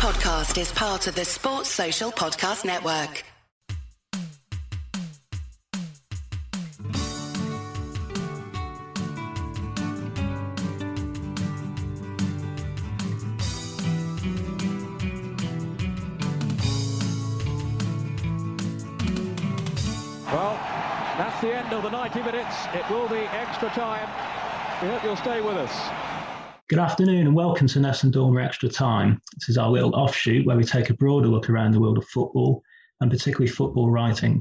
podcast 0.00 0.58
is 0.58 0.72
part 0.72 1.06
of 1.08 1.14
the 1.14 1.26
Sports 1.26 1.68
Social 1.68 2.10
Podcast 2.10 2.64
Network. 2.64 3.22
Well, 20.32 20.54
that's 21.18 21.42
the 21.42 21.54
end 21.54 21.74
of 21.74 21.82
the 21.82 21.90
90 21.90 22.22
minutes. 22.22 22.56
It 22.72 22.88
will 22.88 23.06
be 23.08 23.16
extra 23.16 23.68
time. 23.68 24.08
We 24.80 24.88
hope 24.88 25.04
you'll 25.04 25.16
stay 25.16 25.42
with 25.42 25.58
us. 25.58 26.09
Good 26.70 26.78
afternoon 26.78 27.26
and 27.26 27.34
welcome 27.34 27.66
to 27.66 27.80
Nessun 27.80 28.12
Dorma 28.12 28.44
Extra 28.44 28.68
Time. 28.68 29.20
This 29.34 29.48
is 29.48 29.58
our 29.58 29.68
little 29.68 29.92
offshoot 29.92 30.46
where 30.46 30.56
we 30.56 30.62
take 30.62 30.88
a 30.88 30.94
broader 30.94 31.26
look 31.26 31.50
around 31.50 31.72
the 31.72 31.80
world 31.80 31.98
of 31.98 32.06
football 32.06 32.62
and 33.00 33.10
particularly 33.10 33.48
football 33.48 33.90
writing. 33.90 34.40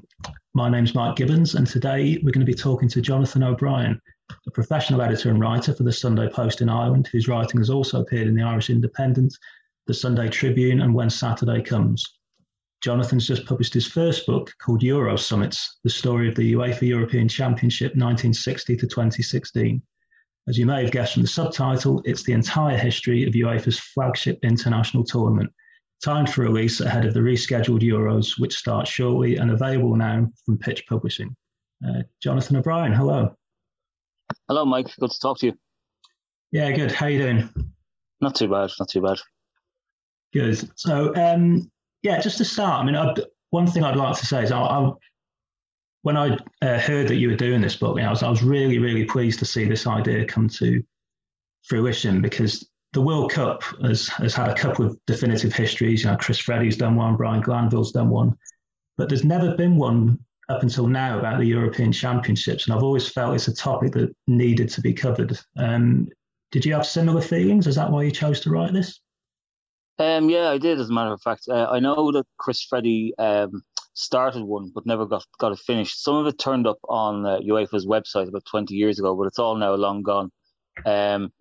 My 0.53 0.69
name's 0.69 0.93
Mike 0.93 1.15
Gibbons 1.15 1.55
and 1.55 1.65
today 1.65 2.19
we're 2.21 2.29
going 2.29 2.45
to 2.45 2.51
be 2.51 2.53
talking 2.53 2.87
to 2.89 3.01
Jonathan 3.01 3.41
O'Brien, 3.41 3.99
a 4.45 4.51
professional 4.51 5.01
editor 5.01 5.31
and 5.31 5.39
writer 5.39 5.73
for 5.73 5.81
the 5.81 5.91
Sunday 5.91 6.29
Post 6.29 6.61
in 6.61 6.69
Ireland, 6.69 7.09
whose 7.11 7.27
writing 7.27 7.61
has 7.61 7.71
also 7.71 7.99
appeared 7.99 8.27
in 8.27 8.35
the 8.35 8.43
Irish 8.43 8.69
Independent, 8.69 9.35
the 9.87 9.93
Sunday 9.95 10.29
Tribune, 10.29 10.81
and 10.81 10.93
When 10.93 11.09
Saturday 11.09 11.63
Comes. 11.63 12.05
Jonathan's 12.83 13.25
just 13.25 13.47
published 13.47 13.73
his 13.73 13.87
first 13.87 14.27
book 14.27 14.53
called 14.61 14.83
Euro 14.83 15.15
Summits, 15.15 15.79
the 15.83 15.89
story 15.89 16.29
of 16.29 16.35
the 16.35 16.53
UEFA 16.53 16.89
European 16.89 17.27
Championship 17.27 17.93
1960 17.95 18.77
to 18.77 18.85
2016. 18.85 19.81
As 20.49 20.57
you 20.57 20.65
may 20.65 20.81
have 20.81 20.91
guessed 20.91 21.13
from 21.13 21.21
the 21.21 21.27
subtitle, 21.27 22.01
it's 22.05 22.23
the 22.23 22.33
entire 22.33 22.75
history 22.75 23.23
of 23.23 23.33
UEFA's 23.33 23.77
flagship 23.77 24.39
international 24.41 25.03
tournament, 25.03 25.53
timed 26.03 26.33
for 26.33 26.41
release 26.41 26.81
ahead 26.81 27.05
of 27.05 27.13
the 27.13 27.19
rescheduled 27.19 27.81
Euros, 27.81 28.39
which 28.39 28.55
starts 28.55 28.89
shortly 28.89 29.35
and 29.35 29.51
available 29.51 29.95
now 29.95 30.27
from 30.43 30.57
Pitch 30.57 30.83
Publishing. 30.89 31.35
Uh, 31.87 32.01
Jonathan 32.19 32.55
O'Brien, 32.55 32.91
hello. 32.91 33.35
Hello, 34.47 34.65
Mike. 34.65 34.87
Good 34.99 35.11
to 35.11 35.19
talk 35.19 35.37
to 35.39 35.45
you. 35.45 35.53
Yeah, 36.51 36.71
good. 36.71 36.91
How 36.91 37.05
you 37.05 37.19
doing? 37.19 37.49
Not 38.19 38.33
too 38.33 38.47
bad. 38.47 38.71
Not 38.79 38.89
too 38.89 39.01
bad. 39.01 39.19
Good. 40.33 40.67
So, 40.79 41.13
um, 41.15 41.69
yeah, 42.01 42.19
just 42.19 42.39
to 42.39 42.45
start, 42.45 42.81
I 42.81 42.85
mean, 42.85 42.95
I'd, 42.95 43.21
one 43.51 43.67
thing 43.67 43.83
I'd 43.83 43.95
like 43.95 44.17
to 44.17 44.25
say 44.25 44.41
is 44.41 44.51
I, 44.51 44.59
I 44.59 44.91
when 46.01 46.17
I 46.17 46.37
uh, 46.61 46.79
heard 46.79 47.07
that 47.07 47.15
you 47.15 47.29
were 47.29 47.35
doing 47.35 47.61
this 47.61 47.75
book, 47.75 47.99
I 47.99 48.09
was 48.09 48.23
I 48.23 48.29
was 48.29 48.43
really 48.43 48.79
really 48.79 49.05
pleased 49.05 49.39
to 49.39 49.45
see 49.45 49.65
this 49.65 49.87
idea 49.87 50.25
come 50.25 50.47
to 50.49 50.83
fruition 51.63 52.21
because 52.21 52.67
the 52.93 53.01
World 53.01 53.31
Cup 53.31 53.63
has 53.83 54.07
has 54.07 54.33
had 54.33 54.49
a 54.49 54.55
couple 54.55 54.85
of 54.85 54.97
definitive 55.05 55.53
histories. 55.53 56.03
You 56.03 56.11
know, 56.11 56.17
Chris 56.17 56.41
Freddi's 56.41 56.77
done 56.77 56.95
one, 56.95 57.15
Brian 57.15 57.41
Glanville's 57.41 57.91
done 57.91 58.09
one, 58.09 58.37
but 58.97 59.09
there's 59.09 59.25
never 59.25 59.55
been 59.55 59.75
one 59.75 60.19
up 60.49 60.63
until 60.63 60.87
now 60.87 61.19
about 61.19 61.39
the 61.39 61.45
European 61.45 61.91
Championships, 61.91 62.65
and 62.65 62.75
I've 62.75 62.83
always 62.83 63.07
felt 63.07 63.35
it's 63.35 63.47
a 63.47 63.53
topic 63.53 63.91
that 63.93 64.15
needed 64.27 64.69
to 64.69 64.81
be 64.81 64.93
covered. 64.93 65.37
Um, 65.57 66.07
did 66.51 66.65
you 66.65 66.73
have 66.73 66.85
similar 66.85 67.21
feelings? 67.21 67.67
Is 67.67 67.75
that 67.75 67.91
why 67.91 68.03
you 68.03 68.11
chose 68.11 68.39
to 68.41 68.49
write 68.49 68.73
this? 68.73 68.99
Um, 69.99 70.29
yeah, 70.29 70.49
I 70.49 70.57
did. 70.57 70.79
As 70.79 70.89
a 70.89 70.93
matter 70.93 71.13
of 71.13 71.21
fact, 71.21 71.47
uh, 71.49 71.67
I 71.69 71.79
know 71.79 72.11
that 72.13 72.25
Chris 72.37 72.65
Freddi 72.65 73.11
um, 73.19 73.63
started 73.99 74.43
one, 74.43 74.71
but 74.73 74.85
never 74.85 75.05
got 75.05 75.25
got 75.39 75.51
it 75.51 75.59
finished. 75.59 76.01
Some 76.03 76.15
of 76.15 76.27
it 76.27 76.39
turned 76.39 76.65
up 76.65 76.79
on 76.87 77.25
uh, 77.25 77.39
UEFA's 77.39 77.85
website 77.85 78.27
about 78.27 78.45
20 78.45 78.73
years 78.73 78.97
ago, 78.97 79.15
but 79.15 79.27
it's 79.27 79.39
all 79.39 79.55
now 79.55 79.75
long 79.75 80.03
gone. 80.03 80.31
Um, 80.85 81.31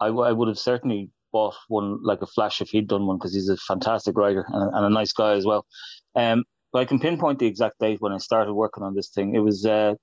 I, 0.00 0.10
would 0.10 0.48
have 0.48 0.58
certainly 0.58 1.10
bought 1.32 1.54
one 1.68 2.02
like 2.02 2.20
a 2.22 2.26
flash 2.26 2.60
if 2.60 2.70
he'd 2.70 2.88
done 2.88 3.06
one 3.06 3.16
because 3.16 3.34
he's 3.34 3.48
a 3.48 3.56
fantastic 3.56 4.16
writer 4.16 4.44
and, 4.48 4.74
and, 4.74 4.86
a 4.86 4.90
nice 4.90 5.12
guy 5.12 5.32
as 5.32 5.46
well. 5.46 5.64
Um, 6.14 6.44
but 6.72 6.80
I 6.80 6.84
can 6.84 7.00
pinpoint 7.00 7.38
the 7.38 7.46
exact 7.46 7.78
date 7.78 8.00
when 8.00 8.12
I 8.12 8.18
started 8.18 8.52
working 8.54 8.82
on 8.82 8.94
this 8.94 9.10
thing. 9.10 9.34
It 9.34 9.40
was 9.40 9.64
uh, 9.64 9.94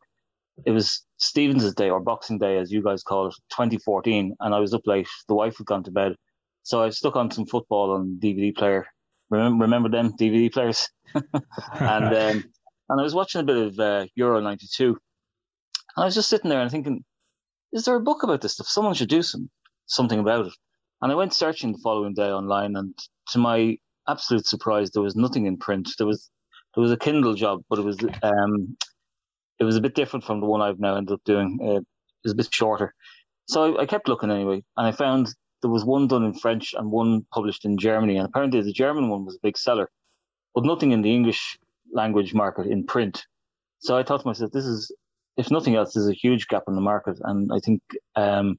it 0.66 0.72
was 0.72 1.06
Stephen's 1.18 1.74
Day 1.74 1.90
or 1.90 2.00
Boxing 2.00 2.38
Day, 2.38 2.58
as 2.58 2.72
you 2.72 2.84
guys 2.84 3.04
call 3.04 3.28
it, 3.28 3.36
2014, 3.50 4.36
and 4.40 4.56
I 4.56 4.60
was 4.60 4.74
up 4.74 4.86
late. 4.86 5.08
The 5.28 5.36
wife 5.36 5.58
had 5.58 5.68
gone 5.68 5.84
to 5.84 5.92
bed, 5.92 6.16
so 6.64 6.84
I 6.84 6.90
stuck 6.90 7.16
on 7.16 7.32
some 7.32 7.46
football 7.46 7.92
on 7.92 8.20
DVD 8.22 8.56
player. 8.56 8.86
Remember, 9.32 9.64
remember 9.64 9.90
them 9.90 10.14
DVD 10.20 10.52
players? 10.52 10.90
and 11.16 12.06
um, 12.06 12.44
and 12.90 13.00
I 13.00 13.04
was 13.04 13.16
watching 13.16 13.42
a 13.42 13.46
bit 13.46 13.58
of 13.58 13.80
uh, 13.80 14.06
Euro 14.16 14.42
'92, 14.42 14.88
and 14.90 14.98
I 15.98 16.06
was 16.06 16.16
just 16.16 16.30
sitting 16.30 16.50
there 16.50 16.62
and 16.62 16.70
thinking, 16.70 17.04
is 17.72 17.86
there 17.86 17.96
a 17.96 18.02
book 18.02 18.24
about 18.24 18.42
this 18.42 18.54
stuff? 18.54 18.68
Someone 18.68 18.94
should 18.94 19.10
do 19.10 19.24
some 19.24 19.50
something 19.86 20.20
about 20.20 20.48
it. 20.48 20.54
And 21.02 21.12
I 21.12 21.16
went 21.16 21.34
searching 21.34 21.72
the 21.72 21.80
following 21.80 22.14
day 22.14 22.30
online, 22.30 22.76
and 22.76 22.94
to 23.30 23.40
my 23.40 23.78
absolute 24.08 24.46
surprise, 24.46 24.92
there 24.92 25.02
was 25.02 25.16
nothing 25.16 25.46
in 25.46 25.58
print. 25.58 25.90
There 25.98 26.08
was 26.08 26.30
there 26.76 26.82
was 26.82 26.92
a 26.92 26.98
Kindle 26.98 27.34
job, 27.34 27.62
but 27.70 27.80
it 27.80 27.86
was 27.86 27.98
um, 28.22 28.78
it 29.60 29.64
was 29.64 29.78
a 29.78 29.82
bit 29.82 29.96
different 29.96 30.26
from 30.26 30.42
the 30.42 30.48
one 30.48 30.62
I've 30.62 30.80
now 30.80 30.96
ended 30.96 31.14
up 31.14 31.22
doing. 31.26 31.58
Uh, 31.62 31.78
it 31.78 32.26
was 32.26 32.34
a 32.34 32.36
bit 32.36 32.54
shorter, 32.54 32.94
so 33.46 33.78
I, 33.78 33.84
I 33.84 33.86
kept 33.86 34.08
looking 34.08 34.30
anyway, 34.32 34.64
and 34.78 34.88
I 34.88 34.92
found 34.92 35.34
there 35.62 35.72
was 35.72 35.86
one 35.86 36.08
done 36.08 36.24
in 36.24 36.34
French 36.34 36.74
and 36.74 36.92
one 36.92 37.26
published 37.32 37.66
in 37.66 37.78
Germany, 37.78 38.18
and 38.18 38.28
apparently 38.28 38.62
the 38.62 38.74
German 38.74 39.10
one 39.10 39.26
was 39.26 39.36
a 39.36 39.44
big 39.44 39.58
seller, 39.58 39.90
but 40.54 40.66
nothing 40.66 40.92
in 40.92 41.02
the 41.02 41.14
English 41.14 41.58
language 41.94 42.34
market 42.34 42.68
in 42.68 42.86
print. 42.86 43.26
So 43.80 43.98
I 43.98 44.04
thought 44.04 44.22
to 44.22 44.28
myself, 44.28 44.52
this 44.52 44.66
is, 44.66 44.92
if 45.38 45.52
nothing 45.52 45.76
else, 45.76 45.94
there's 45.94 46.10
a 46.10 46.14
huge 46.14 46.48
gap 46.48 46.64
in 46.68 46.76
the 46.76 46.82
market, 46.82 47.18
and 47.24 47.52
I 47.54 47.60
think, 47.60 47.82
um, 48.16 48.58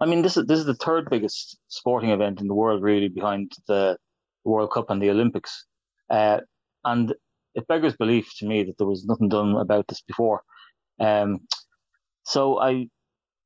I 0.00 0.06
mean, 0.06 0.22
this 0.22 0.36
is 0.36 0.46
this 0.46 0.58
is 0.58 0.66
the 0.66 0.74
third 0.74 1.08
biggest 1.10 1.58
sporting 1.68 2.10
event 2.10 2.40
in 2.40 2.48
the 2.48 2.54
world, 2.54 2.82
really, 2.82 3.08
behind 3.08 3.52
the 3.68 3.96
World 4.44 4.70
Cup 4.72 4.90
and 4.90 5.00
the 5.00 5.10
Olympics, 5.10 5.66
uh, 6.10 6.40
and 6.84 7.14
it 7.54 7.68
beggars 7.68 7.96
belief 7.96 8.32
to 8.38 8.46
me 8.46 8.64
that 8.64 8.78
there 8.78 8.86
was 8.86 9.04
nothing 9.04 9.28
done 9.28 9.54
about 9.56 9.86
this 9.88 10.00
before. 10.00 10.42
Um, 10.98 11.40
so 12.24 12.58
I 12.60 12.88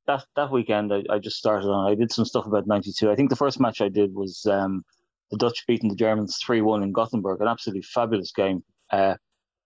that 0.06 0.24
that 0.36 0.52
weekend 0.52 0.92
I, 0.92 1.02
I 1.10 1.18
just 1.18 1.36
started 1.36 1.68
on. 1.68 1.90
I 1.90 1.94
did 1.94 2.12
some 2.12 2.24
stuff 2.24 2.46
about 2.46 2.66
'92. 2.66 3.10
I 3.10 3.14
think 3.14 3.30
the 3.30 3.36
first 3.36 3.60
match 3.60 3.80
I 3.80 3.88
did 3.88 4.14
was 4.14 4.46
um, 4.46 4.84
the 5.30 5.36
Dutch 5.36 5.64
beating 5.66 5.88
the 5.88 5.96
Germans 5.96 6.38
three 6.38 6.60
one 6.60 6.82
in 6.82 6.92
Gothenburg, 6.92 7.40
an 7.40 7.48
absolutely 7.48 7.82
fabulous 7.82 8.32
game. 8.32 8.62
Uh, 8.90 9.14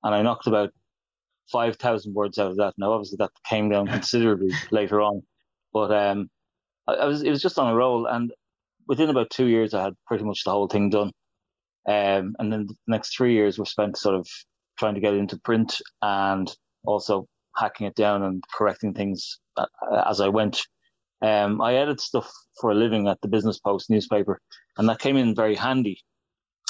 and 0.02 0.14
I 0.14 0.22
knocked 0.22 0.46
about 0.46 0.70
five 1.50 1.76
thousand 1.76 2.14
words 2.14 2.38
out 2.38 2.50
of 2.50 2.56
that. 2.58 2.74
Now, 2.78 2.92
obviously, 2.92 3.16
that 3.18 3.30
came 3.48 3.68
down 3.68 3.86
considerably 3.98 4.52
later 4.70 5.00
on, 5.00 5.22
but 5.72 5.92
um, 5.92 6.30
I, 6.86 6.94
I, 6.94 7.04
was 7.06 7.22
it 7.22 7.30
was 7.30 7.42
just 7.42 7.58
on 7.58 7.70
a 7.70 7.74
roll. 7.74 8.06
And 8.06 8.32
within 8.88 9.10
about 9.10 9.30
two 9.30 9.46
years, 9.46 9.74
I 9.74 9.84
had 9.84 9.94
pretty 10.06 10.24
much 10.24 10.44
the 10.44 10.50
whole 10.50 10.68
thing 10.68 10.90
done. 10.90 11.12
Um, 11.88 12.36
and 12.38 12.52
then 12.52 12.66
the 12.66 12.76
next 12.86 13.16
three 13.16 13.34
years 13.34 13.58
were 13.58 13.64
spent 13.64 13.96
sort 13.96 14.14
of 14.14 14.28
trying 14.78 14.94
to 14.94 15.00
get 15.00 15.14
it 15.14 15.18
into 15.18 15.38
print 15.38 15.80
and 16.02 16.54
also 16.84 17.26
hacking 17.60 17.86
it 17.86 17.94
down 17.94 18.22
and 18.22 18.42
correcting 18.54 18.94
things 18.94 19.38
uh, 19.56 19.66
as 20.08 20.20
I 20.20 20.28
went. 20.28 20.62
Um, 21.22 21.60
I 21.60 21.74
edit 21.74 22.00
stuff 22.00 22.30
for 22.60 22.70
a 22.70 22.74
living 22.74 23.06
at 23.08 23.20
the 23.20 23.28
Business 23.28 23.58
Post 23.58 23.90
newspaper, 23.90 24.40
and 24.78 24.88
that 24.88 25.00
came 25.00 25.16
in 25.18 25.34
very 25.34 25.54
handy 25.54 26.00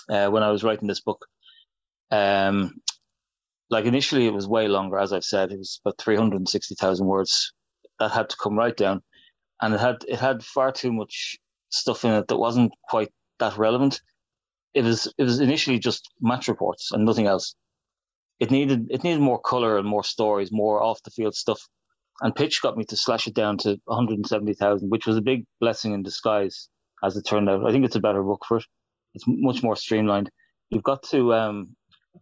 uh, 0.08 0.28
when 0.28 0.42
I 0.42 0.50
was 0.50 0.64
writing 0.64 0.88
this 0.88 1.00
book. 1.00 1.24
Um, 2.10 2.80
like 3.70 3.84
initially, 3.84 4.26
it 4.26 4.34
was 4.34 4.48
way 4.48 4.66
longer, 4.66 4.98
as 4.98 5.12
I've 5.12 5.24
said, 5.24 5.52
it 5.52 5.58
was 5.58 5.80
about 5.84 5.98
three 5.98 6.16
hundred 6.16 6.38
and 6.38 6.48
sixty 6.48 6.74
thousand 6.74 7.06
words. 7.06 7.52
That 8.00 8.10
had 8.10 8.30
to 8.30 8.36
come 8.42 8.58
right 8.58 8.76
down, 8.76 9.02
and 9.62 9.74
it 9.74 9.80
had 9.80 9.96
it 10.08 10.18
had 10.18 10.42
far 10.42 10.72
too 10.72 10.92
much 10.92 11.38
stuff 11.70 12.04
in 12.04 12.12
it 12.12 12.26
that 12.28 12.38
wasn't 12.38 12.72
quite 12.88 13.10
that 13.38 13.56
relevant. 13.56 14.00
It 14.74 14.84
was 14.84 15.12
it 15.18 15.24
was 15.24 15.38
initially 15.40 15.78
just 15.78 16.10
match 16.20 16.48
reports 16.48 16.90
and 16.92 17.04
nothing 17.04 17.26
else 17.26 17.54
it 18.40 18.50
needed 18.50 18.88
it 18.90 19.04
needed 19.04 19.20
more 19.20 19.38
color 19.38 19.78
and 19.78 19.86
more 19.86 20.02
stories, 20.02 20.50
more 20.50 20.82
off 20.82 21.02
the 21.02 21.10
field 21.10 21.34
stuff. 21.34 21.60
And 22.22 22.34
pitch 22.34 22.60
got 22.60 22.76
me 22.76 22.84
to 22.84 22.96
slash 22.96 23.26
it 23.26 23.34
down 23.34 23.56
to 23.58 23.78
170,000, 23.84 24.90
which 24.90 25.06
was 25.06 25.16
a 25.16 25.22
big 25.22 25.44
blessing 25.58 25.92
in 25.92 26.02
disguise, 26.02 26.68
as 27.02 27.16
it 27.16 27.22
turned 27.22 27.48
out. 27.48 27.66
I 27.66 27.72
think 27.72 27.84
it's 27.84 27.96
a 27.96 28.00
better 28.00 28.22
book 28.22 28.44
for 28.46 28.58
it. 28.58 28.64
It's 29.14 29.24
much 29.26 29.62
more 29.62 29.76
streamlined. 29.76 30.30
You've 30.70 30.82
got 30.82 31.02
to 31.04 31.32
um, 31.34 31.76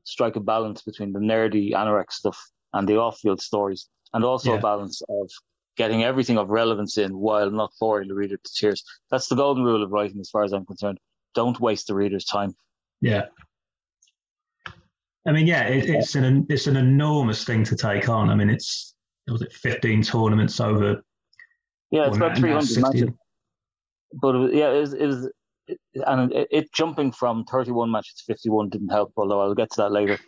strike 0.05 0.37
a 0.37 0.41
balance 0.41 0.83
between 0.83 1.13
the 1.13 1.19
nerdy 1.19 1.73
anorak 1.73 2.13
stuff 2.13 2.41
and 2.73 2.89
the 2.89 2.97
off-field 2.97 3.41
stories, 3.41 3.89
and 4.13 4.25
also 4.25 4.53
yeah. 4.53 4.59
a 4.59 4.63
balance 4.63 5.03
of 5.09 5.31
getting 5.77 6.05
everything 6.05 6.39
of 6.39 6.51
relevance 6.51 6.97
in 6.97 7.17
while 7.17 7.51
not 7.51 7.73
boring 7.81 8.09
the 8.09 8.15
reader 8.15 8.37
to 8.37 8.53
tears. 8.55 8.85
That's 9.11 9.29
the 9.29 9.37
golden 9.37 9.65
rule 9.65 9.83
of 9.83 9.91
writing, 9.91 10.21
as 10.21 10.31
far 10.31 10.45
as 10.45 10.53
I'm 10.53 10.67
concerned. 10.67 10.99
Don't 11.35 11.59
waste 11.61 11.89
the 11.89 11.95
reader's 11.95 12.25
time. 12.25 12.55
Yeah, 13.01 13.27
I 15.29 15.33
mean, 15.33 15.47
yeah, 15.47 15.65
it, 15.65 15.91
it's 15.91 16.15
an 16.15 16.47
it's 16.49 16.67
an 16.67 16.77
enormous 16.77 17.45
thing 17.45 17.63
to 17.65 17.77
take 17.77 18.09
on. 18.09 18.31
I 18.31 18.35
mean, 18.35 18.49
it's 18.49 18.95
was 19.27 19.43
it 19.43 19.53
fifteen 19.53 20.03
tournaments 20.03 20.59
over? 20.59 21.03
Yeah, 21.91 22.07
it's 22.07 22.17
about 22.17 22.39
three 22.39 22.53
hundred 22.53 22.81
matches. 22.81 23.11
But 24.15 24.35
it 24.35 24.39
was, 24.39 24.51
yeah, 24.55 24.71
it 24.71 24.81
was, 24.81 24.95
it 24.95 25.07
was 25.07 25.31
it, 25.67 25.79
and 26.07 26.33
it, 26.33 26.49
it, 26.51 26.73
jumping 26.73 27.13
from 27.13 27.45
thirty 27.45 27.73
one 27.73 27.91
matches 27.91 28.15
to 28.15 28.25
fifty 28.33 28.49
one 28.49 28.71
didn't 28.71 28.89
help. 28.89 29.13
Although 29.19 29.41
I'll 29.41 29.55
get 29.55 29.71
to 29.73 29.83
that 29.83 29.93
later. 29.93 30.19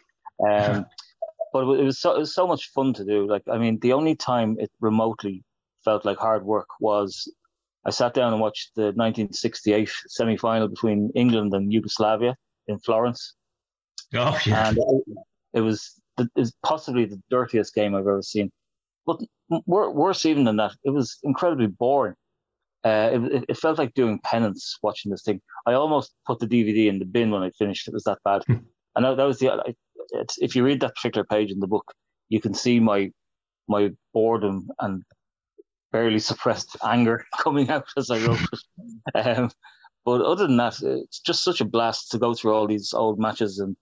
Um, 0.46 0.84
but 1.52 1.60
it 1.60 1.84
was 1.84 1.98
so 1.98 2.14
it 2.14 2.18
was 2.18 2.34
so 2.34 2.46
much 2.46 2.70
fun 2.74 2.92
to 2.94 3.04
do. 3.04 3.26
Like, 3.26 3.42
I 3.50 3.56
mean, 3.56 3.78
the 3.78 3.94
only 3.94 4.14
time 4.14 4.56
it 4.60 4.70
remotely 4.80 5.42
felt 5.82 6.04
like 6.04 6.18
hard 6.18 6.44
work 6.44 6.68
was 6.78 7.26
I 7.86 7.90
sat 7.90 8.12
down 8.12 8.34
and 8.34 8.42
watched 8.42 8.72
the 8.74 8.92
1968 8.92 9.90
semi 10.08 10.36
final 10.36 10.68
between 10.68 11.10
England 11.14 11.54
and 11.54 11.72
Yugoslavia 11.72 12.36
in 12.66 12.78
Florence. 12.78 13.34
Oh, 14.14 14.38
yeah. 14.46 14.68
And 14.68 14.78
it, 14.78 15.04
it 15.54 15.60
was 15.60 16.00
possibly 16.64 17.04
the 17.04 17.20
dirtiest 17.30 17.74
game 17.74 17.94
I've 17.94 18.00
ever 18.00 18.22
seen. 18.22 18.50
But 19.06 19.20
worse 19.66 20.26
even 20.26 20.44
than 20.44 20.56
that, 20.56 20.72
it 20.84 20.90
was 20.90 21.18
incredibly 21.22 21.66
boring. 21.66 22.14
Uh, 22.84 23.10
it, 23.12 23.44
it, 23.48 23.56
felt 23.58 23.76
like 23.76 23.92
doing 23.92 24.18
penance 24.24 24.78
watching 24.82 25.10
this 25.10 25.22
thing. 25.22 25.40
I 25.66 25.74
almost 25.74 26.14
put 26.26 26.38
the 26.38 26.46
DVD 26.46 26.88
in 26.88 26.98
the 26.98 27.04
bin 27.04 27.30
when 27.30 27.42
I 27.42 27.50
finished. 27.50 27.86
It 27.86 27.92
was 27.92 28.04
that 28.04 28.18
bad. 28.24 28.42
Hmm. 28.46 28.54
and 28.96 29.04
that, 29.04 29.16
that 29.18 29.24
was 29.24 29.38
the. 29.38 29.74
if 30.38 30.56
you 30.56 30.64
read 30.64 30.80
that 30.80 30.94
particular 30.94 31.26
page 31.26 31.50
in 31.50 31.60
the 31.60 31.66
book, 31.66 31.84
you 32.30 32.40
can 32.40 32.54
see 32.54 32.80
my 32.80 33.10
my 33.68 33.90
boredom 34.14 34.68
and 34.80 35.02
barely 35.92 36.20
suppressed 36.20 36.76
anger 36.82 37.24
coming 37.38 37.68
out 37.68 37.86
as 37.96 38.10
I 38.10 38.18
wrote 38.26 38.40
it. 38.40 38.60
Um, 39.14 39.50
but 40.04 40.22
other 40.22 40.46
than 40.46 40.56
that, 40.56 40.80
it's 40.82 41.20
just 41.20 41.44
such 41.44 41.60
a 41.60 41.66
blast 41.66 42.10
to 42.12 42.18
go 42.18 42.32
through 42.32 42.54
all 42.54 42.66
these 42.66 42.94
old 42.94 43.18
matches 43.18 43.58
and 43.58 43.76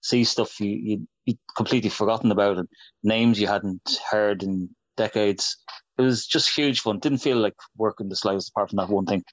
see 0.00 0.24
stuff 0.24 0.60
you 0.60 0.70
you 0.70 1.08
you 1.24 1.34
completely 1.56 1.90
forgotten 1.90 2.30
about 2.30 2.58
and 2.58 2.68
names 3.02 3.40
you 3.40 3.46
hadn't 3.46 3.98
heard 4.10 4.42
in 4.42 4.70
decades. 4.96 5.56
It 5.98 6.02
was 6.02 6.26
just 6.26 6.54
huge 6.54 6.80
fun. 6.80 6.98
Didn't 6.98 7.18
feel 7.18 7.38
like 7.38 7.56
working 7.76 8.08
the 8.08 8.16
slightest 8.16 8.50
apart 8.50 8.70
from 8.70 8.76
that 8.76 8.88
one 8.88 9.06
thing. 9.06 9.24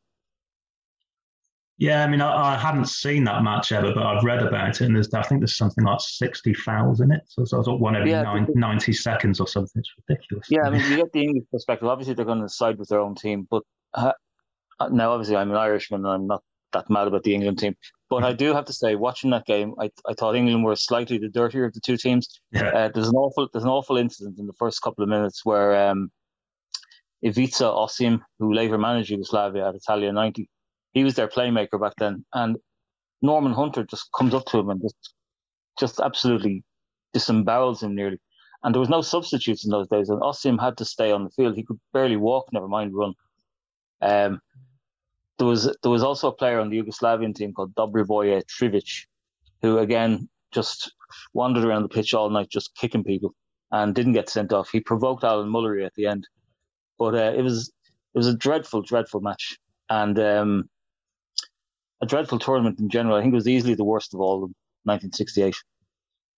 Yeah, 1.78 2.04
I 2.04 2.08
mean, 2.08 2.22
I, 2.22 2.54
I, 2.54 2.58
hadn't 2.58 2.88
seen 2.88 3.26
that 3.26 3.44
match 3.44 3.74
ever, 3.74 3.94
but 3.94 4.04
I've 4.04 4.24
read 4.24 4.42
about 4.42 4.70
it, 4.70 4.86
and 4.86 4.96
there's 4.96 5.14
I 5.14 5.22
think 5.24 5.42
there's 5.42 5.58
something 5.58 5.84
like 5.84 6.00
sixty 6.00 6.54
fouls 6.54 7.02
in 7.02 7.12
it, 7.12 7.22
so, 7.28 7.44
so 7.44 7.60
it's 7.60 7.68
one 7.68 7.98
every 7.98 8.12
yeah, 8.12 8.24
nine, 8.24 8.48
90 8.56 8.94
seconds 8.94 9.42
or 9.42 9.48
something. 9.48 9.82
It's 9.82 9.92
ridiculous. 10.08 10.48
Yeah, 10.50 10.62
I 10.62 10.70
mean, 10.70 10.90
you 10.90 10.96
get 10.96 11.12
the 11.12 11.24
English 11.24 11.44
perspective. 11.52 11.90
Obviously, 11.90 12.14
they're 12.14 12.24
going 12.24 12.42
to 12.42 12.48
side 12.48 12.78
with 12.78 12.88
their 12.88 13.02
own 13.02 13.14
team, 13.14 13.46
but 13.52 13.64
uh, 13.94 14.14
now 14.90 15.12
obviously 15.12 15.36
I'm 15.36 15.52
an 15.52 15.58
Irishman, 15.58 16.06
and 16.06 16.14
I'm 16.14 16.28
not 16.28 16.44
that 16.76 16.90
mad 16.90 17.08
about 17.08 17.24
the 17.24 17.34
England 17.34 17.60
team. 17.60 17.76
But 18.10 18.24
I 18.24 18.34
do 18.34 18.54
have 18.54 18.66
to 18.66 18.74
say, 18.74 18.96
watching 18.96 19.32
that 19.32 19.46
game, 19.46 19.74
I, 19.80 19.90
I 20.08 20.14
thought 20.14 20.36
England 20.36 20.64
were 20.64 20.76
slightly 20.76 21.18
the 21.18 21.30
dirtier 21.30 21.66
of 21.66 21.74
the 21.74 21.80
two 21.80 21.98
teams. 21.98 22.40
Yeah. 22.52 22.70
Uh, 22.70 22.90
there's 22.94 23.08
an 23.08 23.16
awful 23.16 23.50
there's 23.52 23.64
an 23.64 23.70
awful 23.70 23.98
incident 23.98 24.38
in 24.38 24.48
the 24.48 24.54
first 24.54 24.82
couple 24.82 25.04
of 25.04 25.10
minutes 25.10 25.44
where 25.44 25.90
um, 25.90 26.12
Ivica 27.24 27.64
Osim, 27.64 28.22
who 28.38 28.54
later 28.54 28.78
managed 28.78 29.10
Yugoslavia 29.10 29.68
at 29.68 29.76
Italia 29.76 30.12
90, 30.12 30.48
he 30.94 31.04
was 31.04 31.16
their 31.16 31.28
playmaker 31.28 31.82
back 31.82 31.94
then, 31.98 32.24
and 32.34 32.58
Norman 33.22 33.54
Hunter 33.54 33.84
just 33.84 34.10
comes 34.18 34.34
up 34.34 34.46
to 34.48 34.60
him 34.60 34.70
and 34.70 34.82
just 34.82 35.14
just 35.80 36.00
absolutely 36.00 36.64
disembowels 37.16 37.82
him 37.82 37.96
nearly. 37.96 38.20
And 38.64 38.74
there 38.74 38.80
was 38.80 38.90
no 38.90 39.02
substitutes 39.02 39.66
in 39.66 39.72
those 39.72 39.88
days, 39.88 40.10
and 40.10 40.22
Osim 40.22 40.60
had 40.60 40.78
to 40.78 40.86
stay 40.86 41.12
on 41.12 41.24
the 41.24 41.30
field. 41.32 41.56
He 41.56 41.64
could 41.64 41.80
barely 41.94 42.16
walk, 42.18 42.48
never 42.52 42.68
mind 42.68 42.94
run. 42.96 43.14
Um, 44.02 44.42
there 45.38 45.48
was 45.48 45.64
there 45.82 45.92
was 45.92 46.04
also 46.04 46.30
a 46.30 46.36
player 46.36 46.60
on 46.60 46.70
the 46.70 46.82
Yugoslavian 46.82 47.36
team 47.36 47.54
called 47.54 47.76
Dobrivoje 47.76 48.44
Trivic, 48.46 49.06
who 49.62 49.80
again 49.80 50.30
just 50.52 50.94
wandered 51.34 51.66
around 51.66 51.84
the 51.84 51.90
pitch 51.90 52.14
all 52.14 52.30
night, 52.30 52.50
just 52.50 52.76
kicking 52.76 53.04
people, 53.04 53.34
and 53.72 53.94
didn't 53.94 54.14
get 54.14 54.30
sent 54.30 54.54
off. 54.54 54.70
He 54.72 54.80
provoked 54.80 55.24
Alan 55.24 55.50
Mullery 55.50 55.86
at 55.86 55.94
the 55.96 56.06
end, 56.08 56.28
but 56.98 57.16
uh, 57.16 57.34
it 57.36 57.42
was 57.42 57.72
it 58.14 58.18
was 58.18 58.28
a 58.28 58.38
dreadful, 58.38 58.82
dreadful 58.82 59.22
match, 59.22 59.58
and 59.90 60.18
um, 60.20 60.70
a 62.02 62.06
dreadful 62.06 62.40
tournament 62.40 62.80
in 62.80 62.90
general. 62.90 63.18
I 63.18 63.22
think 63.22 63.34
it 63.34 63.36
was 63.36 63.48
easily 63.48 63.76
the 63.76 63.84
worst 63.84 64.14
of 64.14 64.22
all 64.22 64.38
of 64.38 64.52
1968. 64.84 65.56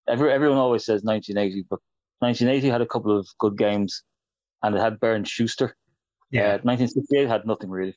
Every, 0.08 0.32
everyone 0.32 0.58
always 0.58 0.84
says 0.84 1.02
1980, 1.02 1.66
but 1.68 1.80
1980 2.20 2.70
had 2.70 2.80
a 2.80 2.86
couple 2.86 3.16
of 3.16 3.26
good 3.38 3.58
games, 3.58 4.02
and 4.62 4.74
it 4.74 4.80
had 4.80 5.00
Bernd 5.00 5.28
Schuster. 5.28 5.76
Yeah, 6.30 6.54
uh, 6.54 6.62
1968 6.62 7.28
had 7.28 7.46
nothing 7.46 7.70
really. 7.70 7.96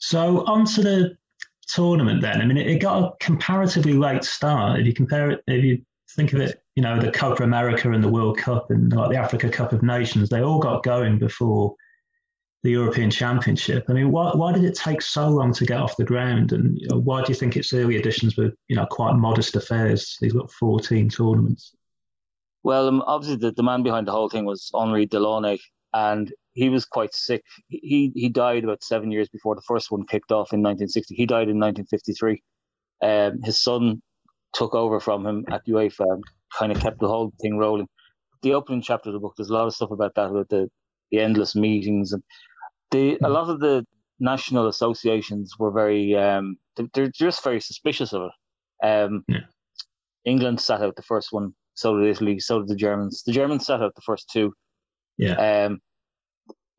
So 0.00 0.44
on 0.46 0.64
to 0.66 0.82
the 0.82 1.16
tournament 1.68 2.20
then. 2.20 2.40
I 2.40 2.46
mean, 2.46 2.56
it, 2.56 2.66
it, 2.66 2.78
got 2.78 3.02
a 3.02 3.24
comparatively 3.24 3.92
late 3.92 4.24
start. 4.24 4.80
If 4.80 4.86
you 4.86 4.94
compare 4.94 5.30
it, 5.30 5.44
if 5.46 5.64
you 5.64 5.82
think 6.16 6.32
of 6.32 6.40
it, 6.40 6.62
you 6.74 6.82
know, 6.82 7.00
the 7.00 7.12
Copa 7.12 7.44
America 7.44 7.90
and 7.90 8.02
the 8.02 8.08
World 8.08 8.38
Cup 8.38 8.70
and 8.70 8.92
like 8.92 9.10
the 9.10 9.16
Africa 9.16 9.48
Cup 9.48 9.72
of 9.72 9.82
Nations, 9.82 10.28
they 10.28 10.42
all 10.42 10.58
got 10.58 10.82
going 10.82 11.18
before 11.18 11.74
the 12.62 12.70
European 12.70 13.10
Championship. 13.10 13.86
I 13.88 13.92
mean, 13.92 14.10
why, 14.10 14.32
why 14.32 14.52
did 14.52 14.64
it 14.64 14.74
take 14.74 15.00
so 15.00 15.28
long 15.28 15.52
to 15.54 15.64
get 15.64 15.80
off 15.80 15.96
the 15.96 16.04
ground? 16.04 16.52
And 16.52 16.78
you 16.78 16.88
know, 16.88 16.98
why 16.98 17.22
do 17.22 17.32
you 17.32 17.34
think 17.34 17.56
its 17.56 17.72
early 17.72 17.96
editions 17.96 18.36
were, 18.36 18.50
you 18.68 18.76
know, 18.76 18.86
quite 18.86 19.14
modest 19.14 19.56
affairs? 19.56 20.16
These 20.20 20.34
got 20.34 20.50
14 20.52 21.08
tournaments. 21.08 21.74
Well, 22.62 22.88
um, 22.88 23.02
obviously, 23.06 23.36
the, 23.36 23.52
the 23.52 23.62
man 23.62 23.82
behind 23.82 24.06
the 24.06 24.12
whole 24.12 24.28
thing 24.28 24.44
was 24.44 24.70
Henri 24.74 25.06
Delaunay, 25.06 25.58
and 25.94 26.30
he 26.60 26.68
was 26.68 26.84
quite 26.84 27.14
sick. 27.14 27.42
He 27.68 28.12
he 28.14 28.28
died 28.28 28.64
about 28.64 28.84
seven 28.84 29.10
years 29.10 29.28
before 29.30 29.54
the 29.54 29.62
first 29.66 29.90
one 29.90 30.06
kicked 30.06 30.30
off 30.30 30.52
in 30.52 30.60
1960. 30.60 31.14
He 31.14 31.24
died 31.24 31.48
in 31.48 31.58
1953. 31.58 32.42
Um, 33.02 33.42
his 33.42 33.62
son 33.62 34.02
took 34.52 34.74
over 34.74 35.00
from 35.00 35.26
him 35.26 35.46
at 35.50 35.66
UEFA 35.66 36.04
and 36.14 36.24
kind 36.58 36.70
of 36.70 36.78
kept 36.78 37.00
the 37.00 37.08
whole 37.08 37.32
thing 37.40 37.56
rolling. 37.56 37.88
The 38.42 38.52
opening 38.54 38.82
chapter 38.82 39.08
of 39.08 39.14
the 39.14 39.20
book, 39.20 39.34
there's 39.36 39.48
a 39.48 39.54
lot 39.54 39.66
of 39.66 39.74
stuff 39.74 39.90
about 39.90 40.14
that, 40.16 40.30
about 40.30 40.50
the, 40.50 40.68
the 41.10 41.20
endless 41.20 41.54
meetings 41.54 42.12
and 42.12 42.22
the 42.90 43.18
a 43.24 43.30
lot 43.30 43.48
of 43.48 43.60
the 43.60 43.84
national 44.18 44.68
associations 44.68 45.54
were 45.58 45.70
very 45.70 46.14
um, 46.14 46.56
they're 46.92 47.08
just 47.08 47.42
very 47.42 47.60
suspicious 47.60 48.12
of 48.12 48.28
it. 48.28 48.86
Um, 48.86 49.24
yeah. 49.28 49.46
England 50.26 50.60
sat 50.60 50.82
out 50.82 50.96
the 50.96 51.10
first 51.14 51.32
one, 51.32 51.54
so 51.72 51.96
did 51.96 52.10
Italy, 52.10 52.38
so 52.38 52.58
did 52.58 52.68
the 52.68 52.76
Germans. 52.76 53.22
The 53.24 53.32
Germans 53.32 53.64
sat 53.64 53.80
out 53.80 53.94
the 53.94 54.02
first 54.02 54.28
two. 54.30 54.52
Yeah. 55.16 55.36
Um, 55.66 55.80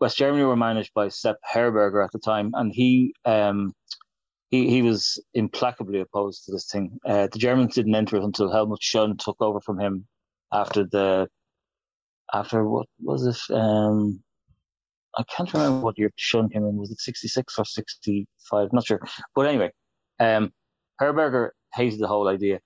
West 0.01 0.17
Germany 0.17 0.43
were 0.43 0.55
managed 0.55 0.93
by 0.95 1.09
Sepp 1.09 1.37
Herberger 1.53 2.03
at 2.03 2.11
the 2.11 2.19
time, 2.19 2.51
and 2.55 2.73
he 2.73 3.13
um, 3.23 3.73
he 4.49 4.67
he 4.67 4.81
was 4.81 5.23
implacably 5.35 6.01
opposed 6.01 6.45
to 6.45 6.51
this 6.51 6.65
thing. 6.65 6.97
Uh, 7.05 7.27
the 7.31 7.37
Germans 7.37 7.75
didn't 7.75 7.95
enter 7.95 8.17
it 8.17 8.23
until 8.23 8.51
Helmut 8.51 8.81
Schön 8.81 9.17
took 9.17 9.37
over 9.39 9.61
from 9.61 9.79
him 9.79 10.07
after 10.51 10.85
the 10.85 11.29
after 12.33 12.67
what 12.67 12.87
was 12.99 13.27
it? 13.27 13.55
Um, 13.55 14.23
I 15.17 15.23
can't 15.23 15.53
remember 15.53 15.81
what 15.81 15.99
year 15.99 16.11
Schön 16.19 16.51
came 16.51 16.65
in. 16.65 16.77
Was 16.77 16.89
it 16.91 16.99
66 16.99 17.59
or 17.59 17.65
65? 17.65 18.73
Not 18.73 18.85
sure. 18.85 19.01
But 19.35 19.47
anyway, 19.47 19.71
um, 20.19 20.51
Herberger 20.99 21.49
hated 21.75 21.99
the 21.99 22.07
whole 22.07 22.27
idea. 22.27 22.59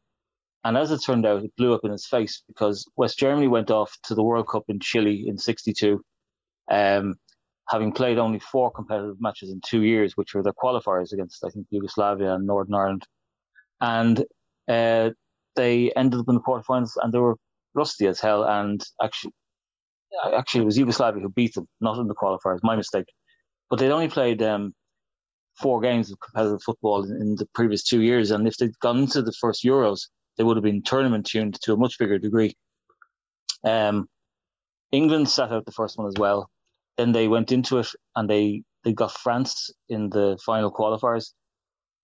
And 0.63 0.77
as 0.77 0.91
it 0.91 1.03
turned 1.03 1.25
out, 1.25 1.43
it 1.43 1.55
blew 1.57 1.73
up 1.73 1.81
in 1.83 1.91
his 1.91 2.07
face 2.07 2.43
because 2.47 2.89
West 2.95 3.19
Germany 3.19 3.47
went 3.47 3.71
off 3.71 3.95
to 4.03 4.15
the 4.15 4.23
World 4.23 4.47
Cup 4.47 4.63
in 4.67 4.79
Chile 4.79 5.25
in 5.27 5.37
62, 5.37 6.01
um, 6.71 7.15
having 7.67 7.91
played 7.91 8.17
only 8.17 8.39
four 8.39 8.71
competitive 8.71 9.19
matches 9.19 9.49
in 9.49 9.61
two 9.65 9.81
years, 9.81 10.15
which 10.15 10.33
were 10.33 10.43
their 10.43 10.53
qualifiers 10.53 11.11
against, 11.11 11.43
I 11.43 11.49
think, 11.49 11.67
Yugoslavia 11.69 12.33
and 12.33 12.45
Northern 12.45 12.75
Ireland. 12.75 13.07
And 13.81 14.25
uh, 14.67 15.11
they 15.55 15.91
ended 15.91 16.19
up 16.19 16.29
in 16.29 16.35
the 16.35 16.41
quarterfinals 16.41 16.91
and 17.01 17.11
they 17.11 17.19
were 17.19 17.37
rusty 17.73 18.07
as 18.07 18.19
hell. 18.19 18.43
And 18.43 18.83
actually, 19.01 19.33
actually 20.33 20.61
it 20.61 20.65
was 20.65 20.77
Yugoslavia 20.77 21.21
who 21.21 21.29
beat 21.29 21.55
them, 21.55 21.67
not 21.81 21.97
in 21.97 22.07
the 22.07 22.15
qualifiers. 22.15 22.59
My 22.61 22.75
mistake. 22.75 23.07
But 23.69 23.79
they'd 23.79 23.91
only 23.91 24.09
played 24.09 24.43
um, 24.43 24.73
four 25.55 25.81
games 25.81 26.11
of 26.11 26.19
competitive 26.19 26.61
football 26.61 27.03
in, 27.03 27.11
in, 27.19 27.35
the 27.35 27.47
previous 27.53 27.83
two 27.83 28.01
years, 28.01 28.31
and 28.31 28.47
if 28.47 28.57
they'd 28.57 28.77
gone 28.79 28.99
into 28.99 29.21
the 29.21 29.31
first 29.31 29.63
Euros, 29.63 30.07
they 30.37 30.43
would 30.43 30.57
have 30.57 30.63
been 30.63 30.83
tournament 30.83 31.25
tuned 31.25 31.59
to 31.61 31.73
a 31.73 31.77
much 31.77 31.97
bigger 31.97 32.19
degree. 32.19 32.55
Um, 33.63 34.07
England 34.91 35.29
sat 35.29 35.51
out 35.51 35.65
the 35.65 35.71
first 35.71 35.97
one 35.97 36.07
as 36.07 36.13
well. 36.17 36.49
Then 36.97 37.11
they 37.11 37.27
went 37.27 37.51
into 37.51 37.79
it 37.79 37.87
and 38.15 38.29
they, 38.29 38.63
they 38.83 38.93
got 38.93 39.11
France 39.11 39.69
in 39.89 40.09
the 40.09 40.37
final 40.45 40.71
qualifiers. 40.71 41.33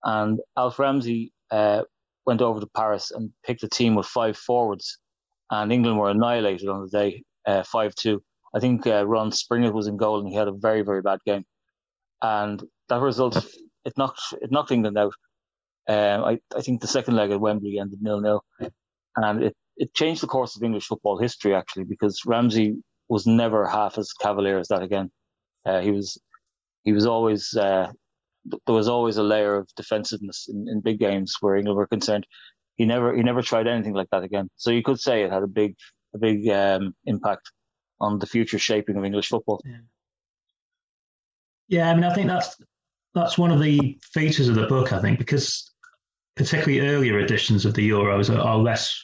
And 0.04 0.40
Alf 0.58 0.80
Ramsey 0.80 1.32
uh, 1.52 1.84
went 2.26 2.42
over 2.42 2.60
to 2.60 2.68
Paris 2.76 3.12
and 3.12 3.32
picked 3.46 3.64
a 3.64 3.70
team 3.70 3.96
with 3.96 4.06
five 4.06 4.38
forwards. 4.38 4.98
And 5.50 5.72
England 5.72 6.00
were 6.00 6.10
annihilated 6.10 6.68
on 6.70 6.82
the 6.82 6.90
day 6.90 7.24
uh, 7.46 7.64
five 7.64 7.96
two. 7.96 8.22
I 8.54 8.60
think 8.60 8.86
uh, 8.86 9.06
Ron 9.06 9.32
Springett 9.32 9.74
was 9.74 9.88
in 9.88 9.98
goal 9.98 10.20
and 10.20 10.28
he 10.28 10.36
had 10.36 10.48
a 10.48 10.54
very 10.54 10.82
very 10.82 11.02
bad 11.02 11.20
game, 11.26 11.46
and 12.22 12.62
that 12.90 13.02
result 13.02 13.38
it 13.86 13.94
knocked 13.98 14.22
it 14.42 14.52
knocked 14.52 14.72
England 14.72 14.98
out. 14.98 15.14
Um, 15.88 16.24
I 16.24 16.40
I 16.56 16.62
think 16.62 16.82
the 16.82 16.88
second 16.88 17.16
leg 17.16 17.32
at 17.32 17.40
Wembley 17.40 17.80
ended 17.80 18.02
nil 18.02 18.22
nil, 18.22 18.44
and 19.16 19.44
it 19.44 19.56
it 19.78 19.94
changed 19.94 20.22
the 20.22 20.28
course 20.28 20.56
of 20.56 20.64
English 20.64 20.86
football 20.86 21.18
history 21.18 21.56
actually 21.56 21.86
because 21.86 22.22
Ramsey 22.26 22.76
was 23.12 23.28
never 23.28 23.68
half 23.68 23.98
as 23.98 24.14
cavalier 24.14 24.58
as 24.58 24.70
that 24.70 24.82
again. 24.82 25.12
Uh, 25.66 25.82
he 25.82 25.92
was 25.92 26.18
he 26.84 26.94
was 26.94 27.06
always 27.06 27.54
uh, 27.56 27.92
there 28.46 28.76
was 28.82 28.88
always 28.88 29.18
a 29.18 29.24
layer 29.24 29.56
of 29.58 29.68
defensiveness 29.76 30.48
in, 30.48 30.68
in 30.70 30.80
big 30.80 30.98
games 30.98 31.36
where 31.42 31.58
England 31.58 31.78
were 31.78 31.88
concerned. 31.88 32.26
He 32.78 32.86
never 32.86 33.14
he 33.14 33.22
never 33.22 33.42
tried 33.42 33.68
anything 33.68 33.94
like 33.94 34.08
that 34.12 34.24
again. 34.24 34.50
So 34.56 34.72
you 34.72 34.82
could 34.82 35.00
say 35.00 35.24
it 35.24 35.32
had 35.32 35.44
a 35.44 35.48
big 35.62 35.76
a 36.16 36.20
big 36.20 36.48
um, 36.48 36.96
impact 37.06 37.52
on 38.00 38.18
the 38.18 38.26
future 38.26 38.58
shaping 38.58 38.96
of 38.96 39.04
English 39.04 39.28
football. 39.28 39.62
Yeah. 39.66 39.86
yeah, 41.68 41.92
I 41.92 41.94
mean, 41.94 42.06
I 42.06 42.14
think 42.14 42.28
that's 42.28 42.56
that's 43.14 43.38
one 43.38 43.52
of 43.52 43.60
the 43.60 44.00
features 44.14 44.48
of 44.48 44.56
the 44.56 44.68
book. 44.68 44.94
I 44.94 45.02
think 45.02 45.20
because 45.20 45.70
particularly 46.38 46.80
earlier 46.80 47.20
editions 47.20 47.66
of 47.66 47.74
the 47.74 47.90
Euros 47.90 48.34
are, 48.34 48.40
are 48.40 48.58
less, 48.58 49.04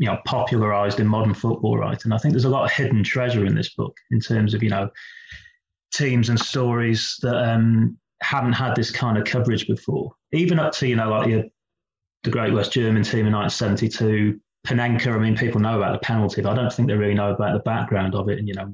you 0.00 0.06
know, 0.06 0.18
popularized 0.24 0.98
in 0.98 1.06
modern 1.06 1.34
football, 1.34 1.76
right? 1.76 2.02
And 2.04 2.14
I 2.14 2.16
think 2.16 2.32
there's 2.32 2.46
a 2.46 2.48
lot 2.48 2.64
of 2.64 2.72
hidden 2.72 3.04
treasure 3.04 3.44
in 3.44 3.54
this 3.54 3.74
book 3.74 3.94
in 4.10 4.18
terms 4.18 4.54
of 4.54 4.62
you 4.62 4.70
know 4.70 4.88
teams 5.92 6.30
and 6.30 6.40
stories 6.40 7.18
that 7.20 7.36
um, 7.36 7.98
haven't 8.22 8.54
had 8.54 8.74
this 8.74 8.90
kind 8.90 9.18
of 9.18 9.24
coverage 9.24 9.66
before. 9.66 10.12
Even 10.32 10.58
up 10.58 10.72
to 10.76 10.88
you 10.88 10.96
know 10.96 11.10
like 11.10 11.28
your, 11.28 11.44
the 12.22 12.30
Great 12.30 12.54
West 12.54 12.72
German 12.72 13.02
team 13.02 13.26
in 13.26 13.34
1972, 13.34 14.40
Panenka. 14.66 15.14
I 15.14 15.18
mean, 15.18 15.36
people 15.36 15.60
know 15.60 15.76
about 15.76 15.92
the 15.92 15.98
penalty, 15.98 16.40
but 16.40 16.52
I 16.52 16.54
don't 16.54 16.72
think 16.72 16.88
they 16.88 16.94
really 16.94 17.12
know 17.12 17.34
about 17.34 17.52
the 17.52 17.60
background 17.60 18.14
of 18.14 18.30
it 18.30 18.38
and 18.38 18.48
you 18.48 18.54
know 18.54 18.72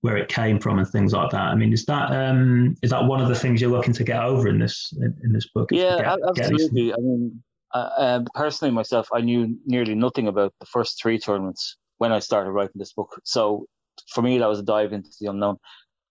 where 0.00 0.16
it 0.16 0.28
came 0.28 0.58
from 0.58 0.78
and 0.78 0.88
things 0.88 1.12
like 1.12 1.30
that. 1.30 1.42
I 1.42 1.56
mean, 1.56 1.74
is 1.74 1.84
that 1.84 2.10
um, 2.10 2.74
is 2.82 2.88
that 2.88 3.04
one 3.04 3.20
of 3.20 3.28
the 3.28 3.34
things 3.34 3.60
you're 3.60 3.70
looking 3.70 3.92
to 3.92 4.02
get 4.02 4.22
over 4.22 4.48
in 4.48 4.58
this 4.58 4.94
in, 4.96 5.14
in 5.24 5.30
this 5.30 5.50
book? 5.54 5.68
Yeah, 5.72 5.98
get, 5.98 6.18
absolutely. 6.26 6.86
Get 6.86 6.94
I 6.94 7.02
mean, 7.02 7.42
uh, 7.72 8.20
personally, 8.34 8.72
myself, 8.72 9.08
I 9.12 9.20
knew 9.20 9.58
nearly 9.66 9.94
nothing 9.94 10.28
about 10.28 10.54
the 10.60 10.66
first 10.66 11.00
three 11.00 11.18
tournaments 11.18 11.76
when 11.98 12.12
I 12.12 12.18
started 12.18 12.50
writing 12.52 12.76
this 12.76 12.92
book. 12.92 13.20
So 13.24 13.66
for 14.08 14.22
me, 14.22 14.38
that 14.38 14.48
was 14.48 14.60
a 14.60 14.64
dive 14.64 14.92
into 14.92 15.10
the 15.20 15.26
unknown. 15.28 15.56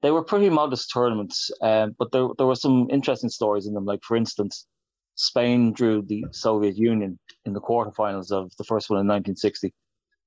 They 0.02 0.12
were 0.12 0.24
pretty 0.24 0.50
modest 0.50 0.92
tournaments, 0.94 1.50
um, 1.62 1.96
but 1.98 2.12
there 2.12 2.28
there 2.38 2.46
were 2.46 2.56
some 2.56 2.88
interesting 2.92 3.30
stories 3.30 3.66
in 3.66 3.74
them. 3.74 3.86
Like 3.86 4.04
for 4.04 4.16
instance, 4.16 4.68
Spain 5.16 5.74
drew 5.74 6.04
the 6.04 6.26
Soviet 6.32 6.78
Union 6.78 7.18
in 7.46 7.54
the 7.54 7.62
quarterfinals 7.62 8.32
of 8.32 8.52
the 8.58 8.64
first 8.64 8.90
one 8.90 9.00
in 9.00 9.08
1960, 9.08 9.74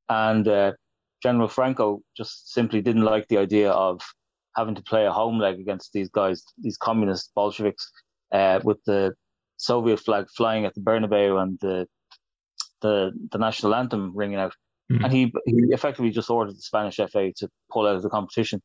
and 0.09 0.49
uh, 0.49 0.73
General 1.23 1.47
Franco 1.47 2.03
just 2.17 2.53
simply 2.53 2.81
didn't 2.81 3.05
like 3.05 3.29
the 3.29 3.39
idea 3.39 3.71
of 3.71 4.01
having 4.57 4.75
to 4.75 4.83
play 4.83 5.07
a 5.07 5.13
home 5.13 5.39
leg 5.39 5.61
against 5.61 5.93
these 5.93 6.09
guys, 6.09 6.43
these 6.59 6.77
communist 6.77 7.31
Bolsheviks, 7.37 7.89
uh, 8.33 8.59
with 8.65 8.83
the 8.87 9.15
Soviet 9.61 9.99
flag 9.99 10.27
flying 10.35 10.65
at 10.65 10.75
the 10.75 10.81
Bernabeu 10.81 11.41
and 11.41 11.59
the 11.61 11.87
the, 12.81 13.13
the 13.31 13.39
national 13.39 13.75
anthem 13.75 14.13
ringing 14.15 14.39
out. 14.39 14.55
Mm-hmm. 14.91 15.05
And 15.05 15.13
he, 15.13 15.33
he 15.45 15.55
effectively 15.69 16.11
just 16.11 16.31
ordered 16.31 16.57
the 16.57 16.63
Spanish 16.63 16.97
FA 16.97 17.33
to 17.37 17.49
pull 17.71 17.87
out 17.87 17.97
of 17.97 18.03
the 18.03 18.09
competition. 18.09 18.63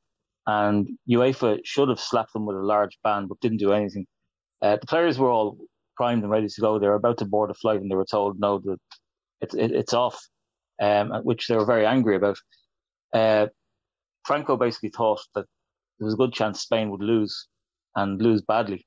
And 0.48 0.88
UEFA 1.10 1.60
should 1.66 1.90
have 1.90 2.00
slapped 2.00 2.34
them 2.34 2.46
with 2.46 2.56
a 2.56 2.62
large 2.62 2.98
ban, 3.04 3.28
but 3.28 3.42
didn't 3.42 3.58
do 3.58 3.74
anything. 3.74 4.06
Uh, 4.62 4.78
the 4.78 4.88
players 4.88 5.20
were 5.20 5.30
all 5.30 5.58
primed 5.98 6.24
and 6.24 6.32
ready 6.32 6.48
to 6.48 6.62
go. 6.62 6.80
They 6.80 6.88
were 6.88 6.96
about 6.96 7.18
to 7.20 7.26
board 7.26 7.52
a 7.52 7.54
flight, 7.54 7.82
and 7.82 7.92
they 7.92 7.96
were 7.96 8.06
told, 8.06 8.40
"No, 8.40 8.60
that 8.60 8.78
it, 9.42 9.54
it, 9.54 9.72
it's 9.72 9.94
off," 9.94 10.20
um, 10.82 11.12
which 11.24 11.48
they 11.48 11.58
were 11.58 11.66
very 11.66 11.86
angry 11.86 12.16
about. 12.16 12.38
Uh, 13.14 13.48
Franco 14.24 14.56
basically 14.56 14.90
thought 14.90 15.22
that 15.34 15.46
there 16.00 16.06
was 16.06 16.14
a 16.14 16.18
good 16.18 16.34
chance 16.34 16.62
Spain 16.62 16.90
would 16.92 17.02
lose 17.02 17.48
and 17.96 18.22
lose 18.22 18.42
badly. 18.42 18.86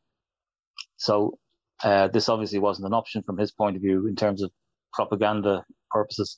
So 0.97 1.39
uh, 1.83 2.09
this 2.09 2.29
obviously 2.29 2.59
wasn't 2.59 2.87
an 2.87 2.95
option 2.95 3.23
from 3.23 3.39
his 3.39 3.53
point 3.53 3.77
of 3.77 3.83
view 3.83 4.07
in 4.07 4.17
terms 4.17 4.43
of 4.43 4.51
propaganda 4.93 5.65
purposes. 5.91 6.37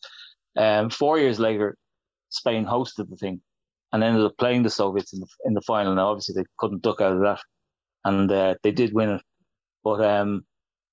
Um, 0.56 0.90
four 0.90 1.18
years 1.18 1.38
later, 1.38 1.76
Spain 2.28 2.64
hosted 2.64 3.08
the 3.08 3.16
thing 3.16 3.40
and 3.92 4.04
ended 4.04 4.24
up 4.24 4.36
playing 4.38 4.62
the 4.62 4.70
Soviets 4.70 5.12
in 5.12 5.20
the 5.20 5.26
in 5.44 5.54
the 5.54 5.60
final. 5.60 5.94
Now, 5.94 6.08
obviously, 6.08 6.34
they 6.34 6.46
couldn't 6.58 6.82
duck 6.82 7.00
out 7.00 7.12
of 7.12 7.20
that, 7.20 7.40
and 8.04 8.30
uh, 8.30 8.54
they 8.62 8.70
did 8.70 8.92
win 8.92 9.10
it. 9.10 9.22
But 9.82 10.04
um, 10.04 10.44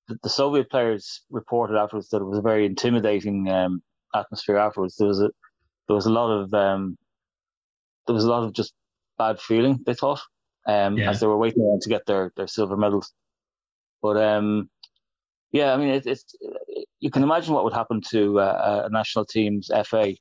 the, 0.08 0.18
the, 0.24 0.30
Soviet 0.30 0.70
players 0.70 1.24
reported 1.30 1.78
afterwards 1.78 2.10
that 2.10 2.22
it 2.22 2.26
was 2.26 2.40
a 2.40 2.42
very 2.42 2.66
intimidating 2.66 3.50
um, 3.50 3.82
atmosphere. 4.16 4.58
Afterwards, 4.58 4.96
there 4.98 5.08
was 5.08 5.22
a 5.22 5.30
there 5.88 5.96
was 5.96 6.06
a 6.06 6.12
lot 6.12 6.32
of 6.32 6.54
um, 6.54 6.98
there 8.06 8.16
was 8.16 8.26
a 8.26 8.30
lot 8.30 8.44
of 8.44 8.54
just 8.54 8.74
bad 9.18 9.40
feeling. 9.40 9.80
They 9.86 9.94
thought 9.94 10.22
um, 10.66 10.98
yeah. 10.98 11.10
as 11.10 11.20
they 11.20 11.28
were 11.28 11.38
waiting 11.38 11.80
to 11.82 11.90
get 11.90 12.06
their 12.06 12.32
their 12.36 12.48
silver 12.48 12.78
medals. 12.78 13.12
But 14.02 14.18
um, 14.18 14.70
yeah, 15.52 15.74
I 15.74 15.78
mean, 15.78 15.90
it, 15.90 16.06
it's 16.06 16.36
you 17.00 17.10
can 17.10 17.24
imagine 17.24 17.54
what 17.54 17.64
would 17.64 17.74
happen 17.74 18.02
to 18.12 18.40
uh, 18.40 18.84
a 18.86 18.90
national 18.90 19.26
team's 19.26 19.70
FA 19.86 20.14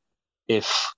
if 0.49 0.92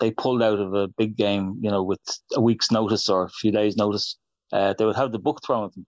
they 0.00 0.10
pulled 0.10 0.42
out 0.42 0.58
of 0.58 0.74
a 0.74 0.88
big 0.88 1.16
game, 1.16 1.58
you 1.60 1.70
know, 1.70 1.82
with 1.82 2.00
a 2.34 2.40
week's 2.40 2.70
notice 2.70 3.08
or 3.08 3.24
a 3.24 3.30
few 3.30 3.50
days' 3.50 3.76
notice. 3.76 4.16
Uh, 4.52 4.74
they 4.76 4.84
would 4.84 4.96
have 4.96 5.12
the 5.12 5.18
book 5.18 5.40
thrown 5.44 5.64
at 5.64 5.74
them. 5.74 5.86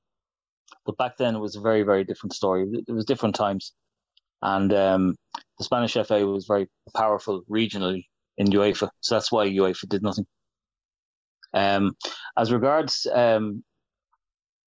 But 0.85 0.97
back 0.97 1.17
then, 1.17 1.37
it 1.37 1.41
was 1.41 1.57
a 1.57 1.61
very, 1.61 1.83
very 1.83 2.05
different 2.05 2.33
story. 2.33 2.67
It 2.87 2.93
was 2.93 3.05
different 3.05 3.35
times, 3.35 3.73
and 4.41 4.73
um, 4.73 5.17
the 5.59 5.65
Spanish 5.65 5.95
FA 5.95 6.27
was 6.27 6.47
very 6.47 6.67
powerful 6.95 7.43
regionally 7.51 8.05
in 8.39 8.47
UEFA, 8.49 8.89
so 9.01 9.15
that's 9.15 9.31
why 9.31 9.49
UEFA 9.49 9.89
did 9.89 10.03
nothing. 10.03 10.27
Um, 11.53 11.95
as 12.37 12.53
regards 12.53 13.07
um, 13.13 13.65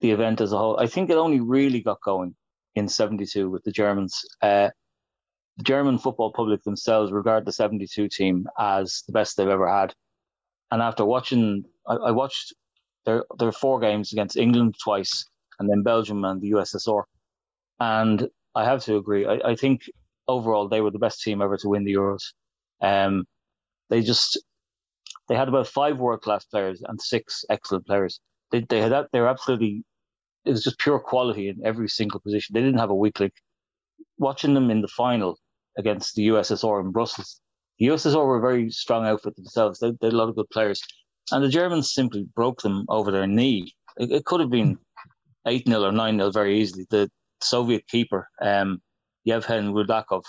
the 0.01 0.11
event 0.11 0.41
as 0.41 0.51
a 0.51 0.57
whole. 0.57 0.79
I 0.79 0.87
think 0.87 1.09
it 1.09 1.15
only 1.15 1.39
really 1.39 1.81
got 1.81 2.01
going 2.01 2.35
in 2.75 2.87
72 2.87 3.49
with 3.49 3.63
the 3.63 3.71
Germans. 3.71 4.19
Uh, 4.41 4.69
the 5.57 5.63
German 5.63 5.97
football 5.97 6.31
public 6.31 6.63
themselves 6.63 7.11
regard 7.11 7.45
the 7.45 7.51
72 7.51 8.09
team 8.09 8.47
as 8.59 9.03
the 9.07 9.13
best 9.13 9.37
they've 9.37 9.47
ever 9.47 9.69
had. 9.69 9.93
And 10.71 10.81
after 10.81 11.05
watching, 11.05 11.65
I, 11.87 11.95
I 11.95 12.11
watched 12.11 12.53
their, 13.05 13.25
their 13.37 13.51
four 13.51 13.79
games 13.79 14.11
against 14.11 14.37
England 14.37 14.75
twice 14.83 15.25
and 15.59 15.69
then 15.69 15.83
Belgium 15.83 16.23
and 16.25 16.41
the 16.41 16.51
USSR. 16.51 17.03
And 17.79 18.27
I 18.55 18.65
have 18.65 18.83
to 18.85 18.97
agree. 18.97 19.25
I, 19.25 19.51
I 19.51 19.55
think 19.55 19.81
overall 20.27 20.67
they 20.67 20.81
were 20.81 20.91
the 20.91 20.99
best 20.99 21.21
team 21.21 21.41
ever 21.41 21.57
to 21.57 21.69
win 21.69 21.83
the 21.83 21.93
Euros. 21.93 22.33
Um, 22.81 23.25
they 23.89 24.01
just, 24.01 24.41
they 25.27 25.35
had 25.35 25.49
about 25.49 25.67
five 25.67 25.99
world 25.99 26.21
class 26.21 26.45
players 26.45 26.81
and 26.87 26.99
six 26.99 27.43
excellent 27.49 27.85
players. 27.85 28.19
They, 28.51 28.61
they 28.61 28.81
had, 28.81 28.93
they 29.11 29.19
were 29.19 29.27
absolutely 29.27 29.83
it 30.45 30.51
was 30.51 30.63
just 30.63 30.79
pure 30.79 30.99
quality 30.99 31.49
in 31.49 31.65
every 31.65 31.87
single 31.87 32.19
position. 32.19 32.53
They 32.53 32.61
didn't 32.61 32.79
have 32.79 32.89
a 32.89 32.95
weak 32.95 33.19
link. 33.19 33.33
Watching 34.17 34.53
them 34.53 34.69
in 34.69 34.81
the 34.81 34.87
final 34.87 35.37
against 35.77 36.15
the 36.15 36.27
USSR 36.27 36.81
in 36.81 36.91
Brussels, 36.91 37.39
the 37.79 37.87
USSR 37.87 38.25
were 38.25 38.37
a 38.37 38.41
very 38.41 38.69
strong 38.69 39.05
outfit 39.05 39.35
themselves. 39.35 39.79
They, 39.79 39.91
they 39.99 40.07
had 40.07 40.13
a 40.13 40.17
lot 40.17 40.29
of 40.29 40.35
good 40.35 40.49
players, 40.51 40.81
and 41.31 41.43
the 41.43 41.49
Germans 41.49 41.93
simply 41.93 42.27
broke 42.35 42.61
them 42.61 42.85
over 42.89 43.11
their 43.11 43.27
knee. 43.27 43.73
It, 43.97 44.11
it 44.11 44.25
could 44.25 44.39
have 44.39 44.49
been 44.49 44.77
eight 45.47 45.67
0 45.67 45.83
or 45.83 45.91
nine 45.91 46.17
0 46.17 46.31
very 46.31 46.59
easily. 46.59 46.85
The 46.89 47.09
Soviet 47.41 47.87
keeper, 47.87 48.27
um, 48.41 48.81
Yevhen 49.27 49.73
Rudakov, 49.73 50.23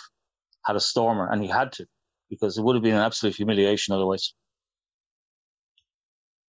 had 0.64 0.76
a 0.76 0.80
stormer, 0.80 1.30
and 1.30 1.42
he 1.42 1.48
had 1.48 1.72
to 1.72 1.86
because 2.30 2.56
it 2.56 2.64
would 2.64 2.76
have 2.76 2.82
been 2.82 2.94
an 2.94 3.00
absolute 3.00 3.36
humiliation 3.36 3.94
otherwise. 3.94 4.32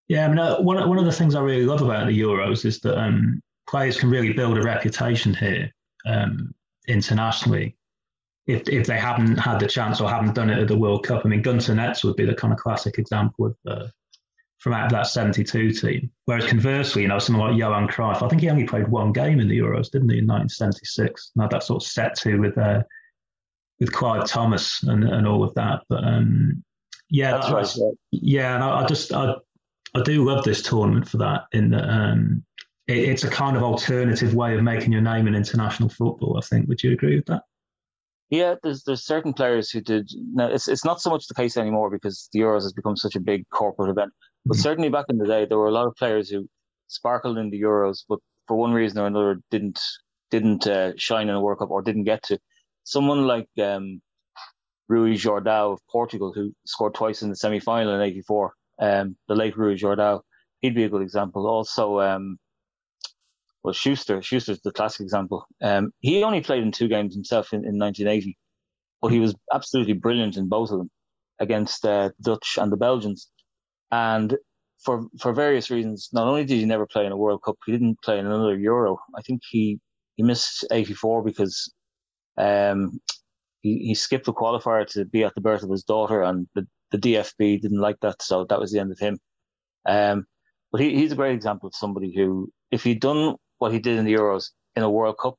Yeah, 0.07 0.25
I 0.25 0.27
mean, 0.29 0.39
uh, 0.39 0.61
one 0.61 0.87
one 0.87 0.97
of 0.97 1.05
the 1.05 1.11
things 1.11 1.35
I 1.35 1.41
really 1.41 1.65
love 1.65 1.81
about 1.81 2.07
the 2.07 2.19
Euros 2.19 2.65
is 2.65 2.79
that 2.81 2.97
um, 2.97 3.41
players 3.67 3.99
can 3.99 4.09
really 4.09 4.33
build 4.33 4.57
a 4.57 4.61
reputation 4.61 5.33
here 5.33 5.71
um, 6.05 6.53
internationally 6.87 7.75
if 8.45 8.67
if 8.67 8.85
they 8.87 8.97
haven't 8.97 9.37
had 9.37 9.59
the 9.59 9.67
chance 9.67 10.01
or 10.01 10.09
haven't 10.09 10.35
done 10.35 10.49
it 10.49 10.59
at 10.59 10.67
the 10.67 10.77
World 10.77 11.05
Cup. 11.05 11.21
I 11.25 11.29
mean, 11.29 11.41
Gunter 11.41 11.73
Netzer 11.73 12.05
would 12.05 12.15
be 12.15 12.25
the 12.25 12.35
kind 12.35 12.53
of 12.53 12.59
classic 12.59 12.97
example 12.97 13.45
of 13.45 13.55
uh, 13.67 13.87
from 14.63 14.73
out 14.73 14.85
of 14.85 14.91
that 14.91 15.07
72 15.07 15.73
team. 15.73 16.09
Whereas 16.23 16.45
conversely, 16.45 17.01
you 17.01 17.09
know, 17.09 17.19
someone 17.19 17.51
like 17.51 17.59
Johan 17.59 17.87
Cruyff, 17.87 18.21
I 18.21 18.29
think 18.29 18.41
he 18.41 18.49
only 18.49 18.63
played 18.63 18.87
one 18.87 19.11
game 19.11 19.41
in 19.41 19.49
the 19.49 19.59
Euros, 19.59 19.91
didn't 19.91 20.09
he, 20.09 20.19
in 20.19 20.27
1976? 20.27 21.31
Now 21.35 21.49
that 21.49 21.63
sort 21.63 21.83
of 21.83 21.87
set 21.87 22.15
to 22.19 22.39
with 22.39 22.57
uh, 22.57 22.83
with 23.79 23.91
Clive 23.91 24.25
Thomas 24.25 24.83
and, 24.83 25.03
and 25.03 25.27
all 25.27 25.43
of 25.43 25.53
that. 25.55 25.81
But 25.89 26.03
um, 26.05 26.63
yeah, 27.09 27.31
that's 27.31 27.47
that, 27.47 27.81
right. 27.81 27.93
Yeah, 28.11 28.55
and 28.55 28.63
I, 28.63 28.83
I 28.83 28.85
just 28.85 29.13
I, 29.13 29.35
I 29.95 30.01
do 30.01 30.23
love 30.23 30.43
this 30.43 30.61
tournament 30.61 31.07
for 31.07 31.17
that. 31.17 31.43
In 31.51 31.71
that 31.71 31.89
um, 31.89 32.43
it, 32.93 33.09
it's 33.09 33.23
a 33.23 33.29
kind 33.29 33.57
of 33.57 33.63
alternative 33.63 34.33
way 34.33 34.55
of 34.55 34.63
making 34.63 34.91
your 34.91 35.01
name 35.01 35.27
in 35.27 35.35
international 35.35 35.89
football. 35.89 36.37
I 36.37 36.45
think. 36.45 36.67
Would 36.67 36.83
you 36.83 36.91
agree 36.91 37.15
with 37.15 37.25
that? 37.25 37.43
Yeah, 38.29 38.55
there's 38.63 38.83
there's 38.83 39.05
certain 39.05 39.33
players 39.33 39.69
who 39.69 39.81
did. 39.81 40.09
Now 40.33 40.47
it's 40.47 40.67
it's 40.67 40.85
not 40.85 41.01
so 41.01 41.09
much 41.09 41.27
the 41.27 41.35
case 41.35 41.57
anymore 41.57 41.89
because 41.89 42.29
the 42.33 42.39
Euros 42.39 42.63
has 42.63 42.73
become 42.73 42.97
such 42.97 43.15
a 43.15 43.19
big 43.19 43.47
corporate 43.49 43.89
event. 43.89 44.11
But 44.45 44.55
mm-hmm. 44.55 44.61
certainly 44.61 44.89
back 44.89 45.05
in 45.09 45.17
the 45.17 45.27
day, 45.27 45.45
there 45.45 45.57
were 45.57 45.67
a 45.67 45.71
lot 45.71 45.87
of 45.87 45.95
players 45.95 46.29
who 46.29 46.47
sparkled 46.87 47.37
in 47.37 47.49
the 47.49 47.61
Euros, 47.61 48.03
but 48.07 48.19
for 48.47 48.57
one 48.57 48.73
reason 48.73 48.99
or 48.99 49.07
another 49.07 49.39
didn't 49.51 49.79
didn't 50.31 50.65
uh, 50.65 50.93
shine 50.97 51.29
in 51.29 51.35
the 51.35 51.39
World 51.39 51.59
Cup 51.59 51.69
or 51.69 51.81
didn't 51.81 52.05
get 52.05 52.23
to. 52.23 52.39
Someone 52.85 53.27
like 53.27 53.47
um, 53.61 54.01
Rui 54.89 55.13
Jordão 55.13 55.73
of 55.73 55.79
Portugal, 55.89 56.33
who 56.33 56.53
scored 56.65 56.95
twice 56.95 57.21
in 57.21 57.29
the 57.29 57.35
semi 57.35 57.59
final 57.59 57.93
in 57.93 58.01
'84, 58.01 58.53
um, 58.79 59.15
the 59.27 59.35
late 59.35 59.55
Rui 59.57 59.75
Jordão, 59.75 60.21
he'd 60.61 60.75
be 60.75 60.85
a 60.85 60.89
good 60.89 61.03
example. 61.03 61.47
Also, 61.47 61.99
um, 61.99 62.37
well, 63.63 63.73
Schuster, 63.73 64.21
Schuster's 64.21 64.61
the 64.61 64.71
classic 64.71 65.01
example. 65.01 65.45
Um, 65.61 65.91
he 65.99 66.23
only 66.23 66.41
played 66.41 66.63
in 66.63 66.71
two 66.71 66.87
games 66.87 67.13
himself 67.13 67.53
in, 67.53 67.59
in 67.59 67.79
1980, 67.79 68.37
but 69.01 69.11
he 69.11 69.19
was 69.19 69.35
absolutely 69.53 69.93
brilliant 69.93 70.37
in 70.37 70.49
both 70.49 70.71
of 70.71 70.79
them 70.79 70.89
against 71.39 71.85
uh, 71.85 72.09
Dutch 72.21 72.57
and 72.59 72.71
the 72.71 72.77
Belgians. 72.77 73.29
And 73.91 74.37
for 74.83 75.05
for 75.19 75.33
various 75.33 75.69
reasons, 75.69 76.09
not 76.11 76.27
only 76.27 76.43
did 76.45 76.59
he 76.59 76.65
never 76.65 76.85
play 76.85 77.05
in 77.05 77.11
a 77.11 77.17
World 77.17 77.41
Cup, 77.43 77.57
he 77.65 77.71
didn't 77.71 78.01
play 78.03 78.19
in 78.19 78.25
another 78.25 78.57
Euro. 78.57 78.97
I 79.15 79.21
think 79.21 79.41
he 79.49 79.79
he 80.15 80.23
missed 80.23 80.65
84 80.71 81.23
because 81.23 81.73
um, 82.37 82.99
he, 83.61 83.79
he 83.79 83.95
skipped 83.95 84.25
the 84.25 84.33
qualifier 84.33 84.85
to 84.91 85.05
be 85.05 85.23
at 85.23 85.33
the 85.35 85.41
birth 85.41 85.63
of 85.63 85.69
his 85.69 85.83
daughter, 85.83 86.21
and 86.21 86.47
the, 86.53 86.67
the 86.91 86.97
DFB 86.97 87.61
didn't 87.61 87.79
like 87.79 87.99
that, 88.01 88.21
so 88.21 88.45
that 88.49 88.59
was 88.59 88.71
the 88.71 88.79
end 88.79 88.91
of 88.91 88.99
him. 88.99 89.19
Um, 89.87 90.25
but 90.71 90.81
he, 90.81 90.95
he's 90.95 91.11
a 91.11 91.15
great 91.15 91.33
example 91.33 91.67
of 91.67 91.75
somebody 91.75 92.13
who, 92.15 92.51
if 92.71 92.83
he'd 92.83 92.99
done 92.99 93.35
what 93.63 93.71
he 93.71 93.79
did 93.79 93.97
in 93.97 94.03
the 94.03 94.13
Euros 94.13 94.49
in 94.75 94.83
a 94.83 94.89
World 94.89 95.15
Cup, 95.17 95.37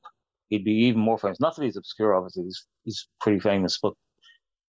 he'd 0.49 0.65
be 0.65 0.73
even 0.87 0.99
more 0.99 1.19
famous. 1.19 1.39
Not 1.39 1.55
that 1.55 1.63
he's 1.63 1.77
obscure, 1.77 2.15
obviously, 2.15 2.45
he's, 2.45 2.65
he's 2.83 3.07
pretty 3.21 3.39
famous, 3.39 3.77
but 3.79 3.93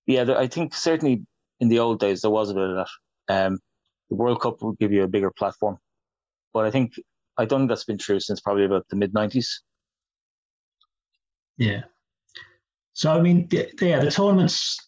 yeah, 0.07 0.27
I 0.37 0.47
think 0.47 0.75
certainly 0.75 1.25
in 1.61 1.71
the 1.71 1.79
old 1.79 1.99
days 1.99 2.21
there 2.21 2.31
was 2.31 2.51
a 2.51 2.55
bit 2.55 2.69
of 2.69 2.77
that. 2.77 2.89
Um, 3.35 3.59
the 4.11 4.17
World 4.17 4.43
Cup 4.43 4.61
will 4.61 4.75
give 4.75 4.93
you 4.93 5.05
a 5.05 5.09
bigger 5.09 5.31
platform. 5.31 5.79
But 6.53 6.67
I 6.67 6.71
think 6.71 6.93
I 7.39 7.47
don't 7.47 7.61
think 7.61 7.71
that's 7.71 7.85
been 7.85 7.99
true 7.99 8.21
since 8.21 8.41
probably 8.41 8.67
about 8.67 8.87
the 8.89 8.97
mid 8.97 9.13
'90s. 9.13 9.47
Yeah. 11.57 11.83
So 12.93 13.13
I 13.13 13.21
mean, 13.21 13.49
yeah, 13.51 13.99
the 13.99 14.11
tournament's 14.11 14.79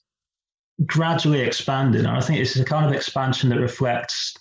gradually 0.86 1.40
expanded, 1.40 2.02
and 2.06 2.16
I 2.16 2.20
think 2.20 2.38
it's 2.38 2.56
a 2.56 2.64
kind 2.64 2.86
of 2.86 2.92
expansion 2.92 3.50
that 3.50 3.60
reflects 3.60 4.34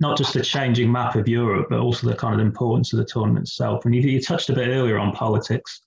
not 0.00 0.16
just 0.16 0.32
the 0.32 0.42
changing 0.42 0.90
map 0.90 1.14
of 1.14 1.28
Europe, 1.28 1.68
but 1.70 1.78
also 1.78 2.08
the 2.08 2.16
kind 2.16 2.40
of 2.40 2.46
importance 2.46 2.92
of 2.92 2.98
the 2.98 3.04
tournament 3.04 3.46
itself. 3.46 3.84
And 3.84 3.94
you, 3.94 4.00
you 4.00 4.20
touched 4.20 4.48
a 4.48 4.54
bit 4.54 4.68
earlier 4.68 4.98
on 4.98 5.12
politics, 5.12 5.82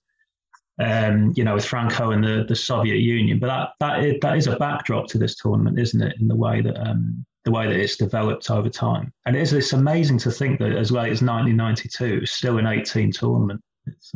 um, 0.78 1.32
you 1.36 1.44
know, 1.44 1.54
with 1.54 1.64
Franco 1.64 2.12
and 2.12 2.22
the, 2.22 2.44
the 2.48 2.56
Soviet 2.56 2.98
Union, 2.98 3.40
but 3.40 3.48
that 3.48 3.70
that 3.80 4.04
is, 4.04 4.14
that 4.22 4.36
is 4.36 4.46
a 4.46 4.56
backdrop 4.56 5.08
to 5.08 5.18
this 5.18 5.36
tournament, 5.36 5.78
isn't 5.78 6.00
it? 6.00 6.16
In 6.20 6.28
the 6.28 6.36
way 6.36 6.62
that 6.62 6.80
um, 6.80 7.26
the 7.44 7.50
way 7.50 7.66
that 7.66 7.78
it's 7.78 7.96
developed 7.96 8.50
over 8.50 8.70
time, 8.70 9.12
and 9.26 9.36
it 9.36 9.42
is 9.42 9.52
it's 9.52 9.72
amazing 9.72 10.18
to 10.18 10.30
think 10.30 10.60
that 10.60 10.72
as 10.72 10.90
late 10.90 11.12
as 11.12 11.22
1992, 11.22 12.20
it's 12.22 12.32
still 12.32 12.58
an 12.58 12.66
18 12.66 13.12
tournament. 13.12 13.60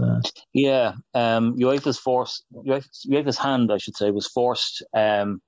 Uh... 0.01 0.21
Yeah, 0.55 0.95
um, 1.15 1.57
UEFA's 1.59 1.99
force, 1.99 2.43
UEFA's 2.55 3.39
hand, 3.39 3.71
I 3.71 3.79
should 3.79 3.97
say, 3.97 4.11
was 4.11 4.27
forced 4.29 4.83
um, 4.95 5.43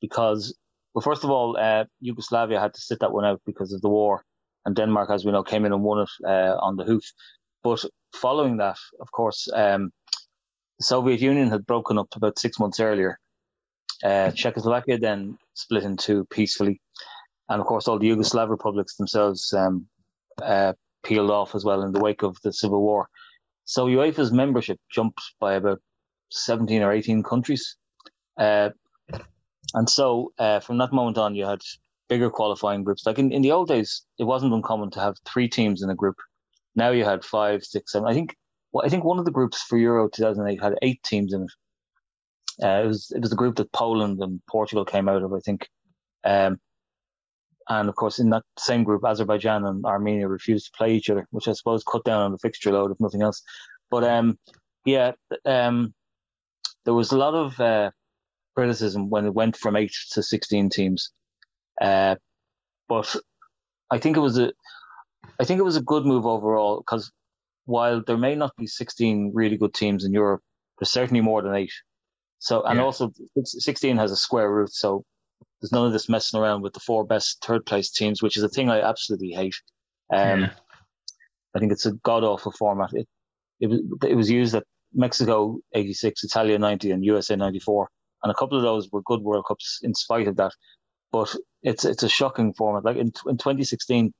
because 0.00 0.56
well, 0.96 1.02
first 1.02 1.24
of 1.24 1.30
all, 1.30 1.58
uh, 1.58 1.84
Yugoslavia 2.00 2.58
had 2.58 2.72
to 2.72 2.80
sit 2.80 3.00
that 3.00 3.12
one 3.12 3.26
out 3.26 3.42
because 3.44 3.74
of 3.74 3.82
the 3.82 3.88
war, 3.90 4.24
and 4.64 4.74
Denmark, 4.74 5.10
as 5.10 5.26
we 5.26 5.30
know, 5.30 5.42
came 5.42 5.66
in 5.66 5.74
and 5.74 5.82
won 5.82 6.00
it 6.00 6.08
uh, 6.26 6.56
on 6.58 6.76
the 6.76 6.84
hoof. 6.84 7.04
But 7.62 7.84
following 8.14 8.56
that, 8.56 8.78
of 8.98 9.12
course, 9.12 9.46
um, 9.52 9.90
the 10.78 10.84
Soviet 10.84 11.20
Union 11.20 11.50
had 11.50 11.66
broken 11.66 11.98
up 11.98 12.08
about 12.16 12.38
six 12.38 12.58
months 12.58 12.80
earlier. 12.80 13.18
Uh, 14.02 14.30
Czechoslovakia 14.30 14.96
then 14.96 15.36
split 15.52 15.84
in 15.84 15.98
two 15.98 16.24
peacefully, 16.30 16.80
and 17.50 17.60
of 17.60 17.66
course, 17.66 17.86
all 17.88 17.98
the 17.98 18.08
Yugoslav 18.08 18.48
republics 18.48 18.96
themselves 18.96 19.52
um, 19.52 19.86
uh, 20.42 20.72
peeled 21.04 21.30
off 21.30 21.54
as 21.54 21.62
well 21.62 21.82
in 21.82 21.92
the 21.92 22.00
wake 22.00 22.22
of 22.22 22.38
the 22.42 22.54
civil 22.54 22.80
war. 22.80 23.06
So 23.66 23.84
UEFA's 23.86 24.32
membership 24.32 24.78
jumped 24.90 25.20
by 25.40 25.56
about 25.56 25.80
17 26.30 26.80
or 26.82 26.90
18 26.90 27.22
countries. 27.22 27.76
Uh, 28.38 28.70
and 29.76 29.88
so 29.88 30.32
uh, 30.38 30.58
from 30.60 30.78
that 30.78 30.92
moment 30.92 31.18
on, 31.18 31.34
you 31.34 31.44
had 31.44 31.60
bigger 32.08 32.30
qualifying 32.30 32.82
groups. 32.82 33.04
Like 33.04 33.18
in, 33.18 33.30
in 33.30 33.42
the 33.42 33.52
old 33.52 33.68
days, 33.68 34.04
it 34.18 34.24
wasn't 34.24 34.54
uncommon 34.54 34.90
to 34.92 35.00
have 35.00 35.16
three 35.26 35.48
teams 35.48 35.82
in 35.82 35.90
a 35.90 35.94
group. 35.94 36.16
Now 36.74 36.90
you 36.90 37.04
had 37.04 37.24
five, 37.24 37.62
six, 37.62 37.92
seven. 37.92 38.08
I 38.08 38.14
think 38.14 38.34
well, 38.72 38.84
I 38.84 38.88
think 38.88 39.04
one 39.04 39.18
of 39.18 39.26
the 39.26 39.30
groups 39.30 39.62
for 39.62 39.76
Euro 39.78 40.08
2008 40.08 40.62
had 40.62 40.78
eight 40.80 41.02
teams 41.02 41.32
in 41.34 41.42
it. 41.42 41.50
Uh, 42.62 42.84
it 42.84 42.86
was 42.86 43.12
it 43.14 43.20
was 43.20 43.30
the 43.30 43.36
group 43.36 43.56
that 43.56 43.70
Poland 43.72 44.18
and 44.20 44.40
Portugal 44.48 44.86
came 44.86 45.10
out 45.10 45.22
of, 45.22 45.32
I 45.34 45.40
think. 45.40 45.68
Um, 46.24 46.58
and 47.68 47.88
of 47.88 47.96
course, 47.96 48.18
in 48.18 48.30
that 48.30 48.44
same 48.58 48.82
group, 48.82 49.04
Azerbaijan 49.04 49.66
and 49.66 49.84
Armenia 49.84 50.26
refused 50.26 50.66
to 50.66 50.76
play 50.76 50.94
each 50.94 51.10
other, 51.10 51.26
which 51.32 51.48
I 51.48 51.52
suppose 51.52 51.84
cut 51.84 52.04
down 52.04 52.22
on 52.22 52.32
the 52.32 52.38
fixture 52.38 52.72
load, 52.72 52.92
if 52.92 53.00
nothing 53.00 53.22
else. 53.22 53.42
But 53.90 54.04
um, 54.04 54.38
yeah, 54.86 55.12
um, 55.44 55.92
there 56.86 56.94
was 56.94 57.12
a 57.12 57.18
lot 57.18 57.34
of 57.34 57.60
uh, 57.60 57.90
criticism 58.56 59.10
when 59.10 59.26
it 59.26 59.34
went 59.34 59.56
from 59.56 59.76
eight 59.76 59.92
to 60.12 60.22
16 60.22 60.70
teams. 60.70 61.10
Uh, 61.80 62.16
but 62.88 63.14
I 63.90 63.98
think 63.98 64.16
it 64.16 64.20
was 64.20 64.38
a, 64.38 64.52
I 65.38 65.44
think 65.44 65.60
it 65.60 65.64
was 65.64 65.76
a 65.76 65.82
good 65.82 66.04
move 66.04 66.26
overall 66.26 66.78
because 66.78 67.10
while 67.66 68.02
there 68.06 68.16
may 68.16 68.34
not 68.34 68.52
be 68.56 68.66
16 68.66 69.32
really 69.34 69.56
good 69.56 69.74
teams 69.74 70.04
in 70.04 70.12
Europe, 70.12 70.42
there's 70.78 70.90
certainly 70.90 71.20
more 71.20 71.42
than 71.42 71.54
eight. 71.54 71.72
So, 72.38 72.62
and 72.62 72.78
yeah. 72.78 72.84
also 72.84 73.12
16 73.44 73.96
has 73.96 74.12
a 74.12 74.16
square 74.16 74.50
root. 74.50 74.72
So 74.72 75.04
there's 75.60 75.72
none 75.72 75.86
of 75.86 75.92
this 75.92 76.08
messing 76.08 76.40
around 76.40 76.62
with 76.62 76.74
the 76.74 76.80
four 76.80 77.04
best 77.04 77.44
third 77.44 77.66
place 77.66 77.90
teams, 77.90 78.22
which 78.22 78.36
is 78.36 78.42
a 78.42 78.48
thing 78.48 78.70
I 78.70 78.80
absolutely 78.80 79.30
hate. 79.30 79.56
Um, 80.14 80.40
yeah. 80.40 80.50
I 81.54 81.58
think 81.58 81.72
it's 81.72 81.86
a 81.86 81.92
god 81.92 82.24
awful 82.24 82.52
format. 82.52 82.90
It, 82.92 83.08
it 83.60 83.68
was, 83.68 83.80
it 84.06 84.14
was 84.14 84.30
used 84.30 84.54
at 84.54 84.64
Mexico 84.94 85.58
86, 85.74 86.24
Italia 86.24 86.58
90 86.58 86.90
and 86.92 87.04
USA 87.04 87.36
94 87.36 87.88
and 88.22 88.30
a 88.30 88.34
couple 88.34 88.56
of 88.56 88.62
those 88.62 88.90
were 88.90 89.02
good 89.02 89.22
World 89.22 89.44
Cups 89.46 89.80
in 89.82 89.94
spite 89.94 90.28
of 90.28 90.36
that. 90.36 90.52
But 91.12 91.34
it's 91.62 91.84
it's 91.84 92.02
a 92.02 92.08
shocking 92.08 92.52
format. 92.54 92.84
Like 92.84 92.96
in 92.96 93.12
in 93.26 93.38
2016, 93.38 94.12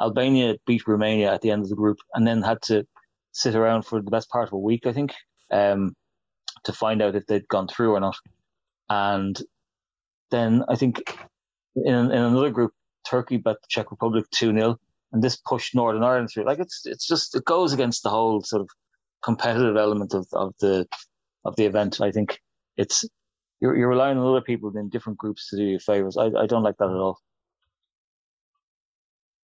Albania 0.00 0.56
beat 0.66 0.86
Romania 0.86 1.32
at 1.32 1.42
the 1.42 1.50
end 1.50 1.62
of 1.62 1.68
the 1.68 1.76
group, 1.76 1.98
and 2.14 2.26
then 2.26 2.42
had 2.42 2.62
to 2.62 2.84
sit 3.32 3.54
around 3.54 3.82
for 3.82 4.00
the 4.02 4.10
best 4.10 4.28
part 4.30 4.48
of 4.48 4.52
a 4.52 4.58
week, 4.58 4.86
I 4.86 4.92
think, 4.92 5.14
um, 5.50 5.94
to 6.64 6.72
find 6.72 7.02
out 7.02 7.14
if 7.14 7.26
they'd 7.26 7.48
gone 7.48 7.68
through 7.68 7.94
or 7.94 8.00
not. 8.00 8.16
And 8.88 9.40
then 10.30 10.64
I 10.68 10.76
think 10.76 11.18
in 11.76 11.94
in 11.94 12.22
another 12.22 12.50
group, 12.50 12.72
Turkey 13.08 13.36
beat 13.36 13.44
the 13.44 13.68
Czech 13.68 13.90
Republic 13.90 14.24
two 14.30 14.52
0 14.52 14.76
and 15.12 15.22
this 15.22 15.36
pushed 15.36 15.74
Northern 15.74 16.02
Ireland 16.02 16.30
through. 16.32 16.44
Like 16.44 16.58
it's 16.58 16.82
it's 16.84 17.06
just 17.06 17.34
it 17.34 17.44
goes 17.44 17.72
against 17.72 18.02
the 18.02 18.10
whole 18.10 18.42
sort 18.42 18.62
of 18.62 18.68
competitive 19.22 19.76
element 19.76 20.14
of, 20.14 20.26
of 20.32 20.54
the 20.60 20.86
of 21.44 21.56
the 21.56 21.66
event. 21.66 22.00
I 22.00 22.10
think 22.10 22.38
it's 22.76 23.04
you're, 23.60 23.76
you're 23.76 23.88
relying 23.88 24.18
on 24.18 24.26
other 24.26 24.40
people 24.40 24.74
in 24.76 24.88
different 24.88 25.18
groups 25.18 25.48
to 25.50 25.56
do 25.56 25.64
you 25.64 25.78
favors. 25.78 26.16
I, 26.16 26.26
I 26.26 26.46
don't 26.46 26.62
like 26.62 26.76
that 26.78 26.90
at 26.90 26.96
all. 26.96 27.18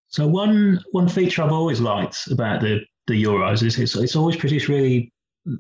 So 0.09 0.27
one 0.27 0.83
one 0.93 1.09
feature 1.09 1.43
I've 1.43 1.53
always 1.53 1.81
liked 1.81 2.29
about 2.31 2.61
the 2.61 2.81
the 3.07 3.23
Euros 3.23 3.63
is 3.63 3.79
it's, 3.79 3.97
it's 3.97 4.17
always 4.17 4.37
produced 4.37 4.69
really 4.69 5.13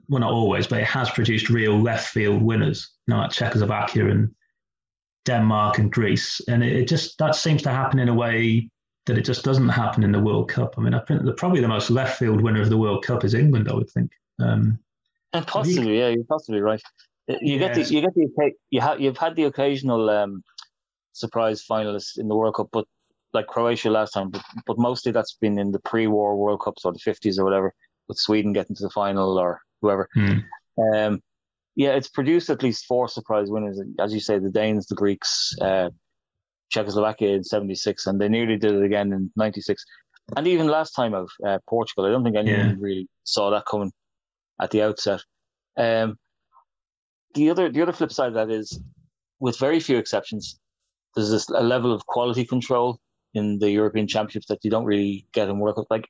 well 0.09 0.21
not 0.21 0.33
always, 0.33 0.66
but 0.66 0.81
it 0.81 0.87
has 0.87 1.11
produced 1.11 1.49
real 1.49 1.81
left 1.81 2.09
field 2.09 2.42
winners, 2.42 2.90
you 3.07 3.14
know, 3.14 3.21
like 3.21 3.31
Czechoslovakia 3.31 4.09
and 4.09 4.35
Denmark 5.25 5.79
and 5.79 5.92
Greece, 5.92 6.40
and 6.49 6.62
it, 6.62 6.73
it, 6.75 6.88
just 6.88 7.19
that 7.19 7.35
seems 7.35 7.62
to 7.62 7.71
happen 7.71 7.99
in 7.99 8.09
a 8.09 8.14
way 8.14 8.71
that 9.07 9.19
it 9.19 9.23
just 9.23 9.45
doesn't 9.45 9.69
happen 9.69 10.03
in 10.03 10.12
the 10.12 10.21
World 10.21 10.49
Cup. 10.49 10.75
I 10.77 10.81
mean, 10.81 10.95
I 10.95 11.01
think 11.01 11.25
the, 11.25 11.33
probably 11.33 11.61
the 11.61 11.69
most 11.69 11.90
left 11.90 12.19
field 12.19 12.40
winner 12.40 12.62
of 12.62 12.71
the 12.71 12.77
World 12.77 13.05
Cup 13.05 13.25
is 13.25 13.35
England. 13.35 13.69
I 13.69 13.75
would 13.75 13.90
think. 13.90 14.11
Um, 14.40 14.79
and 15.33 15.47
possibly, 15.47 15.95
you, 15.95 16.01
yeah, 16.01 16.09
you're 16.09 16.25
possibly 16.25 16.61
right. 16.61 16.83
You 17.28 17.58
get 17.58 17.74
the 17.74 17.82
you 17.82 18.00
get 18.00 18.14
the 18.14 18.52
you 18.70 18.80
have 18.80 19.00
you've 19.00 19.18
had 19.18 19.34
the 19.34 19.44
occasional 19.44 20.08
um, 20.10 20.44
surprise 21.12 21.64
finalists 21.68 22.18
in 22.18 22.28
the 22.28 22.36
World 22.36 22.54
Cup, 22.54 22.68
but 22.72 22.86
like 23.32 23.46
Croatia 23.48 23.90
last 23.90 24.12
time, 24.12 24.30
but 24.30 24.42
but 24.66 24.78
mostly 24.78 25.10
that's 25.12 25.36
been 25.40 25.58
in 25.58 25.72
the 25.72 25.80
pre-war 25.80 26.36
World 26.36 26.60
Cups 26.60 26.84
or 26.84 26.92
the 26.92 26.98
fifties 27.00 27.38
or 27.38 27.44
whatever, 27.44 27.74
with 28.08 28.18
Sweden 28.18 28.52
getting 28.52 28.76
to 28.76 28.82
the 28.82 28.90
final 28.90 29.38
or 29.38 29.60
whoever. 29.82 30.08
Hmm. 30.14 30.38
Um, 30.94 31.20
yeah, 31.74 31.90
it's 31.90 32.08
produced 32.08 32.48
at 32.48 32.62
least 32.62 32.86
four 32.86 33.08
surprise 33.08 33.50
winners, 33.50 33.80
as 34.00 34.14
you 34.14 34.20
say, 34.20 34.38
the 34.38 34.50
Danes, 34.50 34.86
the 34.86 34.94
Greeks, 34.94 35.54
uh, 35.60 35.90
Czechoslovakia 36.70 37.34
in 37.34 37.44
'76, 37.44 38.06
and 38.06 38.20
they 38.20 38.28
nearly 38.28 38.56
did 38.56 38.72
it 38.72 38.84
again 38.84 39.12
in 39.12 39.30
'96, 39.36 39.84
and 40.36 40.46
even 40.46 40.68
last 40.68 40.92
time 40.92 41.12
of 41.14 41.28
uh, 41.44 41.58
Portugal. 41.68 42.06
I 42.06 42.10
don't 42.10 42.22
think 42.22 42.36
anyone 42.36 42.68
yeah. 42.68 42.74
really 42.78 43.08
saw 43.24 43.50
that 43.50 43.66
coming 43.66 43.92
at 44.60 44.70
the 44.70 44.82
outset. 44.82 45.20
Um, 45.76 46.18
the 47.37 47.51
other 47.51 47.70
the 47.70 47.83
other 47.83 47.92
flip 47.92 48.12
side 48.12 48.29
of 48.29 48.35
that 48.35 48.51
is, 48.51 48.81
with 49.38 49.59
very 49.59 49.79
few 49.79 49.99
exceptions, 49.99 50.59
there's 51.14 51.31
this 51.31 51.49
a 51.49 51.62
level 51.62 51.92
of 51.92 52.05
quality 52.07 52.44
control 52.44 52.99
in 53.35 53.59
the 53.59 53.70
European 53.70 54.09
Championships 54.09 54.46
that 54.49 54.64
you 54.64 54.70
don't 54.70 54.85
really 54.85 55.27
get 55.33 55.49
in 55.49 55.59
World 55.59 55.77
Cup. 55.77 55.87
Like 55.90 56.09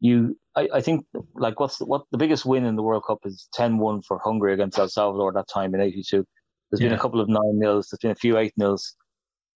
you, 0.00 0.38
I, 0.56 0.68
I 0.74 0.80
think 0.80 1.06
like 1.34 1.58
what's 1.58 1.78
the, 1.78 1.86
what 1.86 2.04
the 2.12 2.18
biggest 2.18 2.44
win 2.46 2.64
in 2.64 2.76
the 2.76 2.82
World 2.82 3.04
Cup 3.06 3.18
is 3.24 3.48
10-1 3.58 4.04
for 4.06 4.18
Hungary 4.22 4.54
against 4.54 4.78
El 4.78 4.88
Salvador 4.88 5.32
that 5.32 5.48
time 5.48 5.74
in 5.74 5.80
'82. 5.80 6.24
There's 6.70 6.80
yeah. 6.80 6.88
been 6.88 6.98
a 6.98 7.00
couple 7.00 7.20
of 7.20 7.28
nine 7.28 7.58
nils. 7.58 7.88
There's 7.88 7.98
been 8.00 8.12
a 8.12 8.14
few 8.26 8.38
eight 8.38 8.52
nils. 8.56 8.94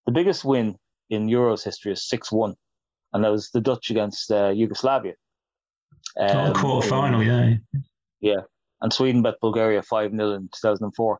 The 0.06 0.12
biggest 0.12 0.44
win 0.44 0.76
in 1.10 1.28
Euros 1.28 1.62
history 1.62 1.92
is 1.92 2.08
six 2.08 2.32
one, 2.32 2.54
and 3.12 3.22
that 3.22 3.30
was 3.30 3.50
the 3.50 3.60
Dutch 3.60 3.90
against 3.90 4.30
uh, 4.32 4.48
Yugoslavia. 4.48 5.14
Um, 6.18 6.28
oh, 6.36 6.52
quarter 6.54 6.88
final, 6.88 7.22
yeah. 7.22 7.54
Yeah, 8.20 8.40
and 8.80 8.92
Sweden 8.92 9.22
beat 9.22 9.34
Bulgaria 9.40 9.82
5 9.82 10.10
0 10.10 10.32
in 10.32 10.48
2004. 10.52 11.18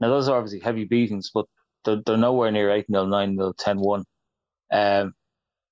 Now, 0.00 0.08
those 0.08 0.28
are 0.28 0.36
obviously 0.36 0.60
heavy 0.60 0.84
beatings, 0.84 1.30
but 1.32 1.46
they're, 1.84 2.00
they're 2.04 2.16
nowhere 2.16 2.50
near 2.50 2.70
8 2.70 2.86
0, 2.90 3.06
9 3.06 3.36
0, 3.36 3.52
10 3.58 3.78
1. 3.80 4.04
Um, 4.72 5.12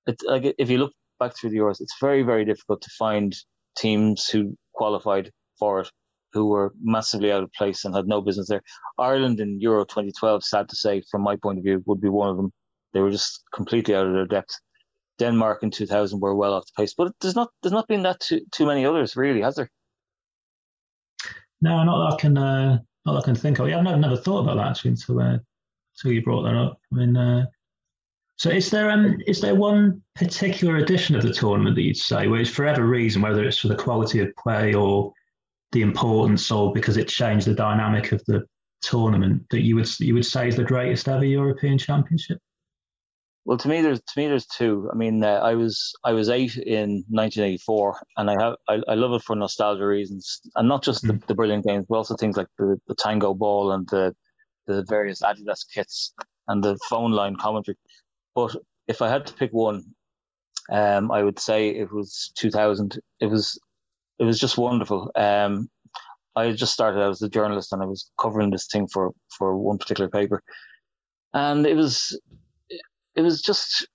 it, 0.07 0.17
like, 0.25 0.55
if 0.59 0.71
you 0.71 0.79
look 0.79 0.93
back 1.19 1.37
through 1.37 1.51
the 1.51 1.59
Euros, 1.59 1.81
it's 1.81 1.97
very, 2.01 2.23
very 2.23 2.45
difficult 2.45 2.83
to 2.83 2.91
find 2.99 3.35
teams 3.77 4.29
who 4.29 4.57
qualified 4.75 5.31
for 5.59 5.81
it 5.81 5.91
who 6.37 6.47
were 6.47 6.75
massively 6.83 7.33
out 7.33 7.43
of 7.43 7.51
place 7.53 7.85
and 7.85 7.95
had 7.95 8.07
no 8.07 8.21
business 8.21 8.49
there. 8.49 8.63
Ireland 8.99 9.41
in 9.41 9.59
Euro 9.63 9.85
2012, 9.87 10.45
sad 10.45 10.69
to 10.69 10.77
say, 10.77 11.03
from 11.11 11.23
my 11.23 11.37
point 11.37 11.59
of 11.59 11.65
view, 11.65 11.83
would 11.87 12.01
be 12.01 12.11
one 12.11 12.29
of 12.29 12.37
them. 12.37 12.53
They 12.93 13.01
were 13.01 13.11
just 13.11 13.43
completely 13.55 13.95
out 13.95 14.07
of 14.07 14.13
their 14.13 14.27
depth. 14.27 14.55
Denmark 15.19 15.63
in 15.63 15.71
2000 15.71 16.21
were 16.21 16.35
well 16.35 16.53
off 16.53 16.67
the 16.67 16.83
pace, 16.83 16.93
but 16.95 17.13
there's 17.23 17.35
not 17.35 17.49
there's 17.63 17.73
not 17.73 17.89
been 17.89 18.03
that 18.03 18.21
too, 18.21 18.43
too 18.53 18.67
many 18.67 18.85
others 18.85 19.17
really, 19.17 19.41
has 19.41 19.57
there? 19.57 19.71
No, 21.61 21.83
not 21.85 22.11
that 22.11 22.17
I 22.17 22.21
can. 22.21 22.39
Uh, 22.39 22.79
not 23.05 23.13
that 23.13 23.19
I 23.19 23.25
can 23.25 23.35
think 23.35 23.59
of. 23.59 23.69
Yeah, 23.69 23.79
I've 23.79 23.85
never, 23.85 23.99
never 23.99 24.17
thought 24.17 24.41
about 24.41 24.57
that 24.57 24.69
actually 24.69 24.91
until 24.91 25.21
uh, 25.21 25.39
until 25.97 26.13
you 26.13 26.23
brought 26.23 26.43
that 26.43 26.57
up. 26.57 26.79
I 26.93 26.97
mean, 26.97 27.17
uh, 27.17 27.47
so 28.37 28.51
is 28.51 28.71
there 28.71 28.91
um 28.91 29.19
is 29.27 29.41
there 29.41 29.55
one 29.55 30.03
particular 30.15 30.77
edition 30.77 31.17
of 31.17 31.23
the 31.23 31.33
tournament 31.33 31.75
that 31.77 31.83
you'd 31.83 31.97
say 31.97 32.29
it's 32.29 32.51
for 32.51 32.65
whatever 32.65 32.87
reason, 32.87 33.23
whether 33.23 33.45
it's 33.45 33.59
for 33.59 33.69
the 33.69 33.77
quality 33.77 34.21
of 34.21 34.35
play 34.37 34.75
or 34.75 35.13
the 35.73 35.83
importance 35.83 36.51
or 36.51 36.73
because 36.73 36.97
it 36.97 37.09
changed 37.09 37.47
the 37.47 37.55
dynamic 37.55 38.13
of 38.13 38.23
the 38.27 38.45
tournament, 38.83 39.43
that 39.51 39.63
you 39.63 39.77
would 39.77 40.01
you 40.01 40.15
would 40.15 40.27
say 40.27 40.49
is 40.49 40.57
the 40.57 40.65
greatest 40.65 41.09
ever 41.09 41.25
European 41.25 41.79
Championship? 41.79 42.39
Well, 43.47 43.59
to 43.59 43.69
me, 43.69 43.81
there's 43.81 44.01
to 44.01 44.19
me 44.19 44.27
there's 44.27 44.45
two. 44.45 44.91
I 44.93 44.97
mean, 44.97 45.23
uh, 45.23 45.35
I 45.35 45.55
was 45.55 45.95
I 46.05 46.13
was 46.13 46.29
eight 46.29 46.57
in 46.57 47.05
1984, 47.09 48.03
and 48.17 48.29
I 48.29 48.43
have 48.43 48.57
I, 48.69 48.81
I 48.89 48.95
love 48.95 49.13
it 49.13 49.23
for 49.23 49.37
nostalgia 49.37 49.87
reasons, 49.87 50.41
and 50.57 50.67
not 50.69 50.83
just 50.83 51.05
mm. 51.05 51.21
the, 51.21 51.27
the 51.29 51.35
brilliant 51.37 51.65
games, 51.65 51.87
but 51.89 51.95
also 51.95 52.17
things 52.17 52.37
like 52.37 52.49
the, 52.59 52.77
the 52.89 52.97
tango 52.97 53.35
ball 53.35 53.71
and 53.71 53.89
the 53.89 54.17
the 54.67 54.85
various 54.89 55.23
Adidas 55.23 55.65
kits 55.73 56.13
and 56.49 56.65
the 56.65 56.77
phone 56.91 57.13
line 57.13 57.37
commentary. 57.37 57.77
But 58.35 58.57
if 58.89 59.01
I 59.01 59.09
had 59.09 59.27
to 59.27 59.35
pick 59.35 59.53
one, 59.53 59.85
um, 60.69 61.13
I 61.13 61.23
would 61.23 61.39
say 61.39 61.69
it 61.69 61.93
was 61.93 62.33
2000. 62.35 62.99
It 63.21 63.27
was 63.27 63.61
it 64.19 64.25
was 64.25 64.41
just 64.41 64.59
wonderful. 64.59 65.13
Um, 65.15 65.69
I 66.35 66.51
just 66.51 66.73
started 66.73 67.01
out 67.01 67.13
as 67.13 67.23
a 67.23 67.29
journalist, 67.29 67.73
and 67.73 67.81
I 67.81 67.87
was 67.87 68.11
covering 68.21 68.51
this 68.51 68.67
thing 68.67 68.89
for 68.89 69.13
for 69.39 69.57
one 69.57 69.79
particular 69.79 70.11
paper, 70.11 70.43
and 71.33 71.65
it 71.65 71.77
was 71.77 72.19
it 73.17 73.23
was 73.23 73.41
just 73.41 73.89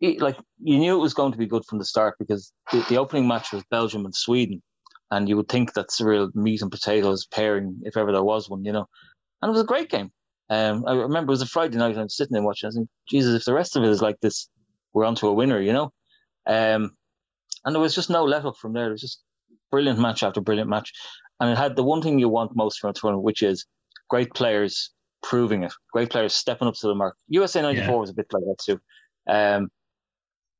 like 0.00 0.36
you 0.62 0.78
knew 0.78 0.94
it 0.94 1.00
was 1.00 1.14
going 1.14 1.32
to 1.32 1.38
be 1.38 1.46
good 1.46 1.64
from 1.64 1.78
the 1.78 1.84
start 1.84 2.16
because 2.18 2.52
the, 2.70 2.84
the 2.90 2.98
opening 2.98 3.26
match 3.26 3.52
was 3.52 3.64
Belgium 3.70 4.04
and 4.04 4.14
Sweden, 4.14 4.62
and 5.10 5.28
you 5.28 5.36
would 5.36 5.48
think 5.48 5.72
that's 5.72 6.00
a 6.00 6.04
real 6.04 6.30
meat 6.34 6.62
and 6.62 6.70
potatoes 6.70 7.26
pairing 7.26 7.80
if 7.84 7.96
ever 7.96 8.12
there 8.12 8.22
was 8.22 8.48
one, 8.48 8.64
you 8.64 8.72
know. 8.72 8.86
And 9.40 9.48
it 9.48 9.52
was 9.52 9.62
a 9.62 9.66
great 9.66 9.90
game. 9.90 10.10
Um, 10.48 10.84
I 10.86 10.92
remember 10.92 11.30
it 11.30 11.34
was 11.34 11.42
a 11.42 11.46
Friday 11.46 11.78
night 11.78 11.92
and 11.92 12.00
I 12.00 12.02
was 12.04 12.16
sitting 12.16 12.34
there 12.34 12.42
watching. 12.42 12.68
I 12.68 12.72
think, 12.72 12.88
Jesus, 13.08 13.34
if 13.34 13.44
the 13.44 13.54
rest 13.54 13.74
of 13.74 13.82
it 13.82 13.88
is 13.88 14.02
like 14.02 14.20
this, 14.20 14.48
we're 14.92 15.04
on 15.04 15.16
to 15.16 15.28
a 15.28 15.32
winner, 15.32 15.60
you 15.60 15.72
know. 15.72 15.90
Um, 16.46 16.92
and 17.64 17.74
there 17.74 17.80
was 17.80 17.94
just 17.94 18.10
no 18.10 18.24
let 18.24 18.44
up 18.44 18.56
from 18.56 18.72
there. 18.74 18.88
It 18.88 18.92
was 18.92 19.00
just 19.00 19.22
brilliant 19.70 19.98
match 19.98 20.22
after 20.22 20.40
brilliant 20.40 20.70
match, 20.70 20.92
and 21.40 21.50
it 21.50 21.58
had 21.58 21.74
the 21.74 21.82
one 21.82 22.02
thing 22.02 22.18
you 22.18 22.28
want 22.28 22.54
most 22.54 22.78
from 22.78 22.90
a 22.90 22.92
tournament, 22.92 23.24
which 23.24 23.42
is 23.42 23.66
great 24.08 24.32
players 24.34 24.90
proving 25.28 25.64
it. 25.64 25.72
Great 25.92 26.10
players 26.10 26.34
stepping 26.34 26.68
up 26.68 26.74
to 26.74 26.86
the 26.86 26.94
mark. 26.94 27.16
USA 27.28 27.62
'94 27.62 27.86
yeah. 27.86 28.00
was 28.00 28.10
a 28.10 28.14
bit 28.14 28.26
like 28.32 28.44
that 28.44 28.58
too. 28.64 28.80
Um, 29.28 29.68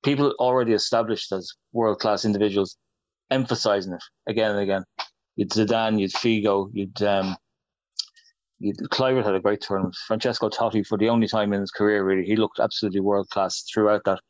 people 0.04 0.34
already 0.38 0.72
established 0.72 1.32
as 1.32 1.52
world 1.72 2.00
class 2.00 2.24
individuals, 2.24 2.76
emphasizing 3.30 3.92
it 3.92 4.02
again 4.26 4.50
and 4.52 4.60
again. 4.60 4.84
You'd 5.36 5.50
Zidane, 5.50 6.00
you'd 6.00 6.12
Figo, 6.12 6.70
you'd 6.72 7.02
um, 7.02 7.36
you'd 8.58 8.78
Kluivert 8.90 9.24
had 9.24 9.34
a 9.34 9.40
great 9.40 9.60
tournament. 9.60 9.96
Francesco 10.06 10.48
Totti, 10.48 10.86
for 10.86 10.98
the 10.98 11.08
only 11.08 11.28
time 11.28 11.52
in 11.52 11.60
his 11.60 11.70
career, 11.70 12.04
really, 12.04 12.24
he 12.24 12.36
looked 12.36 12.58
absolutely 12.58 13.00
world 13.00 13.28
class 13.30 13.64
throughout 13.72 14.02
that. 14.04 14.20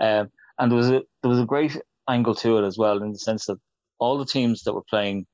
Um, 0.00 0.28
and 0.58 0.70
there 0.70 0.76
was 0.76 0.90
a 0.90 1.02
there 1.22 1.30
was 1.30 1.40
a 1.40 1.46
great 1.46 1.76
angle 2.08 2.34
to 2.36 2.58
it 2.58 2.66
as 2.66 2.78
well, 2.78 3.02
in 3.02 3.12
the 3.12 3.18
sense 3.18 3.46
that 3.46 3.58
all 3.98 4.18
the 4.18 4.26
teams 4.26 4.62
that 4.62 4.74
were 4.74 4.84
playing 4.88 5.26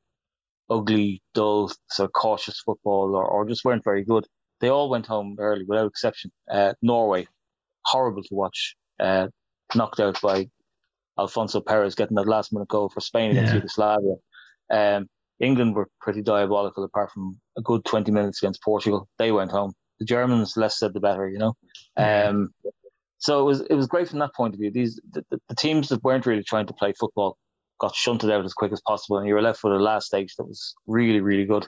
ugly, 0.70 1.20
dull, 1.34 1.70
sort 1.90 2.08
of 2.08 2.12
cautious 2.12 2.60
football 2.60 3.14
or, 3.14 3.24
or 3.24 3.46
just 3.46 3.64
weren't 3.64 3.84
very 3.84 4.04
good. 4.04 4.26
They 4.60 4.68
all 4.68 4.90
went 4.90 5.06
home 5.06 5.36
early 5.38 5.64
without 5.66 5.86
exception. 5.86 6.30
Uh, 6.50 6.74
Norway, 6.82 7.26
horrible 7.84 8.22
to 8.22 8.34
watch, 8.34 8.76
uh, 8.98 9.28
knocked 9.74 10.00
out 10.00 10.20
by 10.20 10.48
Alfonso 11.18 11.60
Perez 11.60 11.94
getting 11.94 12.16
that 12.16 12.28
last 12.28 12.52
minute 12.52 12.68
goal 12.68 12.88
for 12.88 13.00
Spain 13.00 13.30
against 13.30 13.52
yeah. 13.52 13.56
Yugoslavia. 13.56 14.14
Um, 14.70 15.08
England 15.40 15.74
were 15.74 15.88
pretty 16.00 16.22
diabolical 16.22 16.84
apart 16.84 17.10
from 17.10 17.40
a 17.56 17.62
good 17.62 17.84
20 17.84 18.12
minutes 18.12 18.42
against 18.42 18.62
Portugal. 18.62 19.08
They 19.18 19.32
went 19.32 19.50
home. 19.50 19.72
The 19.98 20.04
Germans, 20.04 20.56
less 20.56 20.78
said 20.78 20.94
the 20.94 21.00
better, 21.00 21.28
you 21.28 21.38
know. 21.38 21.54
Um, 21.96 22.50
so 23.18 23.40
it 23.40 23.44
was 23.44 23.60
it 23.60 23.74
was 23.74 23.86
great 23.86 24.08
from 24.08 24.18
that 24.20 24.34
point 24.34 24.54
of 24.54 24.60
view. 24.60 24.70
These 24.70 24.98
the, 25.12 25.24
the, 25.30 25.54
teams 25.54 25.90
that 25.90 26.02
weren't 26.02 26.24
really 26.24 26.42
trying 26.42 26.66
to 26.66 26.72
play 26.72 26.94
football 26.98 27.36
got 27.78 27.94
shunted 27.94 28.30
out 28.30 28.44
as 28.44 28.54
quick 28.54 28.72
as 28.72 28.80
possible, 28.86 29.18
and 29.18 29.28
you 29.28 29.34
were 29.34 29.42
left 29.42 29.62
with 29.62 29.74
a 29.74 29.78
last 29.78 30.06
stage 30.06 30.34
that 30.36 30.44
was 30.44 30.74
really, 30.86 31.20
really 31.20 31.44
good. 31.44 31.66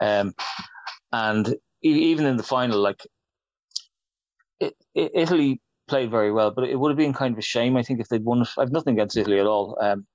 Um, 0.00 0.32
and 1.12 1.56
even 1.82 2.26
in 2.26 2.36
the 2.36 2.42
final, 2.42 2.80
like 2.80 3.06
it, 4.60 4.74
it, 4.94 5.12
Italy 5.14 5.60
played 5.88 6.10
very 6.10 6.32
well, 6.32 6.50
but 6.50 6.64
it 6.64 6.78
would 6.78 6.90
have 6.90 6.98
been 6.98 7.12
kind 7.12 7.34
of 7.34 7.38
a 7.38 7.42
shame, 7.42 7.76
I 7.76 7.82
think, 7.82 8.00
if 8.00 8.08
they'd 8.08 8.24
won. 8.24 8.44
I've 8.58 8.72
nothing 8.72 8.94
against 8.94 9.16
Italy 9.16 9.38
at 9.38 9.46
all. 9.46 9.78
Um, 9.80 10.06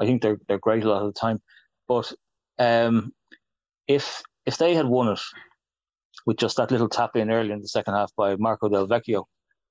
I 0.00 0.06
think 0.06 0.22
they're 0.22 0.38
they're 0.48 0.58
great 0.58 0.84
a 0.84 0.88
lot 0.88 1.02
of 1.02 1.12
the 1.12 1.18
time, 1.18 1.38
but 1.88 2.12
um, 2.58 3.12
if 3.86 4.22
if 4.46 4.56
they 4.56 4.74
had 4.74 4.86
won 4.86 5.08
it 5.08 5.20
with 6.26 6.38
just 6.38 6.56
that 6.56 6.70
little 6.70 6.88
tap 6.88 7.16
in 7.16 7.30
early 7.30 7.52
in 7.52 7.60
the 7.60 7.68
second 7.68 7.94
half 7.94 8.10
by 8.16 8.36
Marco 8.36 8.68
Del 8.68 8.88
Vecchio, 8.88 9.24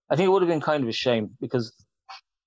I 0.09 0.15
think 0.15 0.27
it 0.27 0.31
would 0.31 0.41
have 0.41 0.49
been 0.49 0.61
kind 0.61 0.83
of 0.83 0.89
a 0.89 0.93
shame 0.93 1.31
because 1.39 1.73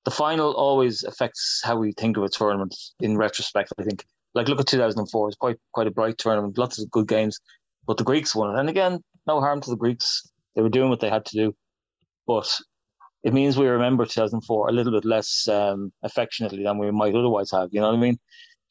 the 0.05 0.11
final 0.11 0.53
always 0.53 1.05
affects 1.05 1.61
how 1.65 1.77
we 1.77 1.93
think 1.93 2.17
of 2.17 2.25
a 2.25 2.29
tournament 2.29 2.75
in 3.01 3.17
retrospect. 3.17 3.73
I 3.79 3.85
think, 3.85 4.05
like, 4.35 4.49
look 4.49 4.61
at 4.61 4.67
2004; 4.67 5.29
it's 5.29 5.37
quite 5.37 5.59
quite 5.73 5.87
a 5.87 5.93
bright 5.93 6.19
tournament, 6.19 6.59
lots 6.59 6.81
of 6.81 6.91
good 6.91 7.09
games, 7.09 7.41
but 7.87 7.97
the 7.97 8.05
Greeks 8.05 8.35
won 8.35 8.55
it. 8.55 8.61
And 8.61 8.68
again, 8.68 9.01
no 9.27 9.40
harm 9.40 9.61
to 9.61 9.71
the 9.71 9.77
Greeks; 9.77 10.29
they 10.55 10.62
were 10.62 10.68
doing 10.68 10.90
what 10.90 11.01
they 11.01 11.11
had 11.11 11.25
to 11.27 11.37
do, 11.37 11.55
but 12.27 12.49
it 13.23 13.33
means 13.33 13.57
we 13.57 13.66
remember 13.66 14.05
2004 14.05 14.68
a 14.68 14.73
little 14.73 14.92
bit 14.92 15.05
less 15.05 15.47
um, 15.49 15.92
affectionately 16.03 16.64
than 16.64 16.79
we 16.79 16.90
might 16.90 17.14
otherwise 17.14 17.51
have. 17.53 17.68
You 17.73 17.81
know 17.81 17.88
what 17.88 17.99
I 17.99 18.01
mean? 18.01 18.18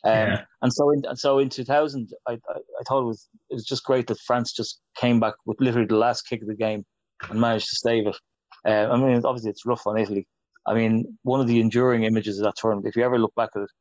Um, 0.04 0.13
yeah. 0.13 0.41
And 0.62 0.74
so, 0.74 0.91
in 0.91 1.04
so 1.15 1.39
in 1.39 1.50
2000, 1.50 2.10
I, 2.28 2.34
I, 2.34 2.36
I 2.56 2.84
thought 2.88 3.04
it 3.04 3.08
was 3.08 3.30
it 3.50 3.54
was 3.54 3.65
just 3.65 3.84
great 3.84 4.08
that 4.08 4.19
France 4.19 4.54
just 4.54 4.82
came 4.97 5.19
back 5.19 5.36
with 5.45 5.62
literally 5.62 5.88
the 5.88 5.95
last 5.95 6.24
kick 6.24 6.41
of 6.41 6.47
the 6.47 6.56
game 6.56 6.86
and 7.30 7.39
managed 7.39 7.69
to 7.69 7.76
save 7.76 8.08
it. 8.08 8.17
Uh, 8.65 8.88
I 8.91 8.97
mean, 8.97 9.21
obviously 9.26 9.50
it's 9.50 9.65
rough 9.65 9.88
on 9.88 9.97
Italy, 9.97 10.28
I 10.65 10.74
mean, 10.74 11.17
one 11.24 11.41
of 11.41 11.47
the 11.47 11.60
enduring 11.60 12.04
images 12.04 12.38
of 12.38 12.45
that 12.45 12.56
tournament, 12.56 12.88
if 12.88 12.95
you 12.95 13.04
ever 13.04 13.17
look 13.17 13.34
back 13.36 13.50
at 13.56 13.63
it, 13.63 13.71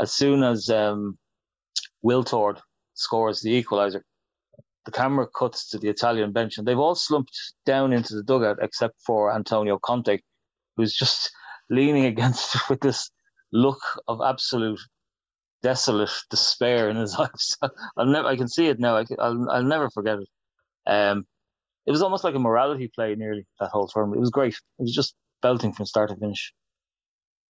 as 0.00 0.12
soon 0.12 0.42
as 0.42 0.68
um, 0.68 1.18
Wiltord 2.04 2.58
scores 2.94 3.40
the 3.42 3.62
equaliser, 3.62 4.02
the 4.86 4.92
camera 4.92 5.26
cuts 5.26 5.68
to 5.70 5.78
the 5.78 5.88
Italian 5.88 6.32
bench, 6.32 6.56
and 6.56 6.66
they've 6.66 6.78
all 6.78 6.94
slumped 6.94 7.36
down 7.66 7.92
into 7.92 8.14
the 8.14 8.22
dugout 8.22 8.58
except 8.62 8.94
for 9.04 9.34
Antonio 9.34 9.78
Conte, 9.78 10.20
who's 10.76 10.96
just 10.96 11.30
leaning 11.70 12.06
against 12.06 12.56
with 12.70 12.80
this 12.80 13.10
look 13.52 13.80
of 14.08 14.20
absolute 14.24 14.80
desolate 15.62 16.10
despair 16.30 16.88
in 16.88 16.96
his 16.96 17.14
eyes. 17.18 17.56
I'll 17.96 18.06
never, 18.06 18.28
I 18.28 18.36
can 18.36 18.48
see 18.48 18.68
it 18.68 18.78
now. 18.78 18.96
I 18.96 19.04
will 19.18 19.50
I'll 19.50 19.62
never 19.64 19.90
forget 19.90 20.18
it. 20.20 20.28
Um, 20.86 21.26
it 21.86 21.90
was 21.90 22.02
almost 22.02 22.24
like 22.24 22.34
a 22.34 22.38
morality 22.38 22.90
play, 22.94 23.14
nearly 23.14 23.46
that 23.60 23.70
whole 23.70 23.88
tournament. 23.88 24.18
It 24.18 24.20
was 24.20 24.30
great. 24.30 24.54
It 24.54 24.82
was 24.82 24.94
just 24.94 25.14
belting 25.42 25.72
from 25.72 25.86
start 25.86 26.10
to 26.10 26.16
finish. 26.16 26.52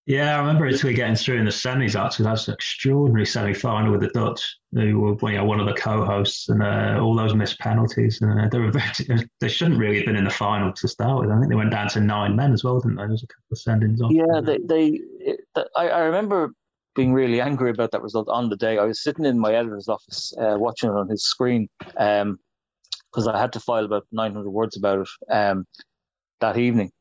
Yeah, 0.07 0.37
I 0.37 0.41
remember 0.41 0.67
Italy 0.67 0.93
getting 0.93 1.15
through 1.15 1.39
in 1.39 1.47
the 1.47 1.51
semis. 1.51 1.99
Actually, 1.99 2.25
that 2.25 2.33
was 2.33 2.49
an 2.49 2.55
extraordinary 2.55 3.25
semi-final 3.25 3.91
with 3.91 4.03
the 4.03 4.09
Dutch, 4.09 4.59
who 4.73 5.01
were 5.01 5.31
you 5.31 5.39
know, 5.39 5.47
one 5.47 5.61
of 5.61 5.67
the 5.67 5.73
co-hosts, 5.73 6.51
and 6.51 6.63
uh, 6.63 7.01
all 7.01 7.17
those 7.17 7.35
missed 7.35 7.59
penalties. 7.59 8.21
And 8.21 8.39
uh, 8.39 8.49
they 8.49 8.59
were 8.59 8.71
very, 8.71 9.27
they 9.41 9.49
shouldn't 9.49 9.79
really 9.79 9.97
have 9.97 10.07
been 10.07 10.17
in 10.17 10.25
the 10.25 10.31
final 10.31 10.75
to 10.75 10.89
start 10.89 11.21
with. 11.21 11.31
I 11.31 11.39
think 11.39 11.49
they 11.49 11.57
went 11.57 11.71
down 11.71 11.89
to 11.89 12.01
nine 12.01 12.37
men 12.37 12.53
as 12.53 12.63
well, 12.63 12.81
didn't 12.81 12.97
they? 12.97 13.03
There 13.03 13.13
was 13.13 13.23
a 13.23 13.27
couple 13.27 13.45
of 13.53 13.59
sendings 13.59 14.03
off. 14.03 14.13
Yeah, 14.13 14.41
they. 14.43 14.59
they 14.59 15.01
it, 15.21 15.41
I, 15.75 15.89
I 15.89 16.01
remember 16.01 16.53
being 16.95 17.13
really 17.13 17.41
angry 17.41 17.71
about 17.71 17.91
that 17.93 18.03
result 18.03 18.29
on 18.29 18.51
the 18.51 18.57
day. 18.57 18.79
I 18.79 18.85
was 18.85 19.03
sitting 19.03 19.25
in 19.25 19.39
my 19.39 19.55
editor's 19.55 19.89
office 19.89 20.33
uh, 20.39 20.57
watching 20.59 20.91
it 20.91 20.97
on 20.97 21.09
his 21.09 21.25
screen 21.25 21.69
because 21.81 22.23
um, 22.23 22.39
I 23.29 23.41
had 23.41 23.53
to 23.55 23.61
file 23.61 23.85
about 23.85 24.07
900 24.13 24.49
words 24.51 24.77
about 24.77 25.01
it 25.01 25.33
um, 25.33 25.67
that 26.41 26.57
evening. 26.57 26.93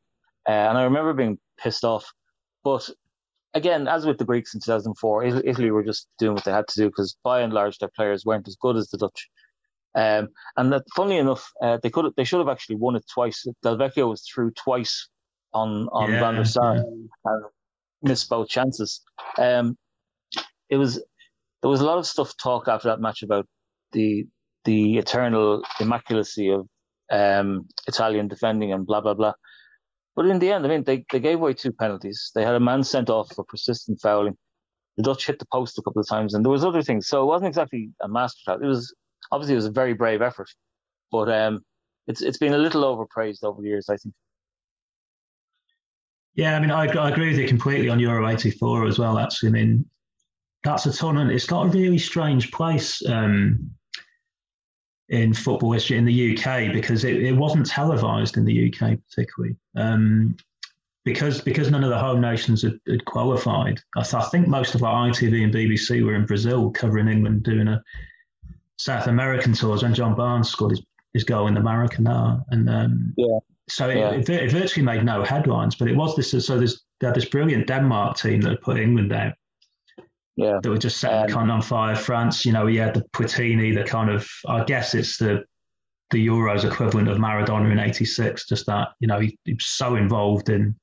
Uh, 0.48 0.52
and 0.52 0.78
I 0.78 0.84
remember 0.84 1.12
being 1.12 1.38
pissed 1.58 1.84
off. 1.84 2.10
But 2.64 2.88
again, 3.52 3.86
as 3.86 4.06
with 4.06 4.18
the 4.18 4.24
Greeks 4.24 4.54
in 4.54 4.60
2004, 4.60 5.24
Italy 5.24 5.70
were 5.70 5.84
just 5.84 6.08
doing 6.18 6.34
what 6.34 6.44
they 6.44 6.50
had 6.50 6.66
to 6.68 6.80
do 6.80 6.88
because 6.88 7.16
by 7.22 7.42
and 7.42 7.52
large 7.52 7.78
their 7.78 7.90
players 7.94 8.24
weren't 8.24 8.48
as 8.48 8.56
good 8.56 8.76
as 8.76 8.88
the 8.88 8.98
Dutch. 8.98 9.28
Um, 9.94 10.30
and 10.56 10.72
that, 10.72 10.82
funnily 10.96 11.18
enough, 11.18 11.52
uh, 11.62 11.78
they 11.82 11.90
could 11.90 12.12
they 12.16 12.24
should 12.24 12.40
have 12.40 12.48
actually 12.48 12.76
won 12.76 12.96
it 12.96 13.04
twice. 13.12 13.46
Del 13.62 13.76
Vecchio 13.78 14.08
was 14.08 14.22
through 14.22 14.50
twice 14.52 15.08
on 15.52 15.88
on 15.92 16.10
yeah, 16.10 16.20
Van 16.20 16.34
der 16.34 16.44
Sar 16.44 16.76
yeah. 16.76 16.82
and 17.26 17.44
missed 18.02 18.28
both 18.28 18.48
chances. 18.48 19.02
Um, 19.38 19.78
it 20.68 20.76
was 20.78 21.02
there 21.62 21.70
was 21.70 21.80
a 21.80 21.86
lot 21.86 21.98
of 21.98 22.06
stuff 22.06 22.34
talk 22.36 22.66
after 22.66 22.88
that 22.88 23.00
match 23.00 23.22
about 23.22 23.46
the 23.92 24.26
the 24.64 24.98
eternal 24.98 25.62
immaculacy 25.78 26.50
of 26.50 26.66
um, 27.10 27.68
Italian 27.86 28.26
defending 28.26 28.72
and 28.72 28.86
blah 28.86 29.00
blah 29.00 29.14
blah. 29.14 29.34
But 30.16 30.26
in 30.26 30.38
the 30.38 30.52
end, 30.52 30.64
I 30.64 30.68
mean, 30.68 30.84
they, 30.84 31.04
they 31.10 31.20
gave 31.20 31.40
away 31.40 31.54
two 31.54 31.72
penalties. 31.72 32.30
They 32.34 32.44
had 32.44 32.54
a 32.54 32.60
man 32.60 32.84
sent 32.84 33.10
off 33.10 33.34
for 33.34 33.44
persistent 33.44 34.00
fouling. 34.00 34.36
The 34.96 35.02
Dutch 35.02 35.26
hit 35.26 35.40
the 35.40 35.46
post 35.52 35.76
a 35.78 35.82
couple 35.82 36.00
of 36.00 36.08
times, 36.08 36.34
and 36.34 36.44
there 36.44 36.52
was 36.52 36.64
other 36.64 36.82
things. 36.82 37.08
So 37.08 37.22
it 37.22 37.26
wasn't 37.26 37.48
exactly 37.48 37.90
a 38.00 38.08
master 38.08 38.52
It 38.52 38.66
was 38.66 38.94
obviously 39.32 39.54
it 39.54 39.56
was 39.56 39.66
a 39.66 39.72
very 39.72 39.92
brave 39.92 40.22
effort, 40.22 40.48
but 41.10 41.28
um, 41.28 41.64
it's 42.06 42.22
it's 42.22 42.38
been 42.38 42.54
a 42.54 42.58
little 42.58 42.84
overpraised 42.84 43.42
over 43.42 43.60
the 43.60 43.68
years, 43.68 43.88
I 43.88 43.96
think. 43.96 44.14
Yeah, 46.34 46.56
I 46.56 46.60
mean, 46.60 46.70
I, 46.70 46.86
I 46.86 47.10
agree 47.10 47.30
with 47.30 47.38
you 47.38 47.48
completely 47.48 47.88
on 47.88 47.98
Euro 47.98 48.28
'84 48.28 48.86
as 48.86 48.98
well. 49.00 49.18
Actually, 49.18 49.48
I 49.48 49.52
mean, 49.52 49.86
that's 50.62 50.86
a 50.86 50.92
tournament. 50.92 51.32
It's 51.32 51.46
got 51.46 51.66
a 51.66 51.68
really 51.70 51.98
strange 51.98 52.52
place. 52.52 53.04
Um, 53.08 53.70
in 55.08 55.34
football 55.34 55.72
history 55.72 55.98
in 55.98 56.04
the 56.04 56.36
UK 56.36 56.72
because 56.72 57.04
it, 57.04 57.22
it 57.22 57.32
wasn't 57.32 57.66
televised 57.66 58.36
in 58.36 58.44
the 58.44 58.72
UK 58.72 58.98
particularly. 59.08 59.56
Um, 59.76 60.36
because 61.04 61.42
because 61.42 61.70
none 61.70 61.84
of 61.84 61.90
the 61.90 61.98
home 61.98 62.20
nations 62.20 62.62
had, 62.62 62.78
had 62.88 63.04
qualified. 63.04 63.78
I, 63.96 64.02
th- 64.02 64.14
I, 64.14 64.26
think 64.28 64.48
most 64.48 64.74
of 64.74 64.82
our 64.82 65.08
ITV 65.08 65.44
and 65.44 65.52
BBC 65.52 66.02
were 66.02 66.14
in 66.14 66.24
Brazil 66.24 66.70
covering 66.70 67.08
England 67.08 67.42
doing 67.42 67.68
a 67.68 67.82
South 68.78 69.06
American 69.06 69.52
tours 69.52 69.82
when 69.82 69.94
John 69.94 70.14
Barnes 70.14 70.48
scored 70.48 70.72
his, 70.72 70.82
his 71.12 71.24
goal 71.24 71.46
in 71.46 71.54
the 71.54 71.60
Maracanã. 71.60 72.42
And 72.48 72.70
um, 72.70 73.14
yeah. 73.16 73.38
so 73.68 73.90
it, 73.90 73.98
yeah. 73.98 74.10
it, 74.12 74.28
it, 74.28 74.50
virtually 74.50 74.84
made 74.84 75.04
no 75.04 75.22
headlines, 75.22 75.74
but 75.74 75.88
it 75.88 75.96
was 75.96 76.16
this. 76.16 76.30
So 76.44 76.56
there's 76.56 76.82
they 77.00 77.06
had 77.06 77.16
this 77.16 77.26
brilliant 77.26 77.66
Denmark 77.66 78.16
team 78.16 78.40
that 78.40 78.50
had 78.50 78.60
put 78.62 78.78
England 78.78 79.12
out. 79.12 79.34
Yeah, 80.36 80.58
that 80.62 80.68
were 80.68 80.78
just 80.78 80.98
setting 80.98 81.30
um, 81.32 81.38
kind 81.38 81.50
of 81.50 81.54
on 81.54 81.62
fire. 81.62 81.94
France, 81.94 82.44
you 82.44 82.52
know, 82.52 82.66
he 82.66 82.76
had 82.76 82.94
the 82.94 83.04
Platini, 83.12 83.74
the 83.74 83.84
kind 83.84 84.10
of 84.10 84.28
I 84.48 84.64
guess 84.64 84.94
it's 84.94 85.16
the 85.16 85.44
the 86.10 86.26
Euros 86.26 86.64
equivalent 86.64 87.08
of 87.08 87.18
Maradona 87.18 87.70
in 87.70 87.78
'86. 87.78 88.48
Just 88.48 88.66
that, 88.66 88.88
you 89.00 89.06
know, 89.06 89.20
he, 89.20 89.38
he 89.44 89.54
was 89.54 89.66
so 89.66 89.94
involved 89.94 90.48
in 90.48 90.74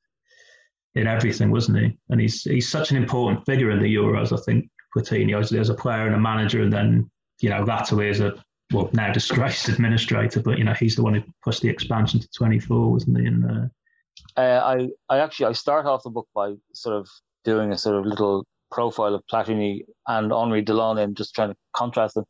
in 0.96 1.08
everything, 1.08 1.52
wasn't 1.52 1.80
he? 1.80 1.98
And 2.10 2.22
he's 2.22 2.44
he's 2.44 2.70
such 2.70 2.92
an 2.92 2.98
important 2.98 3.46
figure 3.46 3.72
in 3.72 3.80
the 3.80 3.94
Euros. 3.94 4.38
I 4.38 4.42
think 4.44 4.70
Platini 4.96 5.38
as, 5.38 5.52
as 5.54 5.70
a 5.70 5.74
player 5.74 6.06
and 6.06 6.16
a 6.16 6.20
manager, 6.20 6.62
and 6.62 6.72
then 6.72 7.10
you 7.42 7.50
know 7.50 7.64
Vatterley 7.64 8.10
as 8.10 8.20
a 8.20 8.34
well 8.72 8.90
now 8.94 9.12
disgraced 9.14 9.70
administrator, 9.70 10.42
but 10.42 10.58
you 10.58 10.64
know 10.64 10.74
he's 10.74 10.96
the 10.96 11.04
one 11.04 11.14
who 11.14 11.24
pushed 11.44 11.62
the 11.62 11.70
expansion 11.70 12.20
to 12.20 12.28
24, 12.36 12.92
wasn't 12.92 13.20
he? 13.20 13.26
And 13.26 13.46
uh, 13.46 14.40
uh, 14.40 14.62
I 14.64 14.90
I 15.10 15.20
actually 15.20 15.48
I 15.48 15.52
start 15.54 15.86
off 15.86 16.04
the 16.04 16.10
book 16.10 16.28
by 16.34 16.56
sort 16.74 16.96
of 16.96 17.10
doing 17.44 17.72
a 17.72 17.78
sort 17.78 17.96
of 17.96 18.06
little 18.06 18.46
profile 18.72 19.16
of 19.16 19.24
Platini 19.32 19.82
and 20.08 20.32
Henri 20.32 20.64
Delaunay 20.64 21.04
and 21.04 21.18
just 21.18 21.36
trying 21.36 21.50
to 21.50 21.58
contrast 21.76 22.16
them. 22.16 22.26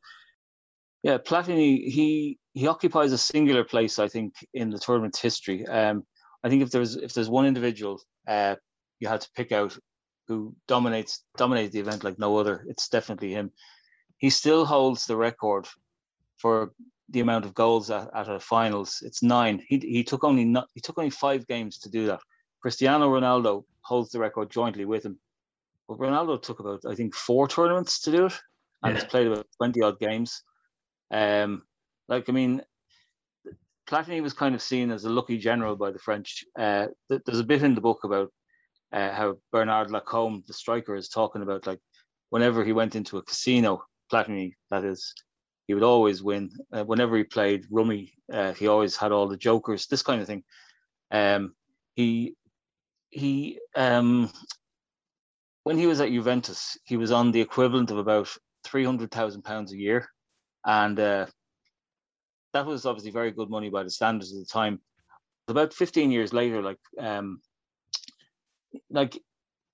Yeah, 1.04 1.18
Platini 1.18 1.90
he 1.90 2.40
he 2.54 2.68
occupies 2.68 3.12
a 3.12 3.18
singular 3.18 3.64
place, 3.64 3.98
I 4.00 4.08
think, 4.08 4.34
in 4.54 4.70
the 4.70 4.80
tournament's 4.80 5.20
history. 5.20 5.66
Um, 5.68 6.04
I 6.44 6.50
think 6.50 6.62
if 6.64 6.72
there's 6.72 6.96
if 6.96 7.14
there's 7.14 7.30
one 7.30 7.46
individual 7.46 8.02
uh, 8.28 8.56
you 9.00 9.08
had 9.08 9.22
to 9.22 9.30
pick 9.36 9.52
out 9.52 9.78
who 10.28 10.56
dominates 10.68 11.24
dominates 11.38 11.74
the 11.74 11.80
event 11.80 12.04
like 12.04 12.20
no 12.20 12.38
other, 12.38 12.66
it's 12.68 12.90
definitely 12.90 13.32
him. 13.32 13.52
He 14.18 14.30
still 14.30 14.66
holds 14.66 15.06
the 15.06 15.18
record 15.18 15.68
for 16.38 16.74
the 17.10 17.20
amount 17.20 17.46
of 17.46 17.54
goals 17.54 17.90
at, 17.90 18.10
at 18.16 18.30
a 18.30 18.40
finals. 18.40 19.02
It's 19.04 19.24
nine. 19.24 19.62
He 19.68 19.80
he 19.80 20.04
took 20.04 20.24
only 20.24 20.46
not, 20.46 20.68
he 20.74 20.82
took 20.82 20.98
only 20.98 21.10
five 21.10 21.48
games 21.48 21.80
to 21.80 21.90
do 21.90 22.06
that. 22.08 22.22
Cristiano 22.62 23.10
Ronaldo 23.10 23.64
holds 23.82 24.12
the 24.12 24.20
record 24.20 24.52
jointly 24.52 24.86
with 24.86 25.04
him. 25.04 25.20
But 25.92 26.00
Ronaldo 26.00 26.42
took 26.42 26.62
about 26.62 26.86
I 26.88 26.96
think 26.96 27.14
four 27.14 27.50
tournaments 27.50 28.00
to 28.02 28.12
do 28.12 28.26
it, 28.28 28.40
and 28.82 28.94
yeah. 28.94 29.02
has 29.02 29.10
played 29.10 29.28
about 29.28 29.46
twenty 29.58 29.82
odd 29.82 30.00
games. 30.00 30.42
Um, 31.12 31.64
like 32.08 32.30
I 32.30 32.32
mean, 32.32 32.62
Platini 33.90 34.22
was 34.22 34.32
kind 34.32 34.56
of 34.56 34.62
seen 34.62 34.90
as 34.90 35.04
a 35.04 35.10
lucky 35.10 35.38
general 35.38 35.76
by 35.76 35.92
the 35.92 36.00
French. 36.00 36.46
Uh, 36.58 36.88
there's 37.10 37.42
a 37.42 37.44
bit 37.44 37.64
in 37.64 37.76
the 37.76 37.82
book 37.82 38.06
about 38.06 38.32
uh, 38.94 39.12
how 39.12 39.36
Bernard 39.52 39.92
Lacombe, 39.92 40.46
the 40.48 40.54
striker, 40.54 40.96
is 40.96 41.10
talking 41.10 41.42
about 41.42 41.68
like 41.68 41.82
whenever 42.30 42.64
he 42.64 42.72
went 42.72 42.96
into 42.96 43.18
a 43.18 43.24
casino, 43.24 43.84
Platini, 44.10 44.54
that 44.70 44.86
is, 44.86 45.14
he 45.68 45.74
would 45.74 45.84
always 45.84 46.24
win. 46.24 46.52
Uh, 46.72 46.86
whenever 46.86 47.18
he 47.18 47.26
played 47.26 47.68
rummy, 47.70 48.14
uh, 48.32 48.54
he 48.54 48.68
always 48.68 48.96
had 48.96 49.12
all 49.12 49.28
the 49.28 49.36
jokers, 49.36 49.88
this 49.88 50.04
kind 50.04 50.22
of 50.22 50.28
thing. 50.28 50.46
Um, 51.12 51.54
he 51.96 52.38
he 53.10 53.60
um, 53.76 54.32
when 55.64 55.78
he 55.78 55.88
was 55.88 56.02
at 56.02 56.10
Juventus, 56.10 56.78
he 56.84 56.98
was 56.98 57.12
on 57.12 57.32
the 57.32 57.42
equivalent 57.42 57.92
of 57.92 57.98
about 57.98 58.30
three 58.64 58.84
hundred 58.84 59.12
thousand 59.12 59.44
pounds 59.44 59.72
a 59.72 59.78
year, 59.78 60.08
and 60.66 61.00
uh, 61.00 61.26
that 62.54 62.66
was 62.66 62.86
obviously 62.86 63.12
very 63.12 63.32
good 63.32 63.50
money 63.50 63.70
by 63.70 63.84
the 63.84 63.90
standards 63.90 64.34
of 64.34 64.40
the 64.40 64.46
time. 64.46 64.80
About 65.48 65.74
15 65.74 66.12
years 66.12 66.34
later, 66.34 66.62
like 66.62 66.80
um, 67.00 67.42
like 68.90 69.20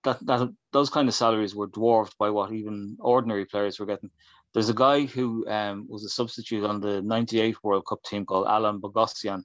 that, 0.03 0.25
that 0.25 0.53
those 0.73 0.89
kind 0.89 1.07
of 1.07 1.13
salaries 1.13 1.55
were 1.55 1.67
dwarfed 1.67 2.17
by 2.17 2.29
what 2.29 2.51
even 2.51 2.97
ordinary 2.99 3.45
players 3.45 3.79
were 3.79 3.85
getting. 3.85 4.09
There's 4.53 4.69
a 4.69 4.73
guy 4.73 5.05
who 5.05 5.47
um, 5.47 5.85
was 5.89 6.03
a 6.03 6.09
substitute 6.09 6.63
on 6.63 6.79
the 6.79 7.01
98 7.01 7.57
World 7.63 7.85
Cup 7.87 8.01
team 8.03 8.25
called 8.25 8.47
Alain 8.47 8.79
Boghossian, 8.79 9.43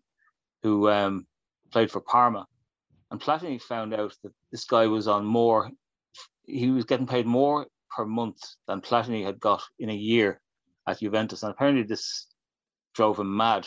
who 0.62 0.88
um, 0.88 1.26
played 1.70 1.90
for 1.90 2.00
Parma. 2.00 2.46
And 3.10 3.20
Platini 3.20 3.60
found 3.60 3.92
out 3.92 4.14
that 4.22 4.32
this 4.50 4.64
guy 4.64 4.86
was 4.86 5.08
on 5.08 5.24
more, 5.26 5.70
he 6.44 6.70
was 6.70 6.84
getting 6.84 7.06
paid 7.06 7.26
more 7.26 7.66
per 7.94 8.04
month 8.04 8.40
than 8.66 8.80
Platini 8.80 9.24
had 9.24 9.40
got 9.40 9.62
in 9.78 9.90
a 9.90 9.94
year 9.94 10.40
at 10.86 11.00
Juventus. 11.00 11.42
And 11.42 11.52
apparently 11.52 11.84
this 11.84 12.26
drove 12.94 13.18
him 13.18 13.36
mad. 13.36 13.66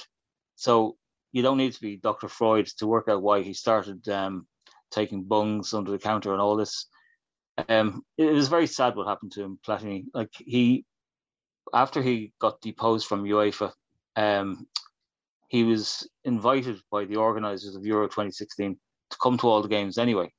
So 0.56 0.98
you 1.32 1.42
don't 1.42 1.58
need 1.58 1.74
to 1.74 1.82
be 1.82 1.98
Dr. 1.98 2.28
Freud 2.28 2.68
to 2.78 2.88
work 2.88 3.08
out 3.08 3.22
why 3.22 3.42
he 3.42 3.54
started 3.54 4.08
um, 4.10 4.48
taking 4.92 5.24
bungs 5.24 5.74
under 5.74 5.92
the 5.92 6.00
counter 6.00 6.32
and 6.32 6.42
all 6.42 6.56
this. 6.56 6.88
Um, 7.70 8.04
it 8.18 8.32
was 8.32 8.48
very 8.48 8.68
sad 8.68 8.96
what 8.96 9.08
happened 9.08 9.32
to 9.34 9.44
him, 9.44 9.60
Platini. 9.66 10.06
Like 10.14 10.32
he, 10.34 10.86
after 11.74 12.02
he 12.02 12.34
got 12.40 12.62
deposed 12.62 13.08
from 13.08 13.24
UEFA, 13.24 13.72
um, 14.16 14.68
he 15.48 15.64
was 15.64 16.08
invited 16.24 16.82
by 16.92 17.06
the 17.06 17.18
organisers 17.18 17.76
of 17.76 17.86
Euro 17.86 18.08
2016 18.08 18.78
to 19.12 19.18
come 19.22 19.38
to 19.38 19.48
all 19.48 19.62
the 19.62 19.68
games 19.68 19.98
anyway, 19.98 20.32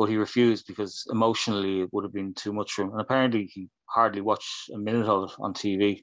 but 0.00 0.08
he 0.08 0.16
refused 0.16 0.66
because 0.66 1.04
emotionally 1.10 1.82
it 1.82 1.90
would 1.92 2.04
have 2.04 2.12
been 2.14 2.32
too 2.32 2.54
much 2.54 2.72
for 2.72 2.80
him. 2.80 2.92
And 2.92 3.02
apparently 3.02 3.44
he 3.52 3.68
hardly 3.84 4.22
watched 4.22 4.70
a 4.70 4.78
minute 4.78 5.06
of 5.06 5.28
it 5.28 5.36
on 5.38 5.52
TV. 5.52 6.02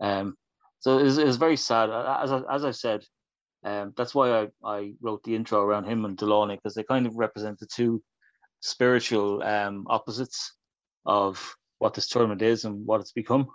Um, 0.00 0.34
so 0.80 0.98
it's 0.98 1.16
it 1.16 1.32
very 1.38 1.56
sad. 1.56 1.90
As 1.90 2.32
I, 2.32 2.42
as 2.52 2.64
I 2.64 2.72
said, 2.72 3.04
um, 3.62 3.94
that's 3.96 4.16
why 4.16 4.32
I, 4.32 4.48
I 4.64 4.94
wrote 5.00 5.22
the 5.22 5.36
intro 5.36 5.62
around 5.62 5.84
him 5.84 6.04
and 6.04 6.18
Delaunay 6.18 6.56
because 6.56 6.74
they 6.74 6.82
kind 6.82 7.06
of 7.06 7.14
represent 7.14 7.60
the 7.60 7.68
two 7.72 8.02
spiritual 8.58 9.44
um, 9.44 9.86
opposites 9.88 10.56
of 11.06 11.54
what 11.78 11.94
this 11.94 12.08
tournament 12.08 12.42
is 12.42 12.64
and 12.64 12.84
what 12.84 13.00
it's 13.00 13.12
become. 13.12 13.46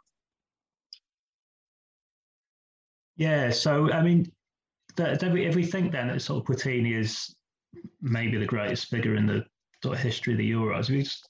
Yeah, 3.18 3.50
so 3.50 3.92
I 3.92 4.02
mean, 4.02 4.32
if 4.98 5.56
we 5.56 5.66
think 5.66 5.92
then 5.92 6.08
that 6.08 6.22
sort 6.22 6.40
of 6.40 6.48
Platini 6.48 6.98
is 6.98 7.36
maybe 8.02 8.38
the 8.38 8.46
greatest 8.46 8.88
figure 8.88 9.16
in 9.16 9.26
the 9.26 9.44
sort 9.86 9.98
of 9.98 10.04
history 10.04 10.34
of 10.34 10.40
the 10.40 10.52
Euros, 10.52 10.90
we 10.90 11.04
just 11.04 11.30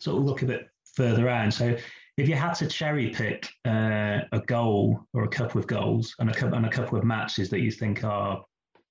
sort 0.00 0.18
of 0.18 0.24
look 0.24 0.42
a 0.42 0.46
bit 0.46 0.68
further 0.96 1.28
out. 1.28 1.52
So 1.52 1.76
if 2.16 2.28
you 2.28 2.34
had 2.34 2.54
to 2.54 2.66
cherry 2.66 3.10
pick 3.10 3.48
uh, 3.64 4.22
a 4.32 4.40
goal 4.46 5.00
or 5.14 5.22
a 5.22 5.28
couple 5.28 5.60
of 5.60 5.68
goals 5.68 6.14
and 6.18 6.28
a 6.28 6.34
couple 6.34 6.56
and 6.56 6.66
a 6.66 6.70
couple 6.70 6.98
of 6.98 7.04
matches 7.04 7.48
that 7.50 7.60
you 7.60 7.70
think 7.70 8.02
are, 8.02 8.44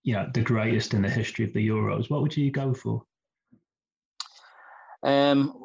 you 0.04 0.14
know, 0.14 0.28
the 0.34 0.42
greatest 0.42 0.94
in 0.94 1.02
the 1.02 1.10
history 1.10 1.44
of 1.44 1.52
the 1.52 1.68
Euros, 1.68 2.10
what 2.10 2.22
would 2.22 2.36
you 2.38 2.52
go 2.52 2.74
for? 2.74 3.04
Um, 5.04 5.62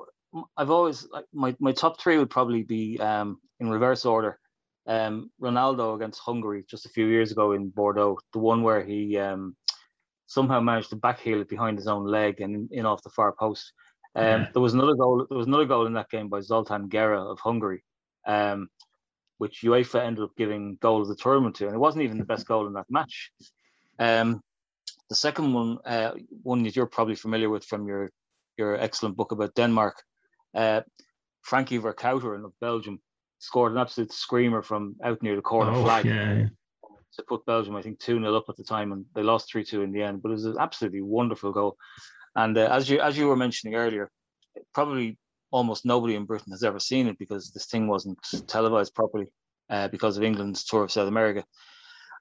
I've 0.57 0.71
always 0.71 1.07
like 1.13 1.27
my 1.33 1.55
my 1.61 1.73
top 1.73 2.01
three 2.01 2.19
would 2.19 2.31
probably 2.31 2.65
be 2.65 2.99
um 2.99 3.39
in 3.61 3.71
reverse 3.71 4.05
order. 4.05 4.39
Um, 4.89 5.31
Ronaldo 5.41 5.95
against 5.95 6.21
Hungary 6.21 6.65
just 6.69 6.87
a 6.87 6.91
few 6.91 7.07
years 7.07 7.33
ago 7.33 7.53
in 7.53 7.71
Bordeaux, 7.71 8.19
the 8.33 8.39
one 8.39 8.63
where 8.63 8.83
he 8.85 9.19
um 9.19 9.57
somehow 10.27 10.61
managed 10.61 10.91
to 10.91 10.97
backheel 10.97 11.41
it 11.41 11.49
behind 11.49 11.79
his 11.79 11.87
own 11.87 12.05
leg 12.05 12.41
and 12.41 12.71
in 12.73 12.87
off 12.87 13.03
the 13.03 13.11
far 13.11 13.33
post. 13.33 13.73
Um, 14.15 14.25
yeah. 14.25 14.49
There 14.53 14.63
was 14.63 14.75
another 14.75 14.95
goal. 14.95 15.27
There 15.29 15.39
was 15.39 15.47
another 15.47 15.67
goal 15.67 15.87
in 15.87 15.95
that 15.95 16.11
game 16.11 16.29
by 16.29 16.41
Zoltan 16.41 16.89
Gera 16.89 17.23
of 17.23 17.39
Hungary, 17.39 17.85
um, 18.27 18.69
which 19.39 19.63
UEFA 19.63 20.05
ended 20.05 20.25
up 20.25 20.37
giving 20.37 20.79
goal 20.81 21.03
of 21.03 21.09
the 21.09 21.17
tournament 21.17 21.57
to, 21.57 21.67
and 21.67 21.75
it 21.75 21.79
wasn't 21.79 22.05
even 22.05 22.19
the 22.19 22.25
best 22.25 22.47
goal 22.47 22.67
in 22.67 22.73
that 22.75 22.91
match. 22.91 23.31
Um, 23.99 24.41
the 25.09 25.15
second 25.15 25.53
one, 25.53 25.79
uh, 25.85 26.13
one 26.43 26.63
that 26.65 26.75
you're 26.75 26.87
probably 26.87 27.15
familiar 27.15 27.51
with 27.51 27.65
from 27.65 27.87
your 27.87 28.11
your 28.57 28.77
excellent 28.77 29.17
book 29.17 29.33
about 29.33 29.55
Denmark, 29.55 30.03
uh, 30.55 30.81
Frankie 31.43 31.79
Vercauteren 31.79 32.45
of 32.45 32.59
Belgium 32.61 33.01
scored 33.39 33.73
an 33.73 33.79
absolute 33.79 34.13
screamer 34.13 34.63
from 34.63 34.97
out 35.05 35.23
near 35.23 35.37
the 35.37 35.43
corner 35.43 35.73
oh, 35.73 35.85
flag. 35.85 36.07
Yeah. 36.07 36.47
To 37.17 37.23
put 37.23 37.47
Belgium, 37.47 37.77
I 37.77 37.83
think, 37.83 37.99
2 38.01 38.21
0 38.21 38.35
up 38.35 38.45
at 38.49 38.57
the 38.57 38.65
time, 38.65 38.93
and 38.93 39.05
they 39.15 39.23
lost 39.23 39.51
3 39.51 39.65
2 39.65 39.83
in 39.83 39.93
the 39.93 40.03
end. 40.03 40.23
But 40.23 40.31
it 40.31 40.33
was 40.33 40.45
an 40.45 40.57
absolutely 40.59 41.03
wonderful 41.03 41.53
goal. 41.53 41.77
And 42.35 42.57
uh, 42.57 42.69
as 42.71 42.89
you 42.89 43.01
as 43.01 43.17
you 43.17 43.29
were 43.29 43.37
mentioning 43.37 43.75
earlier, 43.75 44.11
probably 44.75 45.19
almost 45.51 45.87
nobody 45.87 46.15
in 46.15 46.27
Britain 46.27 46.53
has 46.53 46.63
ever 46.63 46.79
seen 46.79 47.07
it 47.07 47.19
because 47.19 47.51
this 47.51 47.67
thing 47.67 47.87
wasn't 47.87 48.19
televised 48.47 48.95
properly 48.95 49.27
uh, 49.71 49.89
because 49.89 50.17
of 50.17 50.23
England's 50.23 50.65
tour 50.65 50.83
of 50.83 50.93
South 50.93 51.09
America. 51.09 51.45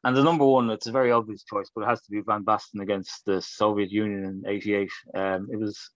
And 0.03 0.15
the 0.15 0.23
number 0.23 0.45
one, 0.45 0.69
it's 0.69 0.87
a 0.87 0.91
very 0.91 1.11
obvious 1.11 1.43
choice, 1.43 1.69
but 1.73 1.81
it 1.81 1.87
has 1.87 2.01
to 2.03 2.11
be 2.11 2.21
Van 2.21 2.43
Basten 2.43 2.81
against 2.81 3.25
the 3.25 3.41
Soviet 3.41 3.91
Union 3.91 4.23
in 4.23 4.43
'88. 4.47 4.89
Um, 5.15 5.47
it 5.51 5.59
was 5.59 5.89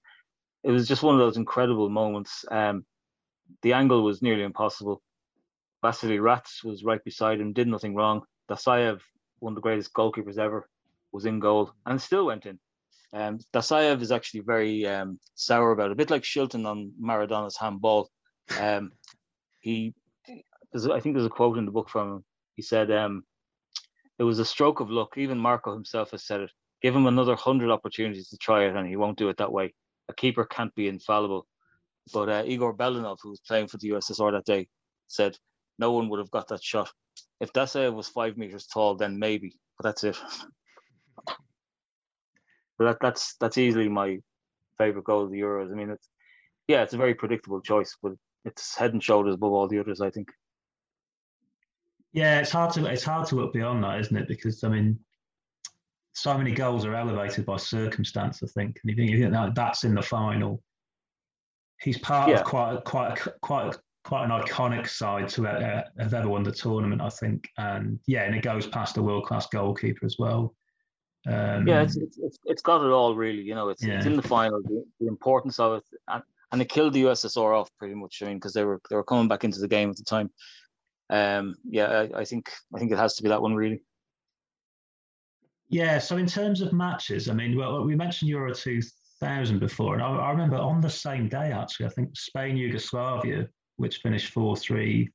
it 0.63 0.71
was 0.71 0.87
just 0.87 1.03
one 1.03 1.15
of 1.15 1.19
those 1.19 1.37
incredible 1.37 1.89
moments. 1.89 2.43
Um, 2.49 2.85
the 3.61 3.73
angle 3.73 4.03
was 4.03 4.21
nearly 4.21 4.43
impossible. 4.43 5.01
Vasily 5.81 6.19
Rats 6.19 6.63
was 6.63 6.83
right 6.83 7.03
beside 7.03 7.39
him, 7.39 7.53
did 7.53 7.67
nothing 7.67 7.95
wrong. 7.95 8.23
Dasayev, 8.49 8.99
one 9.39 9.53
of 9.53 9.55
the 9.55 9.61
greatest 9.61 9.93
goalkeepers 9.93 10.37
ever, 10.37 10.67
was 11.11 11.25
in 11.25 11.39
goal 11.39 11.71
and 11.85 12.01
still 12.01 12.25
went 12.25 12.45
in. 12.45 12.59
Um, 13.13 13.39
Dasayev 13.53 14.01
is 14.01 14.11
actually 14.11 14.41
very 14.41 14.85
um, 14.85 15.19
sour 15.35 15.71
about 15.71 15.87
it, 15.87 15.93
a 15.93 15.95
bit 15.95 16.11
like 16.11 16.23
Shilton 16.23 16.65
on 16.65 16.91
Maradona's 17.01 17.57
handball. 17.57 18.09
Um, 18.59 18.91
he, 19.59 19.93
I 20.27 20.99
think 20.99 21.15
there's 21.15 21.25
a 21.25 21.29
quote 21.29 21.57
in 21.57 21.65
the 21.65 21.71
book 21.71 21.89
from 21.89 22.13
him. 22.13 22.25
He 22.55 22.61
said, 22.61 22.91
um, 22.91 23.23
"It 24.19 24.23
was 24.23 24.39
a 24.39 24.45
stroke 24.45 24.79
of 24.79 24.91
luck. 24.91 25.17
Even 25.17 25.39
Marco 25.39 25.73
himself 25.73 26.11
has 26.11 26.25
said 26.25 26.41
it. 26.41 26.51
Give 26.81 26.95
him 26.95 27.07
another 27.07 27.35
hundred 27.35 27.71
opportunities 27.71 28.29
to 28.29 28.37
try 28.37 28.65
it, 28.65 28.75
and 28.75 28.87
he 28.87 28.95
won't 28.95 29.17
do 29.17 29.29
it 29.29 29.37
that 29.37 29.51
way. 29.51 29.73
A 30.09 30.13
keeper 30.13 30.45
can't 30.45 30.73
be 30.75 30.87
infallible." 30.87 31.47
But 32.13 32.29
uh, 32.29 32.43
Igor 32.45 32.75
Belanov, 32.75 33.17
who 33.21 33.29
was 33.29 33.41
playing 33.41 33.67
for 33.67 33.77
the 33.77 33.89
USSR 33.89 34.31
that 34.31 34.45
day, 34.45 34.67
said 35.07 35.37
no 35.77 35.91
one 35.91 36.09
would 36.09 36.19
have 36.19 36.31
got 36.31 36.47
that 36.49 36.63
shot. 36.63 36.91
If 37.39 37.53
Dasayev 37.53 37.93
was 37.93 38.07
five 38.07 38.37
meters 38.37 38.67
tall, 38.67 38.95
then 38.95 39.17
maybe, 39.17 39.57
but 39.77 39.83
that's 39.83 40.03
it. 40.03 40.17
But 42.77 42.85
that, 42.85 42.97
that's 43.01 43.35
that's 43.41 43.57
easily 43.57 43.89
my 43.89 44.19
favorite 44.77 45.03
goal 45.03 45.23
of 45.23 45.31
the 45.31 45.41
Euros. 45.41 45.69
I 45.69 45.75
mean, 45.75 45.89
it's 45.89 46.07
yeah, 46.69 46.81
it's 46.81 46.93
a 46.93 46.97
very 46.97 47.13
predictable 47.13 47.59
choice, 47.59 47.97
but 48.01 48.13
it's 48.45 48.75
head 48.75 48.93
and 48.93 49.03
shoulders 49.03 49.35
above 49.35 49.51
all 49.51 49.67
the 49.67 49.79
others. 49.79 49.99
I 49.99 50.09
think. 50.09 50.29
Yeah, 52.13 52.39
it's 52.39 52.51
hard 52.51 52.73
to 52.75 52.85
it's 52.85 53.03
hard 53.03 53.27
to 53.27 53.35
look 53.35 53.53
beyond 53.53 53.83
that, 53.83 53.99
isn't 53.99 54.15
it? 54.15 54.29
Because 54.29 54.63
I 54.63 54.69
mean, 54.69 54.97
so 56.13 56.37
many 56.37 56.51
goals 56.51 56.85
are 56.85 56.95
elevated 56.95 57.45
by 57.45 57.57
circumstance. 57.57 58.41
I 58.41 58.47
think, 58.47 58.79
and 58.81 58.89
you 58.89 58.95
think, 58.95 59.11
you 59.11 59.19
think 59.19 59.33
that 59.33 59.55
that's 59.55 59.83
in 59.83 59.93
the 59.93 60.01
final. 60.01 60.63
He's 61.81 61.97
part 61.97 62.29
yeah. 62.29 62.39
of 62.39 62.45
quite 62.45 62.73
a, 62.75 62.81
quite 62.81 63.17
a, 63.17 63.33
quite 63.41 63.75
a, 63.75 63.79
quite 64.09 64.25
an 64.25 64.31
iconic 64.31 64.89
side 64.89 65.29
to 65.29 65.47
uh, 65.47 65.83
have 65.99 66.15
ever 66.15 66.27
won 66.27 66.41
the 66.41 66.51
tournament, 66.51 66.99
I 66.99 67.09
think. 67.09 67.47
And 67.59 67.99
yeah, 68.07 68.23
and 68.23 68.35
it 68.35 68.41
goes 68.41 68.65
past 68.65 68.97
a 68.97 69.03
world 69.03 69.25
class 69.25 69.45
goalkeeper 69.45 70.03
as 70.03 70.15
well. 70.17 70.55
Um, 71.27 71.67
yeah, 71.67 71.83
it's, 71.83 71.95
it's 71.95 72.39
it's 72.45 72.61
got 72.63 72.83
it 72.83 72.89
all 72.89 73.13
really. 73.13 73.43
You 73.43 73.53
know, 73.53 73.69
it's 73.69 73.85
yeah. 73.85 73.97
it's 73.97 74.07
in 74.07 74.15
the 74.15 74.23
final. 74.23 74.63
The, 74.63 74.83
the 74.99 75.07
importance 75.07 75.59
of 75.59 75.77
it, 75.77 75.83
and, 76.07 76.23
and 76.51 76.59
it 76.59 76.69
killed 76.69 76.93
the 76.93 77.03
USSR 77.03 77.55
off 77.55 77.69
pretty 77.77 77.93
much. 77.93 78.23
I 78.23 78.25
mean, 78.25 78.37
because 78.37 78.53
they 78.53 78.63
were 78.63 78.81
they 78.89 78.95
were 78.95 79.03
coming 79.03 79.27
back 79.27 79.43
into 79.43 79.59
the 79.59 79.67
game 79.67 79.91
at 79.91 79.97
the 79.97 80.03
time. 80.03 80.31
Um, 81.11 81.53
yeah, 81.69 81.85
I, 81.85 82.21
I 82.21 82.25
think 82.25 82.51
I 82.73 82.79
think 82.79 82.91
it 82.91 82.97
has 82.97 83.13
to 83.17 83.23
be 83.23 83.29
that 83.29 83.43
one 83.43 83.53
really. 83.53 83.83
Yeah. 85.67 85.99
So 85.99 86.17
in 86.17 86.25
terms 86.25 86.61
of 86.61 86.73
matches, 86.73 87.29
I 87.29 87.33
mean, 87.35 87.55
well, 87.55 87.83
we 87.83 87.95
mentioned 87.95 88.29
Euro 88.29 88.55
2000 88.55 89.59
before, 89.59 89.93
and 89.93 90.01
I, 90.01 90.09
I 90.09 90.31
remember 90.31 90.57
on 90.57 90.81
the 90.81 90.89
same 90.89 91.29
day 91.29 91.51
actually, 91.51 91.85
I 91.85 91.89
think 91.89 92.17
Spain 92.17 92.57
Yugoslavia, 92.57 93.47
which 93.79 93.97
finished 93.97 94.31
four 94.31 94.55
three 94.55 95.09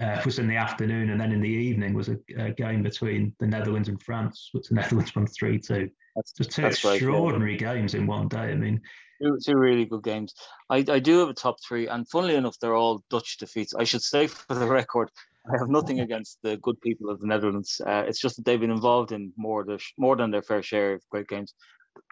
uh, 0.00 0.20
was 0.24 0.38
in 0.38 0.48
the 0.48 0.56
afternoon, 0.56 1.10
and 1.10 1.20
then 1.20 1.32
in 1.32 1.40
the 1.40 1.48
evening 1.48 1.94
was 1.94 2.08
a, 2.08 2.16
a, 2.36 2.50
game 2.50 2.82
between 2.82 3.34
the 3.38 3.46
Netherlands 3.46 3.88
and 3.88 4.02
France, 4.02 4.48
which 4.52 4.68
the 4.68 4.74
Netherlands 4.74 5.14
won 5.14 5.26
three 5.26 5.58
two. 5.58 5.88
Just 6.36 6.52
two 6.52 6.66
extraordinary 6.66 7.52
right, 7.52 7.60
yeah. 7.60 7.74
games 7.74 7.94
in 7.94 8.06
one 8.06 8.28
day. 8.28 8.50
I 8.50 8.54
mean, 8.54 8.80
two, 9.22 9.38
two 9.44 9.56
really 9.56 9.84
good 9.84 10.02
games. 10.02 10.34
I, 10.68 10.84
I 10.88 10.98
do 10.98 11.18
have 11.18 11.28
a 11.28 11.34
top 11.34 11.56
three, 11.66 11.86
and 11.86 12.08
funnily 12.08 12.34
enough, 12.34 12.58
they're 12.60 12.74
all 12.74 13.04
Dutch 13.08 13.38
defeats. 13.38 13.74
I 13.74 13.84
should 13.84 14.02
say 14.02 14.26
for 14.28 14.54
the 14.54 14.66
record, 14.66 15.10
I 15.48 15.58
have 15.58 15.68
nothing 15.68 16.00
against 16.06 16.38
the 16.42 16.56
good 16.56 16.80
people 16.80 17.08
of 17.08 17.20
the 17.20 17.26
Netherlands. 17.26 17.80
Uh, 17.84 18.04
it's 18.06 18.20
just 18.20 18.36
that 18.36 18.44
they've 18.44 18.60
been 18.60 18.70
involved 18.70 19.12
in 19.12 19.32
more 19.36 19.64
the, 19.64 19.80
more 19.96 20.16
than 20.16 20.30
their 20.30 20.42
fair 20.42 20.62
share 20.62 20.94
of 20.94 21.02
great 21.10 21.28
games. 21.28 21.54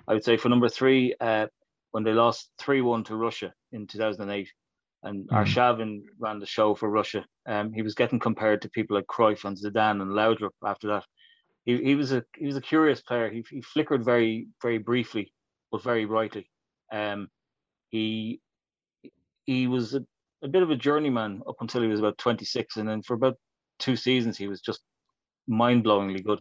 I 0.07 0.14
would 0.14 0.25
say 0.25 0.37
for 0.37 0.49
number 0.49 0.68
three, 0.68 1.14
uh, 1.21 1.49
when 1.90 2.05
they 2.05 2.12
lost 2.12 2.51
three 2.59 2.81
one 2.81 3.03
to 3.05 3.16
Russia 3.16 3.53
in 3.73 3.87
two 3.87 3.99
thousand 3.99 4.23
and 4.23 4.33
eight 4.33 4.51
and 5.03 5.29
mm. 5.29 5.37
Arshavin 5.37 6.03
ran 6.19 6.38
the 6.38 6.47
show 6.47 6.75
for 6.75 6.88
Russia. 6.88 7.25
Um, 7.47 7.73
he 7.73 7.83
was 7.83 7.95
getting 7.95 8.19
compared 8.19 8.62
to 8.62 8.71
people 8.71 8.97
like 8.97 9.07
Cruyff 9.07 9.45
and 9.45 9.57
Zidane 9.57 10.01
and 10.03 10.12
Laudrup 10.12 10.51
after 10.65 10.88
that. 10.88 11.05
He, 11.65 11.83
he 11.83 11.95
was 11.95 12.12
a 12.12 12.25
he 12.37 12.47
was 12.47 12.57
a 12.57 12.61
curious 12.61 13.01
player. 13.01 13.31
He, 13.31 13.45
he 13.51 13.62
flickered 13.62 14.05
very 14.05 14.49
very 14.61 14.79
briefly, 14.79 15.33
but 15.71 15.83
very 15.83 16.05
brightly. 16.05 16.49
Um, 16.93 17.29
he 17.88 18.41
he 19.45 19.67
was 19.67 19.95
a, 19.95 20.05
a 20.43 20.49
bit 20.49 20.62
of 20.62 20.71
a 20.71 20.77
journeyman 20.77 21.43
up 21.49 21.57
until 21.61 21.83
he 21.83 21.88
was 21.88 22.01
about 22.01 22.19
26, 22.19 22.77
and 22.77 22.88
then 22.88 23.03
for 23.03 23.15
about 23.15 23.37
two 23.79 23.97
seasons 23.97 24.38
he 24.38 24.49
was 24.49 24.61
just 24.61 24.81
mind 25.47 25.85
blowingly 25.85 26.25
good. 26.25 26.41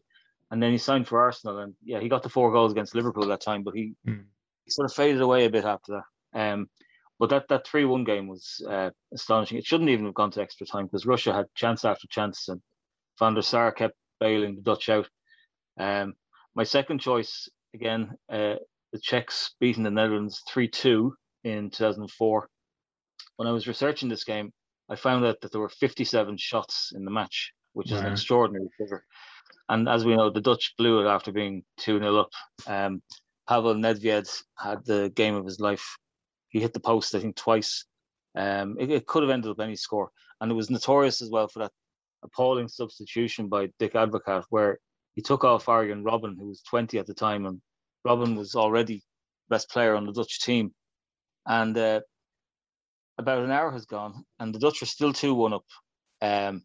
And 0.50 0.62
then 0.62 0.72
he 0.72 0.78
signed 0.78 1.08
for 1.08 1.22
Arsenal, 1.22 1.60
and 1.60 1.74
yeah, 1.84 2.00
he 2.00 2.10
got 2.10 2.24
the 2.24 2.30
four 2.30 2.52
goals 2.52 2.74
against 2.74 2.94
Liverpool 2.94 3.28
that 3.28 3.42
time, 3.42 3.64
but 3.64 3.74
he, 3.74 3.94
mm. 4.06 4.24
he 4.66 4.72
sort 4.72 4.90
of 4.90 4.94
faded 4.94 5.22
away 5.22 5.46
a 5.46 5.50
bit 5.50 5.64
after 5.64 6.02
that. 6.34 6.54
Um, 6.54 6.68
but 7.22 7.30
that 7.30 7.48
that 7.50 7.68
three 7.68 7.86
one 7.86 8.04
game 8.04 8.28
was 8.28 8.66
uh, 8.68 8.90
astonishing. 9.14 9.60
It 9.60 9.66
shouldn't 9.66 9.92
even 9.92 10.06
have 10.06 10.16
gone 10.16 10.32
to 10.32 10.42
extra 10.42 10.66
time 10.66 10.88
because 10.88 11.06
Russia 11.06 11.32
had 11.32 11.46
chance 11.54 11.86
after 11.86 12.08
chance, 12.08 12.50
and 12.50 12.60
Van 13.20 13.36
der 13.36 13.42
Sar 13.42 13.72
kept 13.72 13.94
bailing 14.20 14.56
the 14.56 14.64
Dutch 14.64 14.90
out. 14.90 15.08
Um, 15.80 16.16
my 16.56 16.64
second 16.64 16.98
choice 16.98 17.48
again, 17.76 18.16
uh, 18.28 18.56
the 18.92 19.00
Czechs 19.00 19.54
beating 19.60 19.84
the 19.84 19.92
Netherlands 19.92 20.42
three 20.52 20.68
two 20.68 21.14
in 21.44 21.70
two 21.70 21.84
thousand 21.84 22.10
four. 22.10 22.50
When 23.36 23.48
I 23.48 23.52
was 23.52 23.68
researching 23.68 24.10
this 24.10 24.24
game, 24.24 24.52
I 24.90 24.96
found 24.96 25.24
out 25.24 25.42
that 25.42 25.52
there 25.52 25.62
were 25.62 25.70
fifty 25.70 26.06
seven 26.06 26.38
shots 26.38 26.92
in 26.96 27.06
the 27.06 27.12
match, 27.12 27.54
which 27.74 27.92
wow. 27.92 27.98
is 27.98 28.04
an 28.04 28.12
extraordinary 28.14 28.70
figure. 28.80 29.06
And 29.70 29.88
as 29.88 30.06
we 30.06 30.16
know, 30.16 30.32
the 30.32 30.42
Dutch 30.42 30.74
blew 30.76 31.06
it 31.06 31.08
after 31.08 31.32
being 31.32 31.64
2 31.78 32.00
0 32.00 32.18
up. 32.18 32.32
Um, 32.66 33.04
Pavel 33.48 33.76
Nedved 33.76 34.44
had 34.58 34.84
the 34.86 35.12
game 35.16 35.36
of 35.36 35.46
his 35.46 35.60
life 35.60 35.98
he 36.52 36.60
hit 36.60 36.74
the 36.74 36.80
post, 36.80 37.16
I 37.16 37.20
think, 37.20 37.36
twice. 37.36 37.86
Um, 38.36 38.78
it, 38.80 38.92
it 38.92 39.08
could 39.08 39.24
have 39.24 39.30
ended 39.30 39.52
up 39.52 39.60
any 39.60 39.76
score, 39.76 40.12
and 40.40 40.52
it 40.52 40.56
was 40.56 40.70
notorious 40.70 41.22
as 41.22 41.30
well 41.30 41.48
for 41.48 41.60
that 41.60 41.72
appalling 42.24 42.68
substitution 42.68 43.48
by 43.48 43.70
Dick 43.80 43.94
Advocaat, 43.94 44.44
where 44.50 44.80
he 45.16 45.22
took 45.22 45.44
off 45.44 45.68
Arjen 45.68 46.04
Robben, 46.04 46.38
who 46.38 46.48
was 46.48 46.62
20 46.62 47.00
at 47.00 47.08
the 47.08 47.14
time, 47.14 47.46
and 47.46 47.62
Robben 48.06 48.38
was 48.38 48.56
already 48.56 49.04
best 49.50 49.70
player 49.70 49.96
on 49.96 50.06
the 50.06 50.14
Dutch 50.14 50.42
team. 50.42 50.74
And 51.46 51.78
uh, 51.78 52.02
about 53.18 53.44
an 53.44 53.52
hour 53.52 53.72
has 53.72 53.86
gone, 53.86 54.24
and 54.40 54.54
the 54.54 54.60
Dutch 54.60 54.82
are 54.82 54.88
still 54.88 55.14
2 55.14 55.34
1 55.34 55.54
up. 55.54 55.66
Um, 56.22 56.64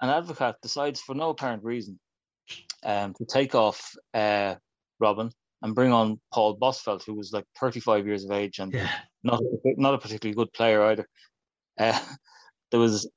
and 0.00 0.10
Advocaat 0.10 0.54
decides, 0.62 1.00
for 1.00 1.14
no 1.14 1.30
apparent 1.30 1.64
reason, 1.64 1.98
um, 2.84 3.14
to 3.14 3.24
take 3.24 3.54
off 3.54 3.94
uh, 4.14 4.54
Robben 5.02 5.32
and 5.62 5.74
bring 5.74 5.92
on 5.92 6.20
Paul 6.32 6.58
Bosvelt, 6.58 7.04
who 7.04 7.14
was 7.14 7.32
like 7.32 7.44
35 7.60 8.06
years 8.06 8.24
of 8.24 8.32
age 8.32 8.58
and 8.58 8.72
yeah. 8.72 8.90
Not 9.22 9.40
a, 9.40 9.74
not 9.76 9.94
a 9.94 9.98
particularly 9.98 10.34
good 10.34 10.52
player 10.52 10.82
either. 10.84 11.08
Uh, 11.78 11.98
there 12.70 12.80
was, 12.80 13.08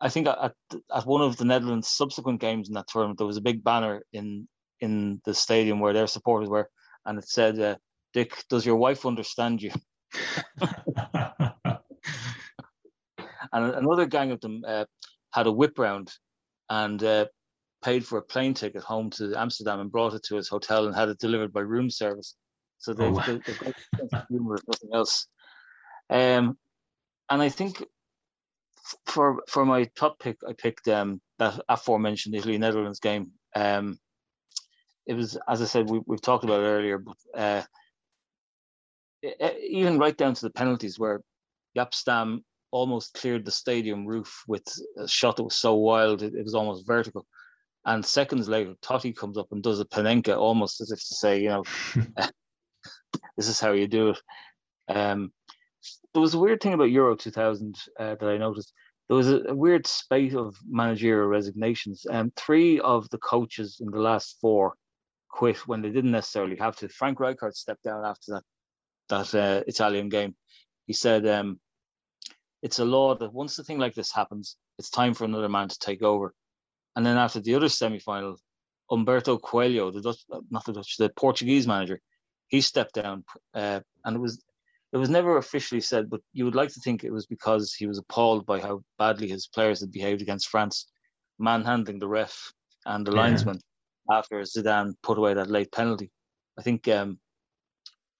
I 0.00 0.08
think, 0.08 0.26
at 0.26 0.54
at 0.94 1.06
one 1.06 1.22
of 1.22 1.36
the 1.36 1.44
Netherlands' 1.44 1.88
subsequent 1.88 2.40
games 2.40 2.68
in 2.68 2.74
that 2.74 2.88
tournament, 2.88 3.18
there 3.18 3.26
was 3.26 3.36
a 3.36 3.42
big 3.42 3.62
banner 3.64 4.02
in 4.12 4.48
in 4.80 5.20
the 5.24 5.34
stadium 5.34 5.80
where 5.80 5.92
their 5.92 6.06
supporters 6.06 6.48
were, 6.48 6.68
and 7.04 7.18
it 7.18 7.28
said, 7.28 7.58
uh, 7.60 7.76
"Dick, 8.12 8.44
does 8.48 8.64
your 8.66 8.76
wife 8.76 9.06
understand 9.06 9.62
you?" 9.62 9.72
and 13.52 13.74
another 13.74 14.06
gang 14.06 14.30
of 14.30 14.40
them 14.40 14.62
uh, 14.66 14.84
had 15.32 15.46
a 15.46 15.52
whip 15.52 15.78
round, 15.78 16.12
and 16.68 17.02
uh, 17.02 17.26
paid 17.82 18.06
for 18.06 18.18
a 18.18 18.22
plane 18.22 18.54
ticket 18.54 18.82
home 18.82 19.10
to 19.10 19.34
Amsterdam 19.36 19.80
and 19.80 19.92
brought 19.92 20.14
it 20.14 20.22
to 20.24 20.36
his 20.36 20.48
hotel 20.48 20.86
and 20.86 20.94
had 20.94 21.08
it 21.08 21.18
delivered 21.18 21.52
by 21.52 21.60
room 21.60 21.90
service. 21.90 22.36
So 22.80 22.94
they've, 22.94 23.12
oh, 23.14 23.22
they've, 23.26 23.44
they've 23.44 24.10
got 24.10 24.26
humor 24.28 24.56
if 24.56 24.62
nothing 24.66 24.90
else. 24.92 25.26
Um, 26.08 26.58
and 27.28 27.40
I 27.40 27.50
think 27.50 27.84
for 29.06 29.42
for 29.46 29.64
my 29.64 29.84
top 29.96 30.18
pick, 30.18 30.38
I 30.48 30.54
picked 30.54 30.88
um, 30.88 31.20
that 31.38 31.60
aforementioned 31.68 32.34
Italy 32.34 32.58
Netherlands 32.58 32.98
game. 32.98 33.32
Um, 33.54 33.98
it 35.06 35.14
was, 35.14 35.38
as 35.48 35.60
I 35.60 35.66
said, 35.66 35.90
we, 35.90 36.00
we've 36.06 36.22
talked 36.22 36.44
about 36.44 36.62
it 36.62 36.66
earlier, 36.66 36.98
but 36.98 37.16
uh, 37.36 37.62
even 39.68 39.98
right 39.98 40.16
down 40.16 40.34
to 40.34 40.42
the 40.42 40.50
penalties 40.50 40.98
where 40.98 41.20
Jaap 41.76 41.94
Stam 41.94 42.44
almost 42.70 43.14
cleared 43.14 43.44
the 43.44 43.50
stadium 43.50 44.06
roof 44.06 44.42
with 44.46 44.62
a 44.98 45.06
shot 45.06 45.36
that 45.36 45.42
was 45.42 45.56
so 45.56 45.74
wild 45.74 46.22
it, 46.22 46.34
it 46.34 46.44
was 46.44 46.54
almost 46.54 46.86
vertical. 46.86 47.26
And 47.84 48.04
seconds 48.04 48.48
later, 48.48 48.74
Totti 48.82 49.16
comes 49.16 49.38
up 49.38 49.48
and 49.52 49.62
does 49.62 49.80
a 49.80 49.84
Panenka 49.84 50.36
almost 50.36 50.80
as 50.80 50.90
if 50.90 50.98
to 50.98 51.14
say, 51.14 51.42
you 51.42 51.48
know, 51.48 51.64
this 53.36 53.48
is 53.48 53.60
how 53.60 53.72
you 53.72 53.86
do 53.86 54.10
it. 54.10 54.20
Um, 54.88 55.32
there 56.12 56.22
was 56.22 56.34
a 56.34 56.38
weird 56.38 56.60
thing 56.60 56.74
about 56.74 56.90
Euro 56.90 57.16
2000 57.16 57.76
uh, 57.98 58.16
that 58.16 58.28
I 58.28 58.36
noticed. 58.36 58.72
There 59.08 59.16
was 59.16 59.28
a, 59.28 59.42
a, 59.48 59.54
weird 59.54 59.86
spate 59.86 60.34
of 60.34 60.56
managerial 60.68 61.26
resignations. 61.26 62.06
Um, 62.08 62.32
three 62.36 62.80
of 62.80 63.08
the 63.10 63.18
coaches 63.18 63.78
in 63.80 63.90
the 63.90 63.98
last 63.98 64.36
four 64.40 64.74
quit 65.28 65.66
when 65.66 65.82
they 65.82 65.90
didn't 65.90 66.10
necessarily 66.10 66.56
have 66.56 66.76
to. 66.76 66.88
Frank 66.88 67.18
Rijkaard 67.18 67.54
stepped 67.54 67.84
down 67.84 68.04
after 68.04 68.32
that 68.32 68.44
that 69.08 69.34
uh, 69.34 69.64
Italian 69.66 70.08
game. 70.08 70.36
He 70.86 70.92
said, 70.92 71.26
um, 71.26 71.58
"It's 72.62 72.78
a 72.78 72.84
law 72.84 73.16
that 73.16 73.32
once 73.32 73.58
a 73.58 73.64
thing 73.64 73.78
like 73.78 73.94
this 73.94 74.12
happens, 74.12 74.56
it's 74.78 74.90
time 74.90 75.14
for 75.14 75.24
another 75.24 75.48
man 75.48 75.68
to 75.68 75.78
take 75.78 76.02
over." 76.02 76.34
And 76.94 77.04
then 77.04 77.16
after 77.16 77.40
the 77.40 77.54
other 77.54 77.68
semi-final, 77.68 78.36
Humberto 78.90 79.40
Coelho, 79.40 79.90
the 79.90 80.02
Dutch, 80.02 80.24
not 80.50 80.64
the 80.64 80.72
Dutch, 80.72 80.96
the 80.96 81.08
Portuguese 81.10 81.66
manager, 81.66 82.00
he 82.50 82.60
stepped 82.60 82.94
down, 82.94 83.24
uh, 83.54 83.80
and 84.04 84.16
it 84.16 84.18
was 84.18 84.42
it 84.92 84.96
was 84.96 85.08
never 85.08 85.38
officially 85.38 85.80
said, 85.80 86.10
but 86.10 86.20
you 86.32 86.44
would 86.44 86.56
like 86.56 86.70
to 86.70 86.80
think 86.80 87.04
it 87.04 87.12
was 87.12 87.26
because 87.26 87.72
he 87.72 87.86
was 87.86 87.98
appalled 87.98 88.44
by 88.44 88.60
how 88.60 88.82
badly 88.98 89.28
his 89.28 89.46
players 89.46 89.80
had 89.80 89.92
behaved 89.92 90.20
against 90.20 90.48
France, 90.48 90.90
manhandling 91.38 92.00
the 92.00 92.08
ref 92.08 92.52
and 92.84 93.06
the 93.06 93.12
yeah. 93.12 93.22
linesman 93.22 93.60
after 94.10 94.40
Zidane 94.40 94.94
put 95.02 95.16
away 95.16 95.34
that 95.34 95.48
late 95.48 95.70
penalty. 95.70 96.10
I 96.58 96.62
think 96.62 96.88
um, 96.88 97.20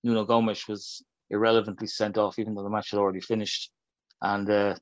Nuno 0.05 0.25
Gomes 0.25 0.69
was 0.69 1.05
irrelevantly 1.29 1.89
sent 1.89 2.17
off, 2.17 2.39
even 2.39 2.55
though 2.55 2.63
the 2.63 2.71
match 2.71 2.93
had 2.93 3.01
already 3.01 3.21
finished, 3.21 3.73
and 4.23 4.49
uh, 4.49 4.77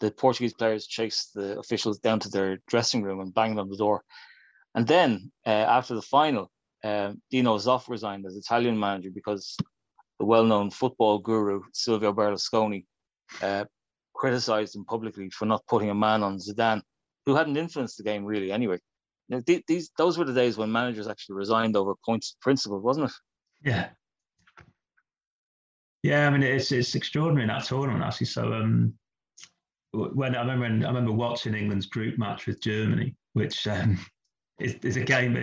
the 0.00 0.10
Portuguese 0.10 0.54
players 0.54 0.86
chased 0.86 1.34
the 1.34 1.58
officials 1.58 1.98
down 1.98 2.20
to 2.20 2.30
their 2.30 2.58
dressing 2.66 3.02
room 3.02 3.20
and 3.20 3.34
banged 3.34 3.58
on 3.58 3.68
the 3.68 3.76
door. 3.76 4.02
And 4.74 4.86
then 4.86 5.30
uh, 5.46 5.50
after 5.50 5.94
the 5.94 6.02
final, 6.02 6.50
uh, 6.84 7.12
Dino 7.30 7.56
Zoff 7.58 7.88
resigned 7.88 8.26
as 8.26 8.36
Italian 8.36 8.78
manager 8.78 9.10
because 9.12 9.56
the 10.18 10.24
well-known 10.24 10.70
football 10.70 11.18
guru 11.18 11.62
Silvio 11.72 12.12
Berlusconi 12.12 12.84
uh, 13.42 13.64
criticized 14.14 14.74
him 14.74 14.84
publicly 14.84 15.30
for 15.30 15.46
not 15.46 15.66
putting 15.66 15.90
a 15.90 15.94
man 15.94 16.22
on 16.22 16.38
Zidane, 16.38 16.82
who 17.26 17.34
hadn't 17.34 17.56
influenced 17.56 17.96
the 17.96 18.04
game 18.04 18.24
really 18.24 18.50
anyway. 18.50 18.78
Now, 19.28 19.40
th- 19.40 19.64
these 19.68 19.90
those 19.98 20.18
were 20.18 20.24
the 20.24 20.32
days 20.34 20.56
when 20.56 20.72
managers 20.72 21.06
actually 21.06 21.36
resigned 21.36 21.76
over 21.76 21.94
points 22.04 22.36
principle, 22.40 22.80
wasn't 22.80 23.10
it? 23.10 23.16
Yeah. 23.62 23.88
Yeah, 26.02 26.26
I 26.26 26.30
mean 26.30 26.42
it's 26.42 26.72
it's 26.72 26.94
extraordinary 26.94 27.42
in 27.42 27.48
that 27.48 27.64
tournament 27.64 28.04
actually. 28.04 28.28
So 28.28 28.52
um, 28.52 28.94
when 29.92 30.34
I 30.34 30.40
remember 30.40 30.86
I 30.86 30.88
remember 30.88 31.12
watching 31.12 31.54
England's 31.54 31.86
group 31.86 32.18
match 32.18 32.46
with 32.46 32.62
Germany, 32.62 33.14
which 33.34 33.66
um, 33.66 33.98
is, 34.58 34.74
is 34.82 34.96
a 34.96 35.04
game 35.04 35.34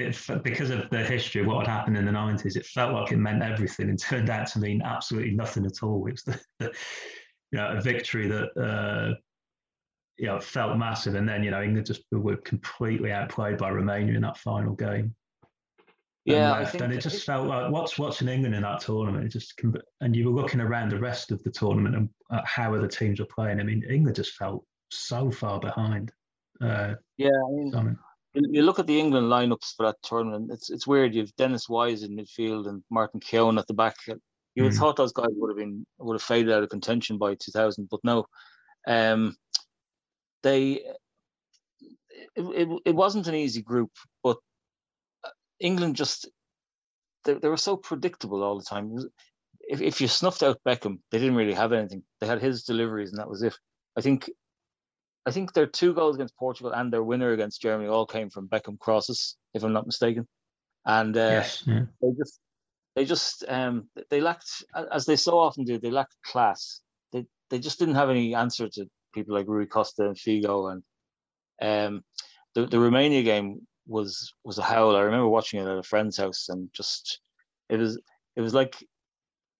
because 0.43 0.69
of 0.69 0.89
the 0.89 1.03
history 1.03 1.41
of 1.41 1.47
what 1.47 1.65
had 1.65 1.73
happened 1.73 1.97
in 1.97 2.05
the 2.05 2.11
nineties. 2.11 2.55
It 2.55 2.65
felt 2.65 2.93
like 2.93 3.11
it 3.11 3.17
meant 3.17 3.43
everything, 3.43 3.89
and 3.89 3.99
turned 3.99 4.29
out 4.29 4.47
to 4.47 4.59
mean 4.59 4.81
absolutely 4.81 5.31
nothing 5.31 5.65
at 5.65 5.83
all. 5.83 6.05
It 6.07 6.11
was 6.11 6.23
the, 6.23 6.39
the 6.59 6.65
you 7.51 7.59
know 7.59 7.77
a 7.77 7.81
victory 7.81 8.27
that 8.27 8.49
uh, 8.61 9.15
you 10.17 10.27
know 10.27 10.39
felt 10.39 10.77
massive, 10.77 11.15
and 11.15 11.27
then 11.27 11.43
you 11.43 11.51
know 11.51 11.61
England 11.61 11.87
just 11.87 12.03
were 12.11 12.37
completely 12.37 13.11
outplayed 13.11 13.57
by 13.57 13.71
Romania 13.71 14.15
in 14.15 14.21
that 14.21 14.37
final 14.37 14.73
game. 14.73 15.15
Yeah, 16.25 16.67
and, 16.67 16.81
and 16.81 16.93
it 16.93 17.01
just 17.01 17.23
felt 17.23 17.47
like 17.47 17.71
what's 17.71 17.99
watching 17.99 18.27
England 18.27 18.55
in 18.55 18.63
that 18.63 18.81
tournament. 18.81 19.25
It 19.25 19.29
just 19.29 19.61
and 20.01 20.15
you 20.15 20.25
were 20.25 20.41
looking 20.41 20.59
around 20.59 20.89
the 20.89 20.99
rest 20.99 21.31
of 21.31 21.41
the 21.43 21.51
tournament 21.51 21.95
and 21.95 22.09
how 22.45 22.73
other 22.73 22.87
teams 22.87 23.19
were 23.19 23.27
playing. 23.27 23.59
I 23.59 23.63
mean, 23.63 23.83
England 23.87 24.15
just 24.15 24.33
felt 24.33 24.65
so 24.91 25.29
far 25.29 25.59
behind. 25.59 26.11
Uh, 26.59 26.95
yeah, 27.17 27.29
I 27.29 27.51
mean, 27.83 27.97
you 28.35 28.61
look 28.63 28.79
at 28.79 28.87
the 28.87 28.99
England 28.99 29.27
lineups 29.27 29.75
for 29.75 29.85
that 29.85 30.01
tournament. 30.03 30.51
It's 30.51 30.69
it's 30.69 30.87
weird. 30.87 31.15
You've 31.15 31.35
Dennis 31.35 31.69
Wise 31.69 32.03
in 32.03 32.15
midfield 32.15 32.67
and 32.67 32.83
Martin 32.89 33.19
Keown 33.19 33.57
at 33.57 33.67
the 33.67 33.73
back. 33.73 33.95
You 34.07 34.63
would 34.63 34.73
mm. 34.73 34.77
thought 34.77 34.95
those 34.95 35.13
guys 35.13 35.27
would 35.31 35.49
have 35.49 35.57
been 35.57 35.85
would 35.99 36.15
have 36.15 36.21
faded 36.21 36.53
out 36.53 36.63
of 36.63 36.69
contention 36.69 37.17
by 37.17 37.35
2000, 37.35 37.87
but 37.89 37.99
no. 38.03 38.25
Um, 38.87 39.35
they 40.43 40.83
it, 42.35 42.43
it, 42.43 42.81
it 42.85 42.95
wasn't 42.95 43.27
an 43.27 43.35
easy 43.35 43.61
group, 43.61 43.91
but 44.23 44.37
England 45.59 45.95
just 45.95 46.29
they, 47.23 47.33
they 47.33 47.47
were 47.47 47.57
so 47.57 47.77
predictable 47.77 48.43
all 48.43 48.57
the 48.57 48.65
time. 48.65 48.97
If 49.61 49.81
if 49.81 50.01
you 50.01 50.07
snuffed 50.07 50.43
out 50.43 50.59
Beckham, 50.67 50.99
they 51.11 51.19
didn't 51.19 51.35
really 51.35 51.53
have 51.53 51.73
anything. 51.73 52.03
They 52.19 52.27
had 52.27 52.41
his 52.41 52.63
deliveries, 52.63 53.11
and 53.11 53.19
that 53.19 53.29
was 53.29 53.41
it. 53.41 53.57
I 53.97 54.01
think 54.01 54.29
I 55.25 55.31
think 55.31 55.53
their 55.53 55.65
two 55.65 55.93
goals 55.93 56.15
against 56.15 56.37
Portugal 56.37 56.71
and 56.71 56.93
their 56.93 57.03
winner 57.03 57.31
against 57.31 57.61
Germany 57.61 57.89
all 57.89 58.05
came 58.05 58.29
from 58.29 58.47
Beckham 58.47 58.77
crosses, 58.77 59.37
if 59.53 59.63
I'm 59.63 59.73
not 59.73 59.87
mistaken. 59.87 60.27
And 60.85 61.17
uh, 61.17 61.19
yes, 61.19 61.63
yeah. 61.65 61.85
they 62.01 62.09
just 62.17 62.39
they 62.95 63.05
just 63.05 63.43
um, 63.47 63.89
they 64.09 64.21
lacked, 64.21 64.63
as 64.91 65.05
they 65.05 65.15
so 65.15 65.39
often 65.39 65.65
do, 65.65 65.79
they 65.79 65.91
lacked 65.91 66.15
class. 66.23 66.81
They 67.11 67.25
they 67.49 67.59
just 67.59 67.79
didn't 67.79 67.95
have 67.95 68.09
any 68.09 68.35
answer 68.35 68.69
to 68.69 68.85
people 69.13 69.33
like 69.33 69.47
Rui 69.47 69.65
Costa 69.65 70.05
and 70.05 70.15
Figo. 70.15 70.71
And 70.71 70.83
um, 71.61 72.03
the 72.53 72.67
the 72.67 72.79
Romania 72.79 73.23
game 73.23 73.65
was 73.87 74.31
was 74.43 74.59
a 74.59 74.63
howl. 74.63 74.95
I 74.95 75.01
remember 75.01 75.27
watching 75.27 75.59
it 75.59 75.67
at 75.67 75.77
a 75.77 75.83
friend's 75.83 76.17
house, 76.17 76.49
and 76.49 76.69
just 76.71 77.19
it 77.69 77.77
was 77.77 77.99
it 78.35 78.41
was 78.41 78.53
like 78.53 78.75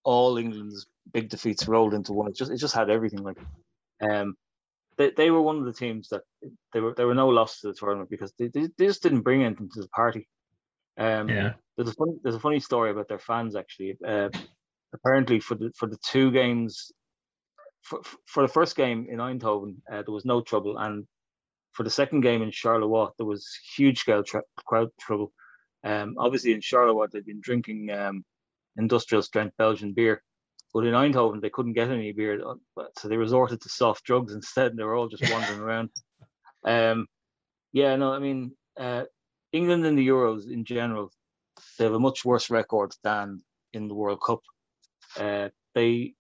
all 0.04 0.38
England's 0.38 0.86
big 1.12 1.30
defeats 1.30 1.68
rolled 1.68 1.94
into 1.94 2.14
one. 2.14 2.30
It 2.30 2.36
just 2.36 2.52
it 2.52 2.58
just 2.58 2.76
had 2.76 2.90
everything. 2.90 3.24
Like, 3.24 3.38
um, 4.02 4.36
they 4.98 5.12
they 5.12 5.32
were 5.32 5.42
one 5.42 5.58
of 5.58 5.66
the 5.66 5.74
teams 5.74 6.10
that 6.10 6.22
they 6.74 6.80
were 6.80 6.94
there 6.96 7.08
were 7.08 7.16
no 7.16 7.30
loss 7.30 7.62
to 7.62 7.68
the 7.68 7.74
tournament 7.74 8.10
because 8.10 8.34
they, 8.38 8.48
they, 8.48 8.70
they 8.78 8.88
just 8.88 9.04
didn't 9.04 9.22
bring 9.22 9.44
anything 9.44 9.70
to 9.74 9.82
the 9.82 9.90
party. 9.90 10.28
Um, 10.98 11.30
yeah. 11.30 11.54
There's 11.76 11.90
a 11.90 11.94
funny 11.94 12.14
there's 12.24 12.36
a 12.36 12.40
funny 12.40 12.60
story 12.60 12.92
about 12.92 13.08
their 13.08 13.20
fans 13.20 13.56
actually. 13.56 13.98
Uh, 14.06 14.30
apparently 14.94 15.40
for 15.40 15.56
the 15.56 15.72
for 15.78 15.88
the 15.88 15.98
two 15.98 16.32
games 16.32 16.92
for, 17.86 18.02
for 18.26 18.42
the 18.42 18.52
first 18.52 18.76
game 18.76 19.08
in 19.10 19.20
Eindhoven, 19.20 19.76
uh, 19.92 20.02
there 20.02 20.14
was 20.14 20.26
no 20.26 20.42
trouble, 20.42 20.78
and 20.78 21.06
for 21.74 21.84
the 21.84 21.90
second 21.90 22.22
game 22.22 22.42
in 22.42 22.50
Charleroi, 22.50 23.12
there 23.18 23.28
was 23.28 23.48
huge 23.76 24.00
scale 24.00 24.24
tra- 24.24 24.42
crowd 24.66 24.90
trouble. 25.00 25.32
Um, 25.84 26.16
obviously, 26.18 26.54
in 26.54 26.62
Charleroi, 26.62 27.12
they'd 27.12 27.26
been 27.26 27.42
drinking 27.42 27.92
um, 27.92 28.26
industrial 28.78 29.22
strength 29.22 29.56
Belgian 29.58 29.94
beer, 29.94 30.24
but 30.76 30.86
in 30.86 30.94
Eindhoven, 30.94 31.40
they 31.40 31.50
couldn't 31.50 31.72
get 31.72 31.90
any 31.90 32.12
beer, 32.12 32.38
so 32.98 33.08
they 33.08 33.16
resorted 33.16 33.62
to 33.62 33.70
soft 33.70 34.04
drugs 34.04 34.34
instead, 34.34 34.72
and 34.72 34.78
they 34.78 34.84
were 34.84 34.96
all 34.96 35.08
just 35.08 35.32
wandering 35.32 35.60
around. 35.62 35.90
Um, 36.66 37.08
yeah, 37.72 37.96
no, 37.96 38.12
I 38.12 38.20
mean, 38.20 38.52
uh, 38.78 39.04
England 39.54 39.86
in 39.86 39.96
the 39.96 40.06
Euros 40.06 40.52
in 40.52 40.66
general, 40.66 41.14
they 41.78 41.86
have 41.86 41.94
a 41.94 42.00
much 42.00 42.26
worse 42.26 42.50
record 42.50 42.94
than 43.06 43.42
in 43.72 43.88
the 43.88 43.94
World 43.94 44.20
Cup. 44.22 44.42
Uh, 45.18 45.48
they 45.76 46.14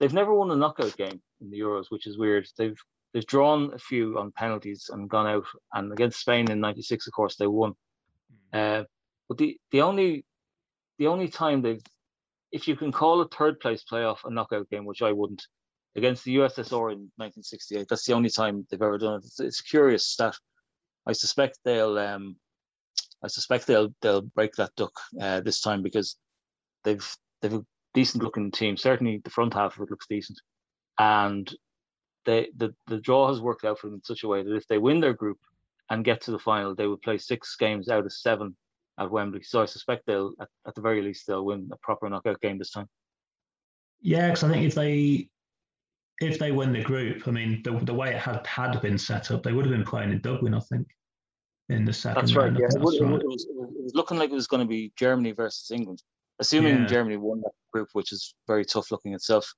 they've 0.00 0.14
never 0.14 0.32
won 0.32 0.50
a 0.50 0.56
knockout 0.56 0.96
game 0.96 1.20
in 1.42 1.50
the 1.50 1.60
Euros, 1.60 1.90
which 1.90 2.06
is 2.06 2.16
weird. 2.16 2.46
They've 2.56 2.80
they've 3.12 3.26
drawn 3.26 3.74
a 3.74 3.78
few 3.78 4.18
on 4.18 4.32
penalties 4.32 4.88
and 4.90 5.10
gone 5.10 5.26
out. 5.26 5.44
And 5.74 5.92
against 5.92 6.20
Spain 6.20 6.50
in 6.50 6.58
'96, 6.58 7.06
of 7.06 7.12
course, 7.12 7.36
they 7.36 7.46
won. 7.46 7.74
Hmm. 8.30 8.58
Uh, 8.58 8.84
but 9.28 9.36
the 9.36 9.58
the 9.72 9.82
only 9.82 10.24
the 10.98 11.08
only 11.08 11.28
time 11.28 11.60
they've, 11.60 11.82
if 12.54 12.68
you 12.68 12.76
can 12.76 12.92
call 12.92 13.20
a 13.20 13.28
third 13.28 13.58
place 13.58 13.82
playoff 13.82 14.18
a 14.24 14.30
knockout 14.30 14.70
game, 14.70 14.84
which 14.84 15.02
I 15.02 15.10
wouldn't, 15.10 15.44
against 15.96 16.22
the 16.22 16.36
USSR 16.36 16.92
in 16.92 17.10
1968, 17.16 17.88
that's 17.90 18.06
the 18.06 18.12
only 18.12 18.30
time 18.30 18.64
they've 18.70 18.80
ever 18.80 18.96
done 18.96 19.14
it. 19.14 19.24
It's, 19.24 19.40
it's 19.40 19.60
curious 19.60 20.14
that 20.16 20.36
I 21.04 21.12
suspect 21.12 21.58
they'll 21.64 21.98
um, 21.98 22.36
I 23.24 23.26
suspect 23.26 23.66
they'll 23.66 23.92
they'll 24.00 24.22
break 24.22 24.52
that 24.54 24.70
duck 24.76 24.92
uh, 25.20 25.40
this 25.40 25.60
time 25.60 25.82
because 25.82 26.16
they've 26.84 27.04
they've 27.42 27.54
a 27.54 27.66
decent 27.92 28.22
looking 28.22 28.52
team. 28.52 28.76
Certainly, 28.76 29.22
the 29.24 29.30
front 29.30 29.52
half 29.52 29.76
of 29.76 29.82
it 29.82 29.90
looks 29.90 30.06
decent, 30.08 30.40
and 30.96 31.52
they 32.24 32.50
the, 32.56 32.72
the 32.86 33.00
draw 33.00 33.28
has 33.28 33.40
worked 33.40 33.64
out 33.64 33.80
for 33.80 33.88
them 33.88 33.96
in 33.96 34.04
such 34.04 34.22
a 34.22 34.28
way 34.28 34.44
that 34.44 34.54
if 34.54 34.68
they 34.68 34.78
win 34.78 35.00
their 35.00 35.14
group 35.14 35.38
and 35.90 36.04
get 36.04 36.20
to 36.22 36.30
the 36.30 36.38
final, 36.38 36.72
they 36.72 36.86
will 36.86 36.98
play 36.98 37.18
six 37.18 37.56
games 37.56 37.88
out 37.88 38.06
of 38.06 38.12
seven 38.12 38.54
at 38.98 39.10
Wembley. 39.10 39.42
So 39.42 39.62
I 39.62 39.66
suspect 39.66 40.06
they'll, 40.06 40.32
at, 40.40 40.48
at 40.66 40.74
the 40.74 40.80
very 40.80 41.02
least, 41.02 41.26
they'll 41.26 41.44
win 41.44 41.68
a 41.72 41.76
proper 41.78 42.08
knockout 42.08 42.40
game 42.40 42.58
this 42.58 42.70
time. 42.70 42.86
Yeah, 44.00 44.28
because 44.28 44.44
I 44.44 44.48
think 44.48 44.66
if 44.66 44.74
they 44.74 45.28
if 46.20 46.38
they 46.38 46.52
win 46.52 46.72
the 46.72 46.82
group, 46.82 47.26
I 47.26 47.30
mean, 47.30 47.62
the, 47.64 47.72
the 47.84 47.94
way 47.94 48.10
it 48.10 48.20
had 48.20 48.46
had 48.46 48.80
been 48.80 48.98
set 48.98 49.30
up, 49.30 49.42
they 49.42 49.52
would 49.52 49.64
have 49.64 49.74
been 49.74 49.84
playing 49.84 50.12
in 50.12 50.20
Dublin, 50.20 50.54
I 50.54 50.60
think, 50.60 50.86
in 51.68 51.84
the 51.84 51.92
second. 51.92 52.22
That's 52.22 52.36
right. 52.36 52.52
Yeah, 52.52 52.66
it, 52.66 52.74
right. 52.74 52.76
It, 52.76 52.80
was, 52.80 52.94
it, 52.96 53.82
was, 53.82 53.92
looking 53.94 54.18
like 54.18 54.30
it 54.30 54.34
was 54.34 54.46
going 54.46 54.62
to 54.62 54.68
be 54.68 54.92
Germany 54.96 55.32
versus 55.32 55.70
England, 55.70 56.02
assuming 56.38 56.80
yeah. 56.80 56.86
Germany 56.86 57.16
won 57.16 57.40
that 57.40 57.52
group, 57.72 57.88
which 57.94 58.12
is 58.12 58.34
very 58.46 58.64
tough 58.64 58.90
looking 58.90 59.14
itself. 59.14 59.52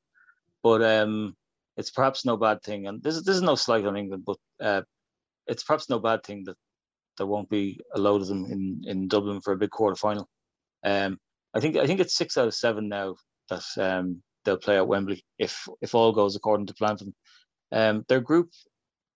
But 0.63 0.83
um, 0.83 1.37
it's 1.77 1.91
perhaps 1.91 2.25
no 2.25 2.37
bad 2.37 2.63
thing, 2.63 2.87
and 2.87 3.03
this 3.03 3.17
is 3.17 3.25
this 3.25 3.37
is 3.37 3.43
no 3.43 3.55
slight 3.55 3.85
on 3.85 3.97
England, 3.97 4.25
but 4.25 4.39
uh, 4.61 4.83
it's 5.47 5.63
perhaps 5.63 5.91
no 5.91 5.99
bad 5.99 6.23
thing 6.23 6.45
that 6.45 6.57
there 7.17 7.27
won't 7.27 7.51
be 7.51 7.81
a 7.95 7.99
load 7.99 8.23
of 8.23 8.29
them 8.29 8.45
in, 8.47 8.83
in 8.87 9.09
Dublin 9.09 9.41
for 9.41 9.53
a 9.53 9.59
big 9.59 9.71
quarter 9.71 9.97
final. 9.97 10.29
Um, 10.85 11.19
I 11.55 11.61
think 11.61 11.77
I 11.77 11.87
think 11.87 12.01
it's 12.01 12.17
six 12.17 12.37
out 12.37 12.49
of 12.49 12.55
seven 12.55 12.89
now 12.89 13.17
that 13.51 13.65
um, 13.79 14.23
they'll 14.45 14.57
play 14.57 14.77
at 14.77 14.89
Wembley 14.89 15.25
if 15.39 15.67
if 15.81 15.95
all 15.95 16.13
goes 16.13 16.37
according 16.37 16.67
to 16.67 16.75
plan 16.75 16.97
for 16.97 17.05
them. 17.05 17.15
Um, 17.73 18.05
their 18.09 18.21
group 18.21 18.51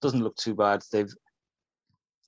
doesn't 0.02 0.22
look 0.22 0.36
too 0.36 0.54
bad. 0.54 0.82
They've 0.92 1.12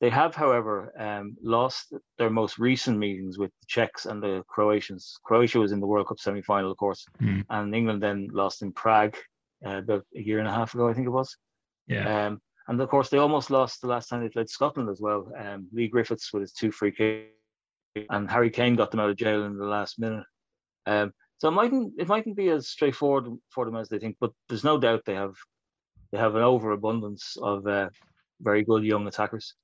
they 0.02 0.10
have, 0.10 0.34
however, 0.34 0.92
um, 1.00 1.36
lost 1.44 1.92
their 2.18 2.28
most 2.28 2.58
recent 2.58 2.98
meetings 2.98 3.38
with 3.38 3.52
the 3.60 3.66
Czechs 3.68 4.04
and 4.04 4.20
the 4.20 4.42
Croatians. 4.48 5.16
Croatia 5.22 5.60
was 5.60 5.70
in 5.70 5.78
the 5.78 5.86
World 5.86 6.08
Cup 6.08 6.18
semi 6.18 6.42
final, 6.42 6.72
of 6.72 6.76
course, 6.76 7.06
mm. 7.22 7.44
and 7.48 7.72
England 7.72 8.02
then 8.02 8.28
lost 8.32 8.62
in 8.62 8.72
Prague 8.72 9.16
uh, 9.64 9.76
about 9.76 10.04
a 10.16 10.20
year 10.20 10.40
and 10.40 10.48
a 10.48 10.52
half 10.52 10.74
ago, 10.74 10.88
I 10.88 10.92
think 10.92 11.06
it 11.06 11.10
was. 11.10 11.36
Yeah. 11.86 12.26
Um, 12.26 12.40
and 12.68 12.80
of 12.80 12.88
course, 12.88 13.08
they 13.08 13.18
almost 13.18 13.50
lost 13.50 13.80
the 13.80 13.88
last 13.88 14.08
time 14.08 14.20
they 14.20 14.28
played 14.28 14.48
Scotland 14.48 14.88
as 14.88 15.00
well. 15.00 15.30
Um, 15.38 15.68
Leigh 15.72 15.88
Griffiths 15.88 16.32
with 16.32 16.42
his 16.42 16.52
two 16.52 16.70
free 16.70 16.92
kicks, 16.92 17.30
and 18.10 18.30
Harry 18.30 18.50
Kane 18.50 18.76
got 18.76 18.90
them 18.90 19.00
out 19.00 19.10
of 19.10 19.16
jail 19.16 19.44
in 19.44 19.56
the 19.56 19.66
last 19.66 19.98
minute. 19.98 20.24
Um, 20.86 21.12
so 21.38 21.48
it 21.48 21.52
mightn't 21.52 21.94
it 21.98 22.08
mightn't 22.08 22.36
be 22.36 22.48
as 22.48 22.68
straightforward 22.68 23.26
for 23.50 23.64
them 23.64 23.76
as 23.76 23.88
they 23.88 23.98
think, 23.98 24.16
but 24.20 24.32
there's 24.48 24.64
no 24.64 24.78
doubt 24.78 25.02
they 25.04 25.14
have 25.14 25.34
they 26.12 26.18
have 26.18 26.36
an 26.36 26.42
overabundance 26.42 27.36
of 27.42 27.66
uh, 27.66 27.88
very 28.40 28.64
good 28.64 28.84
young 28.84 29.06
attackers. 29.06 29.54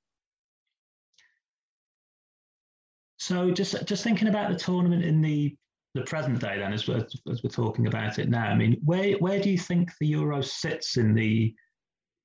So 3.17 3.51
just 3.51 3.85
just 3.85 4.03
thinking 4.03 4.27
about 4.27 4.49
the 4.49 4.57
tournament 4.57 5.03
in 5.03 5.21
the 5.21 5.55
the 5.95 6.01
present 6.03 6.39
day 6.39 6.59
then 6.59 6.71
as, 6.71 6.87
as, 6.87 7.15
as 7.31 7.43
we're 7.43 7.49
talking 7.49 7.87
about 7.87 8.19
it 8.19 8.29
now 8.29 8.45
i 8.45 8.55
mean 8.55 8.79
where 8.85 9.13
where 9.13 9.39
do 9.39 9.49
you 9.49 9.57
think 9.57 9.89
the 9.99 10.05
euro 10.05 10.39
sits 10.39 10.97
in 10.97 11.15
the 11.15 11.53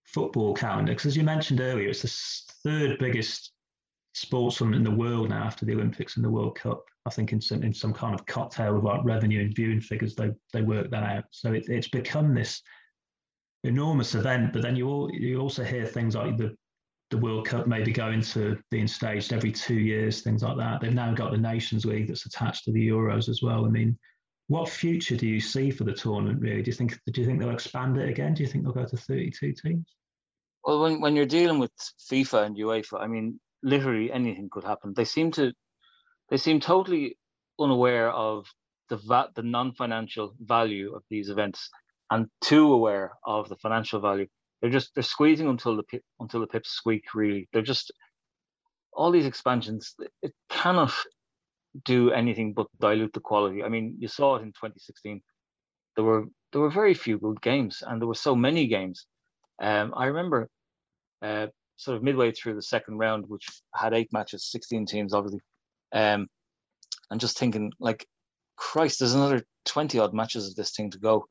football 0.04 0.54
calendar 0.54 0.92
because 0.92 1.06
as 1.06 1.16
you 1.16 1.22
mentioned 1.22 1.60
earlier 1.60 1.88
it's 1.88 2.02
the 2.02 2.68
third 2.68 2.98
biggest 2.98 3.52
sports 4.12 4.60
in 4.60 4.84
the 4.84 4.90
world 4.90 5.30
now 5.30 5.42
after 5.42 5.64
the 5.64 5.74
olympics 5.74 6.16
and 6.16 6.24
the 6.24 6.30
world 6.30 6.54
cup 6.56 6.84
i 7.06 7.10
think 7.10 7.32
in 7.32 7.40
some 7.40 7.62
in 7.62 7.72
some 7.72 7.92
kind 7.92 8.14
of 8.14 8.24
cocktail 8.26 8.76
of 8.76 8.84
like 8.84 9.04
revenue 9.04 9.40
and 9.40 9.56
viewing 9.56 9.80
figures 9.80 10.14
they 10.14 10.30
they 10.52 10.62
work 10.62 10.90
that 10.90 11.02
out 11.02 11.24
so 11.30 11.52
it, 11.52 11.64
it's 11.68 11.88
become 11.88 12.34
this 12.34 12.62
enormous 13.64 14.14
event 14.14 14.52
but 14.52 14.62
then 14.62 14.76
you 14.76 14.88
all 14.88 15.10
you 15.12 15.40
also 15.40 15.64
hear 15.64 15.86
things 15.86 16.14
like 16.14 16.36
the 16.36 16.54
the 17.10 17.18
World 17.18 17.46
Cup 17.46 17.66
maybe 17.66 17.92
going 17.92 18.20
to 18.22 18.58
being 18.70 18.88
staged 18.88 19.32
every 19.32 19.52
two 19.52 19.74
years, 19.74 20.22
things 20.22 20.42
like 20.42 20.56
that. 20.56 20.80
They've 20.80 20.92
now 20.92 21.14
got 21.14 21.30
the 21.30 21.38
Nations 21.38 21.84
League 21.84 22.08
that's 22.08 22.26
attached 22.26 22.64
to 22.64 22.72
the 22.72 22.88
Euros 22.88 23.28
as 23.28 23.40
well. 23.42 23.66
I 23.66 23.68
mean, 23.68 23.96
what 24.48 24.68
future 24.68 25.16
do 25.16 25.26
you 25.26 25.40
see 25.40 25.70
for 25.70 25.84
the 25.84 25.92
tournament? 25.92 26.40
Really, 26.40 26.62
do 26.62 26.70
you 26.70 26.76
think 26.76 26.98
do 27.06 27.20
you 27.20 27.26
think 27.26 27.40
they'll 27.40 27.50
expand 27.50 27.96
it 27.96 28.08
again? 28.08 28.34
Do 28.34 28.42
you 28.42 28.48
think 28.48 28.64
they'll 28.64 28.72
go 28.72 28.84
to 28.84 28.96
thirty-two 28.96 29.52
teams? 29.52 29.94
Well, 30.64 30.80
when 30.80 31.00
when 31.00 31.16
you're 31.16 31.26
dealing 31.26 31.58
with 31.58 31.72
FIFA 32.10 32.46
and 32.46 32.56
UEFA, 32.56 33.00
I 33.00 33.06
mean, 33.06 33.40
literally 33.62 34.12
anything 34.12 34.48
could 34.50 34.64
happen. 34.64 34.92
They 34.94 35.04
seem 35.04 35.30
to 35.32 35.52
they 36.30 36.36
seem 36.36 36.60
totally 36.60 37.16
unaware 37.58 38.10
of 38.10 38.46
the 38.90 38.96
va- 38.96 39.30
the 39.34 39.42
non-financial 39.42 40.34
value 40.40 40.94
of 40.94 41.02
these 41.10 41.30
events 41.30 41.70
and 42.10 42.26
too 42.40 42.72
aware 42.72 43.12
of 43.24 43.48
the 43.48 43.56
financial 43.56 44.00
value. 44.00 44.26
They're 44.60 44.70
just 44.70 44.94
they're 44.94 45.02
squeezing 45.02 45.48
until 45.48 45.76
the 45.76 46.00
until 46.20 46.40
the 46.40 46.46
pips 46.46 46.70
squeak. 46.70 47.14
Really, 47.14 47.48
they're 47.52 47.62
just 47.62 47.92
all 48.92 49.10
these 49.10 49.26
expansions. 49.26 49.94
It 50.22 50.32
cannot 50.48 50.92
do 51.84 52.10
anything 52.10 52.52
but 52.52 52.66
dilute 52.80 53.12
the 53.12 53.20
quality. 53.20 53.62
I 53.62 53.68
mean, 53.68 53.96
you 53.98 54.08
saw 54.08 54.36
it 54.36 54.42
in 54.42 54.48
2016. 54.48 55.20
There 55.96 56.04
were 56.04 56.24
there 56.52 56.60
were 56.60 56.70
very 56.70 56.94
few 56.94 57.18
good 57.18 57.40
games, 57.40 57.82
and 57.86 58.00
there 58.00 58.08
were 58.08 58.14
so 58.14 58.36
many 58.36 58.66
games. 58.66 59.06
Um, 59.60 59.92
I 59.96 60.06
remember 60.06 60.48
uh, 61.22 61.48
sort 61.76 61.96
of 61.96 62.02
midway 62.02 62.32
through 62.32 62.54
the 62.54 62.62
second 62.62 62.98
round, 62.98 63.28
which 63.28 63.46
had 63.74 63.94
eight 63.94 64.12
matches, 64.12 64.50
16 64.50 64.86
teams, 64.86 65.14
obviously, 65.14 65.40
um, 65.92 66.28
and 67.10 67.20
just 67.20 67.38
thinking 67.38 67.72
like, 67.80 68.06
Christ, 68.56 69.00
there's 69.00 69.14
another 69.14 69.42
20 69.66 69.98
odd 69.98 70.14
matches 70.14 70.48
of 70.48 70.54
this 70.54 70.70
thing 70.70 70.90
to 70.90 70.98
go. 70.98 71.26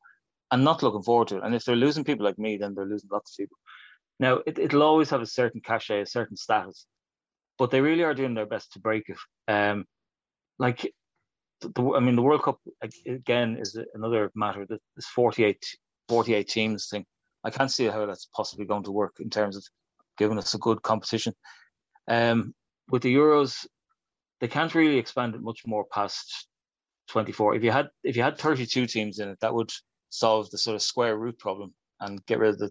I'm 0.50 0.64
not 0.64 0.82
looking 0.82 1.02
forward 1.02 1.28
to 1.28 1.38
it. 1.38 1.42
And 1.42 1.54
if 1.54 1.64
they're 1.64 1.76
losing 1.76 2.04
people 2.04 2.24
like 2.24 2.38
me, 2.38 2.58
then 2.58 2.74
they're 2.74 2.84
losing 2.84 3.08
lots 3.10 3.32
of 3.32 3.42
people. 3.42 3.56
Now, 4.20 4.40
it, 4.46 4.58
it'll 4.58 4.82
always 4.82 5.10
have 5.10 5.22
a 5.22 5.26
certain 5.26 5.60
cachet, 5.60 6.02
a 6.02 6.06
certain 6.06 6.36
status, 6.36 6.86
but 7.58 7.70
they 7.70 7.80
really 7.80 8.04
are 8.04 8.14
doing 8.14 8.34
their 8.34 8.46
best 8.46 8.72
to 8.72 8.78
break 8.78 9.08
it. 9.08 9.16
Um, 9.48 9.86
like 10.58 10.92
the, 11.60 11.94
I 11.96 12.00
mean, 12.00 12.16
the 12.16 12.22
World 12.22 12.42
Cup 12.42 12.58
again 13.06 13.56
is 13.60 13.78
another 13.94 14.30
matter. 14.34 14.66
This 14.66 15.06
48, 15.06 15.64
48 16.08 16.48
teams 16.48 16.88
thing. 16.88 17.04
I 17.44 17.50
can't 17.50 17.70
see 17.70 17.86
how 17.86 18.06
that's 18.06 18.28
possibly 18.34 18.64
going 18.64 18.84
to 18.84 18.92
work 18.92 19.16
in 19.20 19.30
terms 19.30 19.56
of 19.56 19.64
giving 20.18 20.38
us 20.38 20.54
a 20.54 20.58
good 20.58 20.82
competition. 20.82 21.34
Um, 22.08 22.54
with 22.88 23.02
the 23.02 23.14
Euros, 23.14 23.66
they 24.40 24.48
can't 24.48 24.74
really 24.74 24.98
expand 24.98 25.34
it 25.34 25.42
much 25.42 25.62
more 25.66 25.84
past 25.92 26.48
24. 27.08 27.56
If 27.56 27.64
you 27.64 27.70
had 27.70 27.88
if 28.02 28.16
you 28.16 28.22
had 28.22 28.38
32 28.38 28.86
teams 28.86 29.18
in 29.18 29.28
it, 29.30 29.40
that 29.40 29.54
would 29.54 29.70
solve 30.10 30.50
the 30.50 30.58
sort 30.58 30.74
of 30.74 30.82
square 30.82 31.16
root 31.16 31.38
problem 31.38 31.74
and 32.00 32.24
get 32.26 32.38
rid 32.38 32.50
of 32.50 32.58
the 32.58 32.70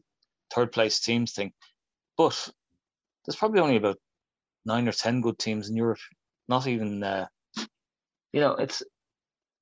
third 0.53 0.71
place 0.71 0.99
teams 0.99 1.34
thing. 1.34 1.51
But 2.17 2.49
there's 3.25 3.36
probably 3.36 3.59
only 3.59 3.77
about 3.77 3.97
nine 4.65 4.88
or 4.88 4.91
ten 4.91 5.21
good 5.21 5.39
teams 5.39 5.69
in 5.69 5.75
Europe. 5.75 5.99
Not 6.47 6.67
even 6.67 7.03
uh, 7.03 7.27
you 8.34 8.41
know, 8.41 8.55
it's 8.55 8.84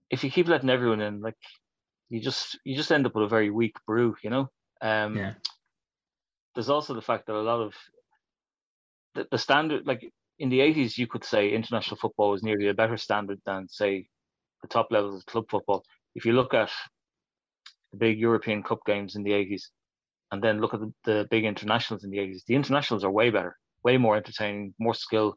if 0.10 0.24
you 0.24 0.32
keep 0.32 0.48
letting 0.48 0.70
everyone 0.70 1.02
in, 1.02 1.22
like 1.22 1.36
you 2.10 2.20
just 2.20 2.58
you 2.64 2.76
just 2.76 2.92
end 2.92 3.06
up 3.06 3.14
with 3.14 3.26
a 3.26 3.28
very 3.28 3.50
weak 3.50 3.76
brew, 3.86 4.16
you 4.24 4.30
know. 4.30 4.50
Um, 4.82 5.18
yeah. 5.18 5.34
There's 6.56 6.70
also 6.70 6.94
the 6.94 7.02
fact 7.02 7.28
that 7.28 7.36
a 7.36 7.42
lot 7.42 7.62
of 7.62 7.74
the, 9.16 9.28
the 9.30 9.38
standard, 9.38 9.86
like 9.86 10.12
in 10.40 10.50
the 10.50 10.60
80s, 10.60 10.98
you 10.98 11.08
could 11.08 11.24
say 11.24 11.52
international 11.52 11.98
football 11.98 12.32
was 12.32 12.44
nearly 12.44 12.68
a 12.68 12.74
better 12.74 12.98
standard 12.98 13.40
than 13.46 13.68
say 13.70 14.08
the 14.62 14.68
top 14.68 14.88
levels 14.92 15.16
of 15.16 15.26
club 15.28 15.46
football. 15.50 15.84
If 16.16 16.26
you 16.26 16.34
look 16.34 16.54
at 16.54 16.70
the 17.92 17.98
big 17.98 18.20
European 18.20 18.64
Cup 18.64 18.80
games 18.86 19.16
in 19.16 19.24
the 19.24 19.32
80s, 19.32 19.64
and 20.32 20.42
then 20.42 20.60
look 20.60 20.74
at 20.74 20.80
the, 20.80 20.94
the 21.04 21.28
big 21.30 21.46
internationals 21.46 22.04
in 22.04 22.10
the 22.10 22.18
80s, 22.18 22.44
the 22.48 22.56
internationals 22.56 23.04
are 23.04 23.12
way 23.12 23.30
better, 23.30 23.58
way 23.84 23.98
more 23.98 24.16
entertaining, 24.16 24.74
more 24.80 24.94
skill. 24.94 25.36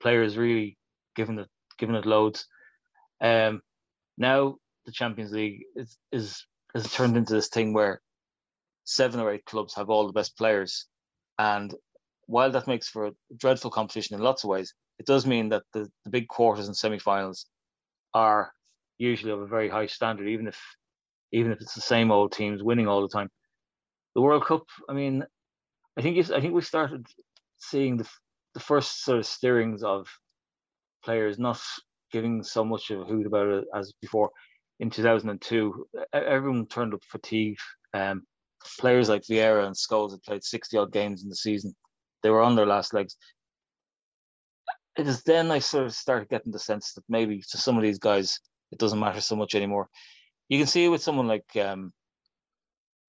Players 0.00 0.36
really 0.36 0.76
giving 1.14 1.38
it 1.38 1.48
giving 1.78 1.94
it 1.94 2.06
loads. 2.06 2.46
Um, 3.20 3.60
now 4.18 4.56
the 4.84 4.92
Champions 4.92 5.32
League 5.32 5.64
is 5.74 5.96
is 6.12 6.44
has 6.74 6.92
turned 6.92 7.16
into 7.16 7.32
this 7.32 7.48
thing 7.48 7.72
where 7.72 8.00
seven 8.84 9.20
or 9.20 9.32
eight 9.32 9.44
clubs 9.44 9.74
have 9.74 9.90
all 9.90 10.06
the 10.06 10.12
best 10.12 10.36
players, 10.36 10.86
and 11.38 11.74
while 12.26 12.50
that 12.50 12.66
makes 12.66 12.88
for 12.88 13.06
a 13.06 13.12
dreadful 13.36 13.70
competition 13.70 14.16
in 14.16 14.22
lots 14.22 14.44
of 14.44 14.50
ways, 14.50 14.74
it 14.98 15.06
does 15.06 15.26
mean 15.26 15.50
that 15.50 15.62
the, 15.72 15.88
the 16.04 16.10
big 16.10 16.28
quarters 16.28 16.66
and 16.66 16.76
semi-finals 16.76 17.46
are 18.14 18.52
usually 18.98 19.32
of 19.32 19.40
a 19.40 19.46
very 19.46 19.68
high 19.68 19.86
standard, 19.86 20.28
even 20.28 20.46
if 20.46 20.60
even 21.32 21.52
if 21.52 21.60
it's 21.60 21.74
the 21.74 21.80
same 21.80 22.10
old 22.10 22.32
teams 22.32 22.62
winning 22.62 22.88
all 22.88 23.02
the 23.02 23.08
time. 23.08 23.28
The 24.14 24.22
World 24.22 24.44
Cup, 24.44 24.64
I 24.88 24.94
mean, 24.94 25.24
I 25.98 26.02
think 26.02 26.18
I 26.30 26.40
think 26.40 26.54
we 26.54 26.62
started 26.62 27.06
seeing 27.58 27.96
the 27.96 28.08
the 28.54 28.60
first 28.60 29.04
sort 29.04 29.18
of 29.18 29.26
stirrings 29.26 29.82
of 29.82 30.08
players 31.04 31.38
not 31.38 31.60
giving 32.12 32.42
so 32.42 32.64
much 32.64 32.90
of 32.90 33.00
a 33.00 33.04
hoot 33.04 33.26
about 33.26 33.48
it 33.48 33.64
as 33.74 33.92
before. 34.00 34.30
In 34.78 34.90
2002, 34.90 35.86
everyone 36.12 36.66
turned 36.66 36.94
up 36.94 37.02
fatigued. 37.04 37.60
Um, 37.94 38.22
players 38.78 39.08
like 39.08 39.22
Vieira 39.22 39.66
and 39.66 39.74
Scholes 39.74 40.10
had 40.10 40.22
played 40.22 40.44
60 40.44 40.76
odd 40.76 40.92
games 40.92 41.22
in 41.22 41.28
the 41.28 41.36
season. 41.36 41.74
They 42.22 42.30
were 42.30 42.42
on 42.42 42.56
their 42.56 42.66
last 42.66 42.92
legs. 42.92 43.16
It 44.98 45.06
is 45.06 45.22
then 45.22 45.50
I 45.50 45.58
sort 45.58 45.86
of 45.86 45.94
started 45.94 46.28
getting 46.28 46.52
the 46.52 46.58
sense 46.58 46.94
that 46.94 47.04
maybe 47.08 47.42
to 47.50 47.58
some 47.58 47.76
of 47.76 47.82
these 47.82 47.98
guys, 47.98 48.40
it 48.72 48.78
doesn't 48.78 48.98
matter 48.98 49.20
so 49.20 49.36
much 49.36 49.54
anymore. 49.54 49.88
You 50.48 50.58
can 50.58 50.66
see 50.66 50.84
it 50.84 50.88
with 50.88 51.02
someone 51.02 51.26
like 51.26 51.44
um, 51.56 51.92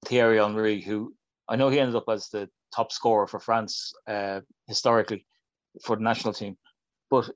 Thierry 0.05 0.37
Henry, 0.37 0.81
who 0.81 1.13
I 1.47 1.55
know 1.55 1.69
he 1.69 1.79
ended 1.79 1.95
up 1.95 2.09
as 2.09 2.29
the 2.29 2.49
top 2.75 2.91
scorer 2.91 3.27
for 3.27 3.39
France 3.39 3.93
uh, 4.07 4.41
historically 4.67 5.25
for 5.83 5.95
the 5.95 6.03
national 6.03 6.33
team. 6.33 6.57
But 7.09 7.29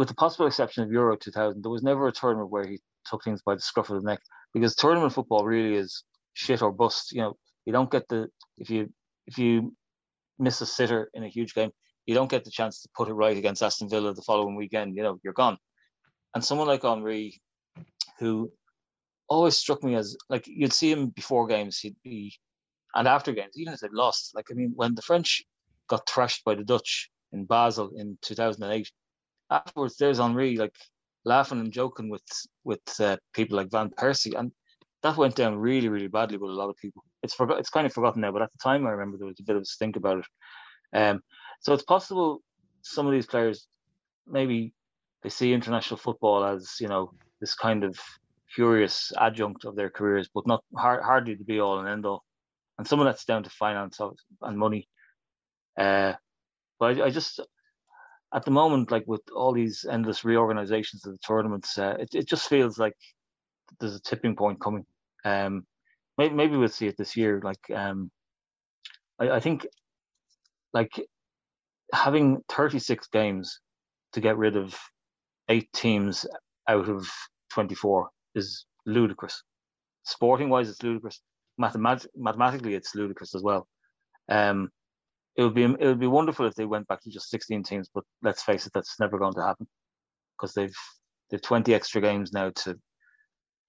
with 0.00 0.08
the 0.08 0.14
possible 0.14 0.46
exception 0.46 0.82
of 0.82 0.90
Euro 0.90 1.14
2000, 1.14 1.62
there 1.62 1.70
was 1.70 1.82
never 1.82 2.08
a 2.08 2.12
tournament 2.12 2.50
where 2.50 2.66
he 2.66 2.80
took 3.04 3.22
things 3.22 3.42
by 3.42 3.54
the 3.54 3.60
scruff 3.60 3.90
of 3.90 4.00
the 4.00 4.08
neck 4.08 4.20
because 4.54 4.74
tournament 4.74 5.12
football 5.12 5.44
really 5.44 5.74
is 5.74 6.04
shit 6.32 6.62
or 6.62 6.72
bust. 6.72 7.12
You 7.12 7.20
know, 7.20 7.36
you 7.66 7.74
don't 7.74 7.90
get 7.90 8.08
the 8.08 8.28
if 8.56 8.70
you 8.70 8.90
if 9.26 9.36
you 9.36 9.76
miss 10.38 10.62
a 10.62 10.64
sitter 10.64 11.10
in 11.12 11.22
a 11.22 11.28
huge 11.28 11.52
game, 11.52 11.68
you 12.06 12.14
don't 12.14 12.30
get 12.30 12.44
the 12.44 12.50
chance 12.50 12.80
to 12.80 12.88
put 12.96 13.10
it 13.10 13.12
right 13.12 13.36
against 13.36 13.62
Aston 13.62 13.90
Villa 13.90 14.14
the 14.14 14.22
following 14.22 14.56
weekend. 14.56 14.96
You 14.96 15.02
know, 15.02 15.18
you're 15.22 15.34
gone. 15.34 15.58
And 16.34 16.42
someone 16.42 16.66
like 16.66 16.80
Henry, 16.80 17.38
who 18.18 18.50
always 19.28 19.58
struck 19.58 19.84
me 19.84 19.96
as 19.96 20.16
like 20.30 20.44
you'd 20.46 20.72
see 20.72 20.90
him 20.90 21.08
before 21.08 21.46
games, 21.46 21.78
he'd 21.78 21.96
be, 22.02 22.32
and 22.94 23.06
after 23.06 23.32
games, 23.32 23.52
even 23.56 23.74
if 23.74 23.80
they 23.80 23.88
lost. 23.92 24.30
Like 24.34 24.46
I 24.50 24.54
mean, 24.54 24.72
when 24.74 24.94
the 24.94 25.02
French 25.02 25.44
got 25.88 26.08
thrashed 26.08 26.42
by 26.42 26.54
the 26.54 26.64
Dutch 26.64 27.10
in 27.34 27.44
Basel 27.44 27.90
in 27.98 28.16
2008, 28.22 28.90
afterwards 29.50 29.96
there's 29.96 30.18
Henry 30.18 30.56
like 30.56 30.74
laughing 31.24 31.60
and 31.60 31.72
joking 31.72 32.08
with 32.08 32.24
with 32.64 33.00
uh, 33.00 33.16
people 33.32 33.56
like 33.56 33.70
Van 33.70 33.90
Persie, 33.90 34.38
and 34.38 34.52
that 35.02 35.16
went 35.16 35.36
down 35.36 35.56
really 35.58 35.88
really 35.88 36.08
badly 36.08 36.38
with 36.38 36.50
a 36.50 36.54
lot 36.54 36.70
of 36.70 36.76
people. 36.76 37.04
It's 37.22 37.34
forgot 37.34 37.58
it's 37.58 37.70
kind 37.70 37.86
of 37.86 37.92
forgotten 37.92 38.22
now, 38.22 38.32
but 38.32 38.42
at 38.42 38.52
the 38.52 38.58
time 38.62 38.86
I 38.86 38.90
remember 38.90 39.18
there 39.18 39.26
was 39.26 39.40
a 39.40 39.44
bit 39.44 39.56
of 39.56 39.62
a 39.62 39.66
stink 39.66 39.96
about 39.96 40.18
it. 40.18 40.26
Um, 40.92 41.20
so 41.60 41.72
it's 41.72 41.84
possible 41.84 42.42
some 42.82 43.06
of 43.06 43.12
these 43.12 43.26
players 43.26 43.66
maybe 44.26 44.72
they 45.22 45.28
see 45.28 45.52
international 45.52 45.98
football 45.98 46.44
as 46.44 46.76
you 46.80 46.88
know 46.88 47.12
this 47.40 47.54
kind 47.54 47.84
of 47.84 47.98
curious 48.54 49.12
adjunct 49.18 49.64
of 49.64 49.76
their 49.76 49.90
careers, 49.90 50.28
but 50.34 50.46
not 50.46 50.64
hard, 50.76 51.02
hardly 51.02 51.36
to 51.36 51.44
be 51.44 51.60
all 51.60 51.78
and 51.78 51.88
end 51.88 52.06
all. 52.06 52.24
And 52.78 52.86
some 52.86 53.00
of 53.00 53.06
that's 53.06 53.24
down 53.24 53.42
to 53.44 53.50
finance 53.50 54.00
and 54.42 54.58
money. 54.58 54.88
Uh, 55.78 56.14
but 56.78 56.98
I, 56.98 57.06
I 57.06 57.10
just 57.10 57.40
at 58.32 58.44
the 58.44 58.50
moment, 58.50 58.90
like 58.90 59.04
with 59.06 59.22
all 59.34 59.52
these 59.52 59.84
endless 59.90 60.24
reorganizations 60.24 61.04
of 61.04 61.12
the 61.12 61.18
tournaments, 61.18 61.78
uh, 61.78 61.96
it 61.98 62.10
it 62.14 62.28
just 62.28 62.48
feels 62.48 62.78
like 62.78 62.94
there's 63.78 63.96
a 63.96 64.02
tipping 64.02 64.36
point 64.36 64.60
coming. 64.60 64.84
Um, 65.24 65.66
maybe 66.18 66.34
maybe 66.34 66.56
we'll 66.56 66.68
see 66.68 66.86
it 66.86 66.96
this 66.96 67.16
year. 67.16 67.40
Like 67.42 67.70
um, 67.74 68.10
I, 69.18 69.30
I 69.30 69.40
think 69.40 69.66
like 70.72 71.00
having 71.92 72.42
36 72.48 73.08
games 73.08 73.60
to 74.12 74.20
get 74.20 74.38
rid 74.38 74.56
of 74.56 74.78
eight 75.48 75.72
teams 75.72 76.26
out 76.68 76.88
of 76.88 77.08
24 77.50 78.08
is 78.34 78.66
ludicrous. 78.86 79.42
Sporting 80.04 80.48
wise, 80.48 80.68
it's 80.68 80.82
ludicrous. 80.82 81.20
Mathemat- 81.60 82.06
mathematically, 82.16 82.74
it's 82.74 82.94
ludicrous 82.94 83.34
as 83.34 83.42
well. 83.42 83.66
Um, 84.28 84.70
it 85.36 85.42
would 85.42 85.54
be 85.54 85.64
it 85.64 85.80
would 85.80 86.00
be 86.00 86.06
wonderful 86.06 86.46
if 86.46 86.54
they 86.54 86.66
went 86.66 86.88
back 86.88 87.02
to 87.02 87.10
just 87.10 87.30
16 87.30 87.62
teams, 87.62 87.88
but 87.94 88.04
let's 88.22 88.42
face 88.42 88.66
it, 88.66 88.72
that's 88.74 88.98
never 89.00 89.18
going 89.18 89.34
to 89.34 89.42
happen 89.42 89.66
because 90.36 90.54
they've 90.54 90.74
they've 91.30 91.42
20 91.42 91.74
extra 91.74 92.00
games 92.00 92.32
now 92.32 92.50
to 92.50 92.78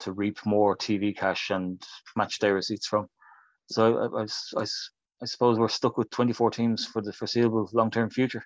to 0.02 0.12
reap 0.14 0.40
more 0.46 0.76
TV 0.76 1.16
cash 1.16 1.52
and 1.52 1.82
match 2.16 2.40
day 2.40 2.50
receipts 2.50 2.88
from. 2.88 3.08
So 3.70 3.98
I, 4.16 4.22
I, 4.22 4.62
I, 4.62 4.66
I 5.22 5.26
suppose 5.26 5.60
we're 5.60 5.70
stuck 5.70 5.98
with 5.98 6.10
24 6.10 6.52
teams 6.52 6.86
for 6.86 7.02
the 7.02 7.14
foreseeable 7.14 7.70
long 7.74 7.92
term 7.92 8.10
future. 8.10 8.44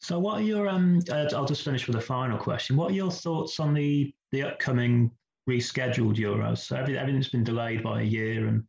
So, 0.00 0.18
what 0.18 0.38
are 0.38 0.42
your 0.42 0.68
um? 0.68 1.00
Uh, 1.10 1.26
I'll 1.34 1.46
just 1.46 1.64
finish 1.64 1.86
with 1.86 1.96
a 1.96 2.00
final 2.00 2.38
question. 2.38 2.76
What 2.76 2.90
are 2.90 2.94
your 2.94 3.10
thoughts 3.10 3.60
on 3.60 3.74
the 3.74 4.14
the 4.32 4.42
upcoming 4.42 5.10
rescheduled 5.48 6.16
Euros? 6.16 6.58
So 6.58 6.76
every, 6.76 6.98
everything's 6.98 7.28
been 7.28 7.44
delayed 7.44 7.82
by 7.82 8.02
a 8.02 8.04
year, 8.04 8.46
and 8.46 8.62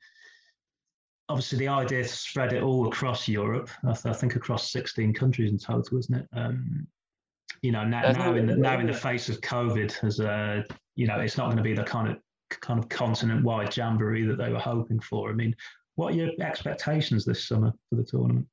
obviously 1.30 1.60
the 1.60 1.68
idea 1.68 2.04
to 2.04 2.10
spread 2.10 2.54
it 2.54 2.64
all 2.64 2.88
across 2.88 3.28
Europe. 3.28 3.70
I, 3.84 3.94
th- 3.94 4.06
I 4.06 4.14
think 4.14 4.36
across 4.36 4.72
16 4.72 5.14
countries 5.14 5.52
in 5.52 5.58
total, 5.58 5.98
isn't 5.98 6.16
it? 6.16 6.28
Um, 6.34 6.88
you 7.62 7.72
know, 7.72 7.84
now, 7.84 8.12
now 8.12 8.36
in 8.36 8.46
the 8.46 8.56
now 8.56 8.80
in 8.80 8.88
the 8.88 8.94
face 8.94 9.30
of 9.30 9.42
COVID, 9.42 10.04
as 10.04 10.20
a 10.20 10.64
you 10.96 11.08
know, 11.08 11.20
it's 11.20 11.38
not 11.38 11.46
going 11.46 11.58
to 11.58 11.64
be 11.64 11.74
the 11.74 11.84
kind 11.84 12.10
of 12.10 12.18
kind 12.50 12.80
of 12.80 12.88
continent-wide 12.90 13.76
jamboree 13.76 14.26
that 14.26 14.38
they 14.38 14.52
were 14.52 14.60
hoping 14.60 15.00
for. 15.00 15.30
I 15.30 15.34
mean, 15.34 15.56
what 15.96 16.14
are 16.14 16.16
your 16.16 16.30
expectations 16.40 17.26
this 17.26 17.48
summer 17.48 17.74
for 17.90 17.96
the 17.96 18.04
tournament? 18.04 18.48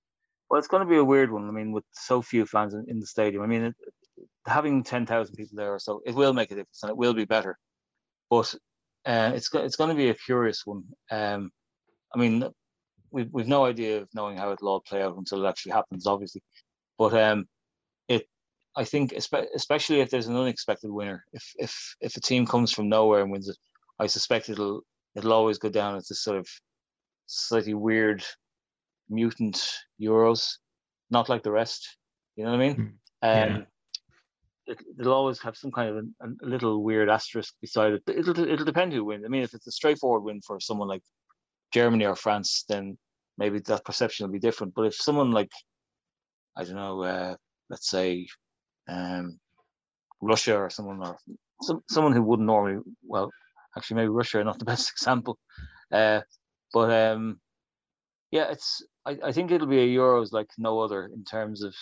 Well, 0.49 0.59
it's 0.59 0.69
going 0.69 0.83
to 0.83 0.89
be 0.89 0.97
a 0.97 1.05
weird 1.05 1.31
one. 1.31 1.49
I 1.49 1.53
mean, 1.53 1.73
with 1.73 1.85
so 1.93 2.23
few 2.23 2.47
fans 2.47 2.75
in, 2.75 2.87
in 2.89 2.99
the 2.99 3.07
stadium. 3.07 3.43
I 3.43 3.47
mean, 3.47 3.65
it, 3.65 3.75
having 4.47 4.83
ten 4.83 5.05
thousand 5.05 5.35
people 5.37 5.57
there, 5.57 5.75
or 5.75 5.79
so 5.79 6.01
it 6.07 6.15
will 6.15 6.33
make 6.33 6.51
a 6.51 6.55
difference 6.55 6.83
and 6.83 6.91
it 6.91 6.97
will 6.97 7.15
be 7.15 7.27
better. 7.27 7.59
But 8.31 8.55
uh, 9.05 9.33
it's 9.35 9.53
it's 9.53 9.77
going 9.77 9.91
to 9.91 9.97
be 9.97 10.09
a 10.09 10.15
curious 10.15 10.63
one. 10.65 10.85
Um, 11.11 11.51
I 12.15 12.19
mean, 12.19 12.45
we've 13.15 13.29
we've 13.33 13.49
no 13.49 13.65
idea 13.65 14.03
of 14.03 14.09
knowing 14.13 14.37
how 14.37 14.51
it'll 14.53 14.69
all 14.69 14.81
play 14.81 15.01
out 15.01 15.17
until 15.17 15.45
it 15.45 15.49
actually 15.49 15.73
happens, 15.73 16.07
obviously. 16.07 16.43
But 16.99 17.15
um, 17.15 17.47
it, 18.09 18.27
I 18.77 18.85
think, 18.85 19.13
especially 19.13 20.01
if 20.01 20.11
there's 20.11 20.27
an 20.27 20.37
unexpected 20.37 20.91
winner, 20.91 21.25
if 21.33 21.45
if 21.57 21.97
if 22.01 22.17
a 22.17 22.21
team 22.21 22.45
comes 22.45 22.73
from 22.73 22.89
nowhere 22.89 23.23
and 23.23 23.31
wins 23.31 23.49
it, 23.49 23.57
I 24.01 24.09
suspect 24.09 24.51
it'll 24.51 24.83
it'll 25.15 25.33
always 25.33 25.59
go 25.59 25.69
down 25.69 25.97
as 25.97 26.09
this 26.09 26.23
sort 26.23 26.39
of 26.39 26.49
slightly 27.27 27.75
weird 27.75 28.25
mutant 29.09 29.65
Euros, 30.01 30.59
not 31.11 31.29
like 31.29 31.45
the 31.45 31.53
rest. 31.53 31.97
You 32.37 32.45
know 32.45 32.51
what 32.51 32.61
I 32.61 32.69
mean? 32.69 32.77
Mm. 32.77 33.53
Um, 33.53 33.67
yeah. 34.67 34.75
it, 34.75 34.79
will 34.99 35.13
always 35.13 35.39
have 35.41 35.57
some 35.57 35.71
kind 35.71 35.89
of 35.89 35.97
a, 35.97 36.45
a, 36.45 36.49
little 36.49 36.83
weird 36.83 37.09
asterisk 37.09 37.55
beside 37.61 37.93
it. 37.93 38.03
It'll 38.09 38.39
it'll 38.39 38.67
depend 38.67 38.93
who 38.93 39.05
wins. 39.05 39.25
I 39.25 39.29
mean, 39.29 39.45
if 39.45 39.55
it's 39.55 39.69
a 39.69 39.73
straightforward 39.73 40.25
win 40.25 40.41
for 40.41 40.59
someone 40.59 40.89
like 40.89 41.03
Germany 41.73 42.07
or 42.07 42.17
France, 42.17 42.65
then 42.69 42.99
maybe 43.39 43.59
that 43.61 43.85
perception 43.85 44.27
will 44.27 44.33
be 44.33 44.39
different. 44.39 44.75
But 44.75 44.87
if 44.87 44.95
someone 44.95 45.31
like 45.31 45.53
I 46.57 46.65
don't 46.65 46.77
know, 46.77 47.03
uh, 47.03 47.37
let's 47.69 47.89
say 47.89 48.27
um, 48.89 49.39
Russia 50.21 50.57
or 50.57 50.71
someone 50.71 51.01
or 51.05 51.19
some, 51.63 51.83
someone 51.89 52.13
who 52.13 52.23
wouldn't 52.23 52.47
normally 52.47 52.81
well 53.07 53.31
actually 53.77 53.97
maybe 53.97 54.09
Russia 54.09 54.41
are 54.41 54.45
not 54.45 54.59
the 54.59 54.65
best 54.73 54.91
example 54.91 55.39
uh, 55.93 56.21
but 56.73 56.91
um, 56.91 57.41
yeah 58.31 58.51
it's 58.51 58.83
I, 59.07 59.19
I 59.25 59.33
think 59.33 59.51
it'll 59.51 59.67
be 59.67 59.81
a 59.81 59.99
Euros 59.99 60.33
like 60.33 60.49
no 60.59 60.81
other 60.81 61.11
in 61.15 61.25
terms 61.25 61.63
of 61.63 61.75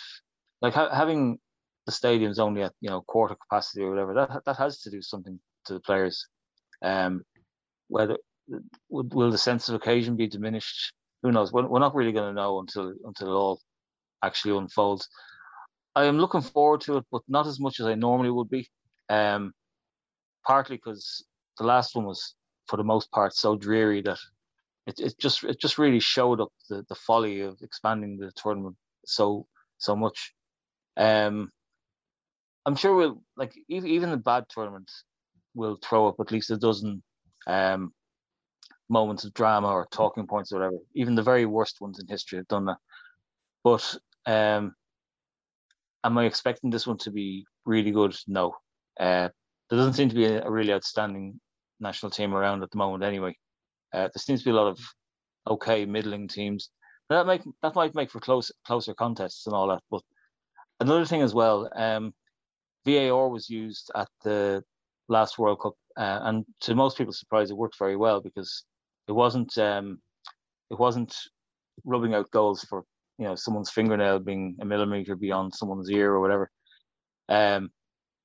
like 0.61 0.73
ha- 0.73 0.93
having 0.93 1.39
the 1.85 1.91
stadiums 1.91 2.39
only 2.39 2.63
at 2.63 2.73
you 2.81 2.89
know 2.89 3.01
quarter 3.01 3.35
capacity 3.35 3.83
or 3.83 3.89
whatever 3.89 4.13
that 4.13 4.45
that 4.45 4.57
has 4.57 4.79
to 4.81 4.89
do 4.89 5.01
something 5.01 5.39
to 5.65 5.73
the 5.73 5.79
players 5.79 6.27
um, 6.81 7.23
whether 7.87 8.17
will 8.89 9.31
the 9.31 9.37
sense 9.37 9.69
of 9.69 9.75
occasion 9.75 10.15
be 10.17 10.27
diminished 10.27 10.93
who 11.23 11.31
knows 11.31 11.51
we're, 11.51 11.67
we're 11.67 11.79
not 11.79 11.95
really 11.95 12.11
going 12.11 12.29
to 12.29 12.41
know 12.41 12.59
until 12.59 12.93
until 13.05 13.27
it 13.27 13.35
all 13.35 13.59
actually 14.21 14.55
unfolds 14.55 15.09
I 15.95 16.05
am 16.05 16.17
looking 16.17 16.41
forward 16.41 16.81
to 16.81 16.97
it, 16.97 17.05
but 17.11 17.21
not 17.27 17.45
as 17.47 17.59
much 17.59 17.79
as 17.79 17.85
I 17.85 17.95
normally 17.95 18.31
would 18.31 18.49
be. 18.49 18.67
Um, 19.09 19.53
partly 20.45 20.77
because 20.77 21.23
the 21.57 21.65
last 21.65 21.95
one 21.95 22.05
was, 22.05 22.35
for 22.67 22.77
the 22.77 22.83
most 22.83 23.11
part, 23.11 23.35
so 23.35 23.55
dreary 23.55 24.01
that 24.01 24.17
it, 24.87 24.99
it 24.99 25.19
just 25.19 25.43
it 25.43 25.59
just 25.59 25.77
really 25.77 25.99
showed 25.99 26.41
up 26.41 26.51
the, 26.69 26.83
the 26.89 26.95
folly 26.95 27.41
of 27.41 27.57
expanding 27.61 28.17
the 28.17 28.31
tournament 28.35 28.75
so 29.05 29.45
so 29.77 29.95
much. 29.95 30.33
Um, 30.97 31.51
I'm 32.65 32.75
sure 32.75 32.95
we'll 32.95 33.21
like 33.37 33.53
even 33.67 33.89
even 33.89 34.09
the 34.09 34.17
bad 34.17 34.45
tournaments 34.49 35.03
will 35.53 35.77
throw 35.83 36.07
up 36.07 36.15
at 36.19 36.31
least 36.31 36.51
a 36.51 36.57
dozen 36.57 37.03
um, 37.45 37.93
moments 38.89 39.23
of 39.23 39.33
drama 39.33 39.67
or 39.67 39.87
talking 39.91 40.27
points 40.27 40.51
or 40.51 40.59
whatever. 40.59 40.77
Even 40.95 41.15
the 41.15 41.23
very 41.23 41.45
worst 41.45 41.81
ones 41.81 41.99
in 41.99 42.07
history 42.07 42.37
have 42.37 42.47
done 42.47 42.65
that. 42.65 42.77
But 43.63 43.97
um, 44.25 44.73
am 46.03 46.17
I 46.17 46.25
expecting 46.25 46.69
this 46.69 46.87
one 46.87 46.97
to 46.99 47.11
be 47.11 47.45
really 47.65 47.91
good? 47.91 48.15
No. 48.27 48.55
Uh, 48.99 49.29
there 49.69 49.79
doesn't 49.79 49.93
seem 49.93 50.09
to 50.09 50.15
be 50.15 50.25
a, 50.25 50.43
a, 50.43 50.51
really 50.51 50.73
outstanding 50.73 51.39
national 51.79 52.11
team 52.11 52.33
around 52.33 52.61
at 52.61 52.71
the 52.71 52.77
moment. 52.77 53.03
Anyway, 53.03 53.35
uh, 53.93 54.09
there 54.13 54.19
seems 54.19 54.41
to 54.41 54.45
be 54.45 54.51
a 54.51 54.55
lot 54.55 54.67
of 54.67 54.79
okay 55.47 55.85
middling 55.85 56.27
teams. 56.27 56.69
That 57.09 57.25
make 57.25 57.41
that 57.61 57.75
might 57.75 57.95
make 57.95 58.11
for 58.11 58.19
close 58.19 58.51
closer 58.65 58.93
contests 58.93 59.47
and 59.47 59.55
all 59.55 59.67
that. 59.69 59.81
But 59.89 60.01
another 60.79 61.05
thing 61.05 61.21
as 61.21 61.33
well, 61.33 61.69
um, 61.75 62.13
VAR 62.85 63.29
was 63.29 63.49
used 63.49 63.91
at 63.95 64.09
the 64.23 64.63
last 65.07 65.37
World 65.37 65.61
Cup, 65.61 65.73
uh, 65.97 66.19
and 66.23 66.45
to 66.61 66.75
most 66.75 66.97
people's 66.97 67.19
surprise, 67.19 67.49
it 67.49 67.57
worked 67.57 67.77
very 67.77 67.95
well 67.95 68.21
because 68.21 68.63
it 69.07 69.11
wasn't 69.11 69.57
um, 69.57 69.99
it 70.69 70.79
wasn't 70.79 71.15
rubbing 71.85 72.13
out 72.13 72.31
goals 72.31 72.63
for 72.63 72.83
you 73.17 73.25
know 73.25 73.35
someone's 73.35 73.69
fingernail 73.69 74.19
being 74.19 74.57
a 74.61 74.65
millimeter 74.65 75.15
beyond 75.15 75.53
someone's 75.53 75.89
ear 75.89 76.13
or 76.13 76.19
whatever. 76.19 76.49
Um, 77.29 77.69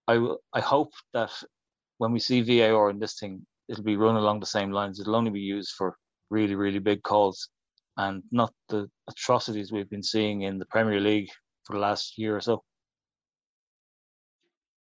I 0.07 0.35
I 0.53 0.61
hope 0.61 0.93
that 1.13 1.31
when 1.99 2.13
we 2.13 2.21
see 2.21 2.41
VAR 2.41 2.91
in 2.91 2.99
this 2.99 3.19
thing, 3.19 3.45
it'll 3.69 3.85
be 3.85 3.97
run 3.97 4.17
along 4.17 4.41
the 4.41 4.47
same 4.47 4.71
lines. 4.71 5.01
It'll 5.01 5.17
only 5.17 5.31
be 5.31 5.41
used 5.41 5.73
for 5.77 5.97
really 6.31 6.55
really 6.55 6.79
big 6.79 7.03
calls, 7.03 7.49
and 7.97 8.23
not 8.31 8.53
the 8.69 8.89
atrocities 9.09 9.73
we've 9.73 9.91
been 9.91 10.03
seeing 10.03 10.43
in 10.43 10.59
the 10.59 10.67
Premier 10.67 11.01
League 11.01 11.31
for 11.65 11.75
the 11.75 11.81
last 11.81 12.19
year 12.19 12.37
or 12.37 12.41
so. 12.41 12.63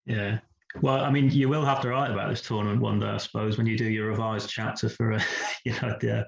Yeah. 0.05 0.39
Well, 0.81 1.03
I 1.03 1.09
mean, 1.09 1.29
you 1.29 1.49
will 1.49 1.65
have 1.65 1.81
to 1.81 1.89
write 1.89 2.11
about 2.11 2.29
this 2.29 2.41
tournament 2.41 2.81
one 2.81 2.99
day, 2.99 3.07
I 3.07 3.17
suppose, 3.17 3.57
when 3.57 3.67
you 3.67 3.77
do 3.77 3.89
your 3.89 4.07
revised 4.07 4.49
chapter 4.49 4.89
for, 4.89 5.13
uh, 5.13 5.21
you 5.65 5.73
know, 5.81 5.97
the, 5.99 6.27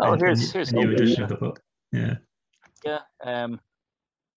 oh, 0.00 0.16
here's, 0.16 0.52
here's 0.52 0.72
a 0.72 0.76
new 0.76 0.92
edition 0.92 1.22
of 1.22 1.28
the 1.28 1.36
book. 1.36 1.60
Yeah 1.92 2.16
yeah. 2.84 3.00
Um, 3.24 3.60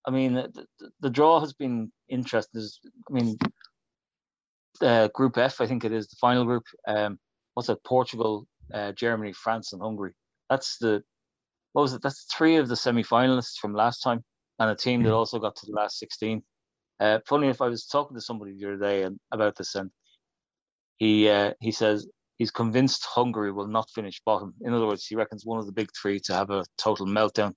I 0.05 0.11
mean, 0.11 0.33
the, 0.33 0.65
the, 1.01 1.09
draw 1.09 1.39
has 1.39 1.53
been 1.53 1.91
interesting. 2.07 2.61
I 3.09 3.13
mean, 3.13 3.37
uh, 4.81 5.09
Group 5.09 5.37
F, 5.37 5.59
I 5.59 5.67
think 5.67 5.83
it 5.83 5.91
is 5.91 6.07
the 6.07 6.15
final 6.19 6.45
group. 6.45 6.63
Um, 6.87 7.19
what's 7.53 7.69
it? 7.69 7.83
Portugal, 7.83 8.47
uh, 8.73 8.93
Germany, 8.93 9.33
France, 9.33 9.73
and 9.73 9.81
Hungary. 9.81 10.13
That's 10.49 10.77
the 10.77 11.03
what 11.73 11.81
was 11.81 11.93
it? 11.93 12.01
That's 12.01 12.25
three 12.33 12.55
of 12.55 12.69
the 12.69 12.75
semi-finalists 12.75 13.57
from 13.57 13.73
last 13.73 13.99
time, 13.99 14.23
and 14.59 14.71
a 14.71 14.75
team 14.75 15.03
that 15.03 15.09
hmm. 15.09 15.15
also 15.15 15.39
got 15.39 15.55
to 15.57 15.65
the 15.65 15.73
last 15.73 15.99
sixteen. 15.99 16.41
Uh, 16.99 17.19
funny 17.25 17.47
if 17.47 17.61
I 17.61 17.67
was 17.67 17.85
talking 17.85 18.15
to 18.15 18.21
somebody 18.21 18.53
the 18.53 18.65
other 18.65 18.77
day 18.77 19.07
about 19.31 19.55
this, 19.55 19.75
and 19.75 19.91
he 20.97 21.29
uh, 21.29 21.53
he 21.59 21.71
says 21.71 22.07
he's 22.37 22.51
convinced 22.51 23.05
Hungary 23.05 23.51
will 23.51 23.67
not 23.67 23.89
finish 23.91 24.21
bottom. 24.25 24.53
In 24.61 24.73
other 24.73 24.87
words, 24.87 25.05
he 25.05 25.15
reckons 25.15 25.45
one 25.45 25.59
of 25.59 25.65
the 25.65 25.71
big 25.71 25.89
three 25.99 26.19
to 26.21 26.33
have 26.33 26.49
a 26.49 26.65
total 26.77 27.05
meltdown. 27.05 27.53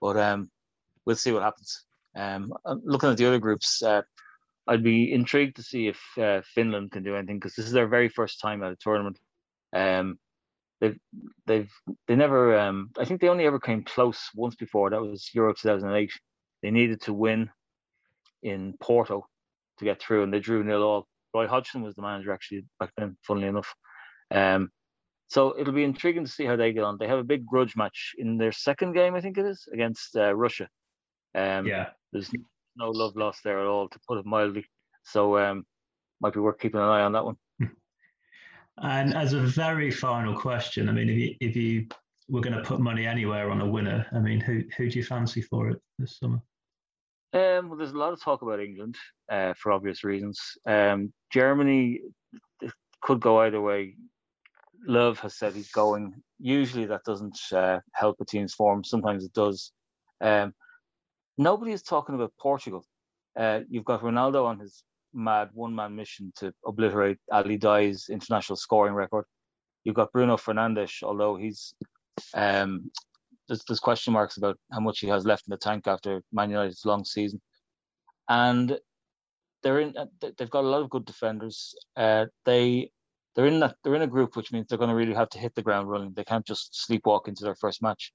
But 0.00 0.16
um, 0.16 0.50
we'll 1.04 1.16
see 1.16 1.32
what 1.32 1.42
happens. 1.42 1.84
Um, 2.16 2.52
looking 2.64 3.10
at 3.10 3.16
the 3.16 3.26
other 3.26 3.38
groups, 3.38 3.82
uh, 3.82 4.02
I'd 4.66 4.82
be 4.84 5.12
intrigued 5.12 5.56
to 5.56 5.62
see 5.62 5.88
if 5.88 6.00
uh, 6.18 6.42
Finland 6.54 6.92
can 6.92 7.02
do 7.02 7.16
anything 7.16 7.38
because 7.38 7.54
this 7.54 7.66
is 7.66 7.72
their 7.72 7.88
very 7.88 8.08
first 8.08 8.40
time 8.40 8.62
at 8.62 8.72
a 8.72 8.76
tournament. 8.76 9.18
Um, 9.72 10.18
they've 10.80 10.98
they've 11.46 11.72
they 12.08 12.16
never. 12.16 12.58
Um, 12.58 12.90
I 12.98 13.04
think 13.04 13.20
they 13.20 13.28
only 13.28 13.46
ever 13.46 13.60
came 13.60 13.84
close 13.84 14.30
once 14.34 14.56
before. 14.56 14.90
That 14.90 15.02
was 15.02 15.30
Euro 15.34 15.54
2008. 15.54 16.10
They 16.62 16.70
needed 16.70 17.02
to 17.02 17.12
win 17.12 17.50
in 18.44 18.74
Porto 18.80 19.26
to 19.78 19.84
get 19.84 20.00
through, 20.00 20.22
and 20.22 20.32
they 20.32 20.40
drew 20.40 20.62
nil 20.62 20.82
all. 20.82 21.08
Roy 21.34 21.48
Hodgson 21.48 21.82
was 21.82 21.96
the 21.96 22.02
manager 22.02 22.32
actually 22.32 22.64
back 22.78 22.92
then. 22.96 23.16
Funnily 23.22 23.48
enough, 23.48 23.74
um, 24.30 24.70
so 25.28 25.58
it'll 25.58 25.72
be 25.72 25.84
intriguing 25.84 26.24
to 26.24 26.30
see 26.30 26.44
how 26.44 26.56
they 26.56 26.72
get 26.72 26.84
on. 26.84 26.96
They 26.98 27.08
have 27.08 27.18
a 27.18 27.24
big 27.24 27.44
grudge 27.44 27.76
match 27.76 28.12
in 28.18 28.38
their 28.38 28.52
second 28.52 28.92
game, 28.92 29.14
I 29.14 29.20
think 29.20 29.38
it 29.38 29.46
is, 29.46 29.66
against 29.72 30.16
uh, 30.16 30.34
Russia. 30.34 30.68
Um, 31.34 31.66
yeah, 31.66 31.88
there's 32.12 32.30
no 32.76 32.90
love 32.90 33.16
lost 33.16 33.40
there 33.42 33.58
at 33.58 33.66
all, 33.66 33.88
to 33.88 33.98
put 34.06 34.18
it 34.18 34.26
mildly. 34.26 34.64
So 35.02 35.38
um, 35.38 35.64
might 36.20 36.34
be 36.34 36.40
worth 36.40 36.58
keeping 36.58 36.80
an 36.80 36.86
eye 36.86 37.02
on 37.02 37.12
that 37.12 37.24
one. 37.24 37.36
And 38.82 39.14
as 39.14 39.34
a 39.34 39.40
very 39.40 39.90
final 39.92 40.36
question, 40.36 40.88
I 40.88 40.92
mean, 40.92 41.08
if 41.08 41.16
you 41.16 41.36
if 41.40 41.54
you 41.54 41.86
were 42.28 42.40
going 42.40 42.56
to 42.56 42.62
put 42.62 42.80
money 42.80 43.06
anywhere 43.06 43.50
on 43.52 43.60
a 43.60 43.66
winner, 43.66 44.04
I 44.12 44.18
mean, 44.18 44.40
who 44.40 44.62
who 44.76 44.90
do 44.90 44.98
you 44.98 45.04
fancy 45.04 45.42
for 45.42 45.70
it 45.70 45.80
this 45.98 46.18
summer? 46.18 46.42
Um, 47.34 47.68
well, 47.68 47.76
there's 47.76 47.90
a 47.90 47.98
lot 47.98 48.12
of 48.12 48.22
talk 48.22 48.42
about 48.42 48.60
England 48.60 48.96
uh, 49.28 49.54
for 49.58 49.72
obvious 49.72 50.04
reasons. 50.04 50.40
Um, 50.66 51.12
Germany 51.32 52.00
could 53.02 53.18
go 53.18 53.40
either 53.40 53.60
way. 53.60 53.96
Löw 54.88 55.16
has 55.18 55.36
said 55.36 55.52
he's 55.54 55.72
going. 55.72 56.14
Usually 56.38 56.86
that 56.86 57.02
doesn't 57.04 57.38
uh, 57.52 57.80
help 57.92 58.16
a 58.20 58.24
team's 58.24 58.54
form. 58.54 58.84
Sometimes 58.84 59.24
it 59.24 59.32
does. 59.32 59.72
Um, 60.20 60.54
nobody 61.36 61.72
is 61.72 61.82
talking 61.82 62.14
about 62.14 62.32
Portugal. 62.40 62.84
Uh, 63.36 63.60
you've 63.68 63.84
got 63.84 64.02
Ronaldo 64.02 64.44
on 64.44 64.60
his 64.60 64.84
mad 65.12 65.48
one-man 65.54 65.96
mission 65.96 66.32
to 66.36 66.52
obliterate 66.64 67.18
Ali 67.32 67.58
Daei's 67.58 68.06
international 68.10 68.56
scoring 68.56 68.94
record. 68.94 69.24
You've 69.82 69.96
got 69.96 70.12
Bruno 70.12 70.36
Fernandes, 70.36 71.02
although 71.02 71.34
he's 71.34 71.74
um, 72.34 72.90
there's, 73.48 73.64
there's 73.64 73.80
question 73.80 74.12
marks 74.12 74.36
about 74.36 74.58
how 74.72 74.80
much 74.80 75.00
he 75.00 75.08
has 75.08 75.24
left 75.24 75.46
in 75.46 75.50
the 75.50 75.56
tank 75.56 75.86
after 75.86 76.22
Man 76.32 76.50
United's 76.50 76.84
long 76.84 77.04
season, 77.04 77.40
and 78.28 78.78
they're 79.62 79.80
in. 79.80 79.94
They've 80.20 80.50
got 80.50 80.64
a 80.64 80.68
lot 80.68 80.82
of 80.82 80.90
good 80.90 81.04
defenders. 81.04 81.74
Uh, 81.96 82.26
they 82.44 82.90
they're 83.34 83.46
in 83.46 83.60
that 83.60 83.76
they're 83.82 83.94
in 83.94 84.02
a 84.02 84.06
group, 84.06 84.36
which 84.36 84.52
means 84.52 84.66
they're 84.68 84.78
going 84.78 84.90
to 84.90 84.96
really 84.96 85.14
have 85.14 85.30
to 85.30 85.38
hit 85.38 85.54
the 85.54 85.62
ground 85.62 85.88
running. 85.90 86.12
They 86.14 86.24
can't 86.24 86.46
just 86.46 86.86
sleepwalk 86.88 87.28
into 87.28 87.44
their 87.44 87.56
first 87.56 87.82
match. 87.82 88.12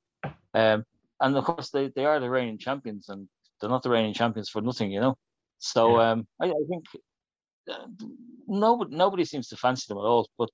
Um, 0.54 0.84
and 1.22 1.36
of 1.36 1.44
course, 1.44 1.70
they, 1.72 1.90
they 1.96 2.06
are 2.06 2.20
the 2.20 2.30
reigning 2.30 2.58
champions, 2.58 3.10
and 3.10 3.28
they're 3.60 3.70
not 3.70 3.84
the 3.84 3.90
reigning 3.90 4.14
champions 4.14 4.50
for 4.50 4.62
nothing, 4.62 4.92
you 4.92 5.02
know. 5.02 5.18
So 5.58 6.00
yeah. 6.00 6.12
um, 6.12 6.28
I, 6.42 6.46
I, 6.46 6.64
think 6.70 6.86
uh, 7.70 7.88
nobody 8.48 8.96
nobody 8.96 9.26
seems 9.26 9.50
to 9.50 9.58
fancy 9.58 9.86
them 9.90 9.98
at 9.98 10.08
all. 10.08 10.30
But 10.38 10.50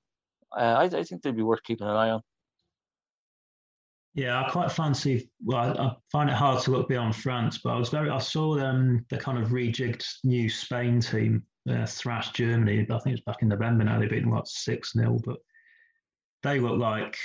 uh, 0.57 0.76
I, 0.80 0.84
I 0.86 1.03
think 1.03 1.21
they'd 1.21 1.36
be 1.36 1.43
worth 1.43 1.63
keeping 1.63 1.88
an 1.88 1.95
eye 1.95 2.09
on. 2.09 2.21
Yeah, 4.16 4.41
I 4.41 4.49
quite 4.49 4.72
fancy. 4.72 5.30
Well, 5.43 5.78
I, 5.78 5.95
find 6.09 6.30
it 6.30 6.36
hard 6.36 6.63
to 6.63 6.72
look 6.72 6.88
beyond 6.88 7.16
France, 7.18 7.59
but 7.61 7.72
I 7.72 7.78
was 7.78 7.89
very. 7.89 8.09
I 8.09 8.18
saw 8.18 8.55
them 8.55 9.05
the 9.09 9.18
kind 9.18 9.38
of 9.38 9.49
rejigged 9.49 10.05
new 10.24 10.49
Spain 10.49 11.01
team 11.01 11.43
uh, 11.70 11.86
thrash 11.86 12.32
Germany. 12.32 12.88
I 12.89 12.99
think 12.99 13.18
it's 13.18 13.26
back 13.26 13.41
in 13.41 13.49
November 13.49 13.84
now. 13.84 13.99
They 13.99 14.07
beat 14.07 14.22
them 14.22 14.32
what 14.32 14.47
six 14.47 14.93
0 14.93 15.20
but 15.26 15.38
they 16.43 16.59
look 16.59 16.80
like 16.80 17.18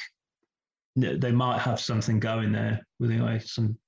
they 0.96 1.30
might 1.30 1.60
have 1.60 1.78
something 1.78 2.18
going 2.18 2.50
there 2.50 2.84
with 2.98 3.42
some 3.44 3.78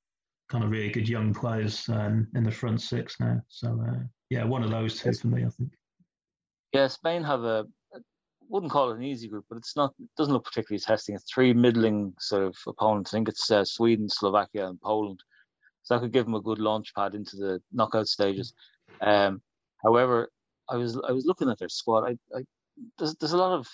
kind 0.49 0.63
of 0.63 0.71
really 0.71 0.91
good 0.91 1.09
young 1.09 1.35
players 1.35 1.89
um, 1.89 2.29
in 2.37 2.45
the 2.45 2.51
front 2.51 2.81
six 2.81 3.19
now. 3.19 3.41
So 3.49 3.83
uh, 3.89 4.05
yeah, 4.31 4.45
one 4.45 4.63
of 4.63 4.71
those 4.71 5.01
two 5.01 5.13
for 5.13 5.27
me, 5.27 5.45
I 5.45 5.49
think. 5.49 5.73
Yeah, 6.73 6.87
Spain 6.87 7.25
have 7.25 7.43
a 7.43 7.67
wouldn't 8.53 8.71
call 8.71 8.91
it 8.91 8.99
an 8.99 9.03
easy 9.03 9.29
group, 9.29 9.47
but 9.49 9.57
it's 9.57 9.75
not. 9.77 9.95
It 9.99 10.11
doesn't 10.19 10.33
look 10.33 10.45
particularly 10.45 10.79
testing. 10.79 11.15
It's 11.15 11.33
three 11.33 11.55
middling 11.55 12.13
sort 12.19 12.45
of 12.45 12.55
opponents. 12.67 13.13
I 13.13 13.17
think 13.17 13.29
it's 13.31 13.51
uh, 13.51 13.65
Sweden, 13.65 14.11
Slovakia, 14.11 14.69
and 14.69 14.81
Poland. 14.81 15.21
So 15.83 15.95
that 15.95 16.01
could 16.01 16.13
give 16.13 16.27
them 16.27 16.35
a 16.35 16.41
good 16.41 16.59
launch 16.59 16.95
pad 16.95 17.15
into 17.15 17.37
the 17.37 17.63
knockout 17.73 18.09
stages. 18.09 18.53
Um, 19.01 19.41
however, 19.83 20.29
I 20.69 20.77
was 20.77 21.01
I 21.09 21.13
was 21.13 21.25
looking 21.25 21.49
at 21.49 21.59
their 21.59 21.71
squad. 21.71 22.05
I, 22.05 22.37
I 22.39 22.43
there's 22.99 23.17
there's 23.17 23.33
a 23.33 23.39
lot 23.39 23.59
of 23.59 23.67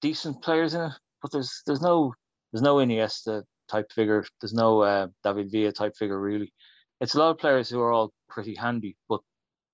decent 0.00 0.42
players 0.42 0.72
in 0.74 0.80
it, 0.80 0.92
but 1.20 1.30
there's 1.30 1.62
there's 1.66 1.82
no 1.82 2.14
there's 2.52 2.62
no 2.62 2.76
Iniesta 2.76 3.42
type 3.70 3.92
figure. 3.92 4.24
There's 4.40 4.54
no 4.54 4.80
uh, 4.80 5.08
David 5.22 5.50
Villa 5.52 5.72
type 5.72 5.94
figure 5.94 6.18
really. 6.18 6.54
It's 7.02 7.14
a 7.14 7.18
lot 7.18 7.32
of 7.32 7.38
players 7.38 7.68
who 7.68 7.80
are 7.80 7.92
all 7.92 8.14
pretty 8.30 8.54
handy, 8.54 8.96
but 9.10 9.20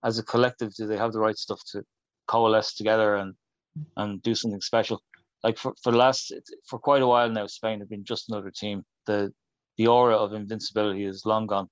as 0.04 0.18
a 0.18 0.24
collective, 0.24 0.74
do 0.74 0.88
they 0.88 0.96
have 0.96 1.12
the 1.12 1.20
right 1.20 1.36
stuff 1.36 1.60
to 1.72 1.84
coalesce 2.26 2.74
together 2.74 3.14
and 3.16 3.34
and 3.96 4.22
do 4.22 4.34
something 4.34 4.60
special. 4.60 5.00
Like 5.42 5.58
for, 5.58 5.74
for 5.82 5.92
the 5.92 5.98
last 5.98 6.32
for 6.66 6.78
quite 6.78 7.02
a 7.02 7.06
while 7.06 7.30
now, 7.30 7.46
Spain 7.46 7.80
have 7.80 7.88
been 7.88 8.04
just 8.04 8.30
another 8.30 8.50
team. 8.50 8.84
The 9.06 9.32
the 9.78 9.86
aura 9.86 10.16
of 10.16 10.34
invincibility 10.34 11.04
is 11.04 11.24
long 11.24 11.46
gone. 11.46 11.68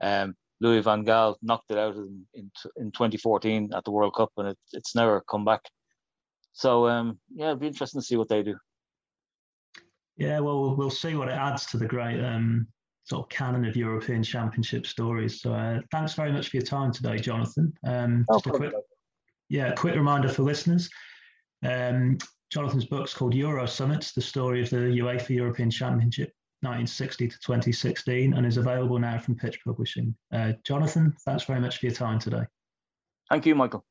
Um, 0.00 0.34
Louis 0.60 0.80
van 0.80 1.04
Gaal 1.04 1.36
knocked 1.42 1.70
it 1.70 1.78
out 1.78 1.94
in, 1.96 2.26
in 2.34 2.50
in 2.76 2.90
2014 2.90 3.70
at 3.74 3.84
the 3.84 3.90
World 3.90 4.14
Cup, 4.14 4.30
and 4.36 4.48
it, 4.48 4.58
it's 4.72 4.94
never 4.94 5.22
come 5.30 5.44
back. 5.44 5.62
So 6.52 6.88
um, 6.88 7.18
yeah, 7.34 7.48
it'd 7.48 7.60
be 7.60 7.68
interesting 7.68 8.00
to 8.00 8.06
see 8.06 8.16
what 8.16 8.28
they 8.28 8.42
do. 8.42 8.56
Yeah, 10.16 10.40
well, 10.40 10.76
we'll 10.76 10.90
see 10.90 11.14
what 11.14 11.28
it 11.28 11.32
adds 11.34 11.66
to 11.66 11.76
the 11.76 11.86
great 11.86 12.22
um, 12.22 12.66
sort 13.04 13.24
of 13.24 13.28
canon 13.30 13.64
of 13.64 13.76
European 13.76 14.22
Championship 14.22 14.86
stories. 14.86 15.40
So 15.40 15.52
uh, 15.52 15.80
thanks 15.90 16.14
very 16.14 16.32
much 16.32 16.48
for 16.48 16.58
your 16.58 16.66
time 16.66 16.92
today, 16.92 17.18
Jonathan. 17.18 17.72
Um, 17.86 18.24
just 18.32 18.46
a 18.46 18.50
quick, 18.50 18.72
yeah, 19.48 19.72
quick 19.72 19.94
reminder 19.94 20.28
for 20.28 20.42
listeners. 20.42 20.88
Um, 21.62 22.18
Jonathan's 22.50 22.84
book's 22.84 23.14
called 23.14 23.34
Euro 23.34 23.66
Summits, 23.66 24.12
the 24.12 24.20
story 24.20 24.60
of 24.60 24.70
the 24.70 24.76
UEFA 24.76 25.30
European 25.30 25.70
Championship 25.70 26.32
1960 26.60 27.28
to 27.28 27.38
2016, 27.40 28.34
and 28.34 28.46
is 28.46 28.56
available 28.56 28.98
now 28.98 29.18
from 29.18 29.36
Pitch 29.36 29.58
Publishing. 29.64 30.14
Uh, 30.32 30.52
Jonathan, 30.64 31.14
thanks 31.24 31.44
very 31.44 31.60
much 31.60 31.78
for 31.78 31.86
your 31.86 31.94
time 31.94 32.18
today. 32.18 32.44
Thank 33.30 33.46
you, 33.46 33.54
Michael. 33.54 33.84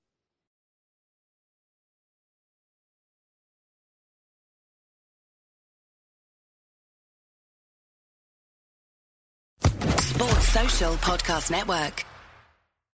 Sports 9.63 10.47
Social 10.49 10.93
Podcast 10.97 11.49
Network. 11.49 12.05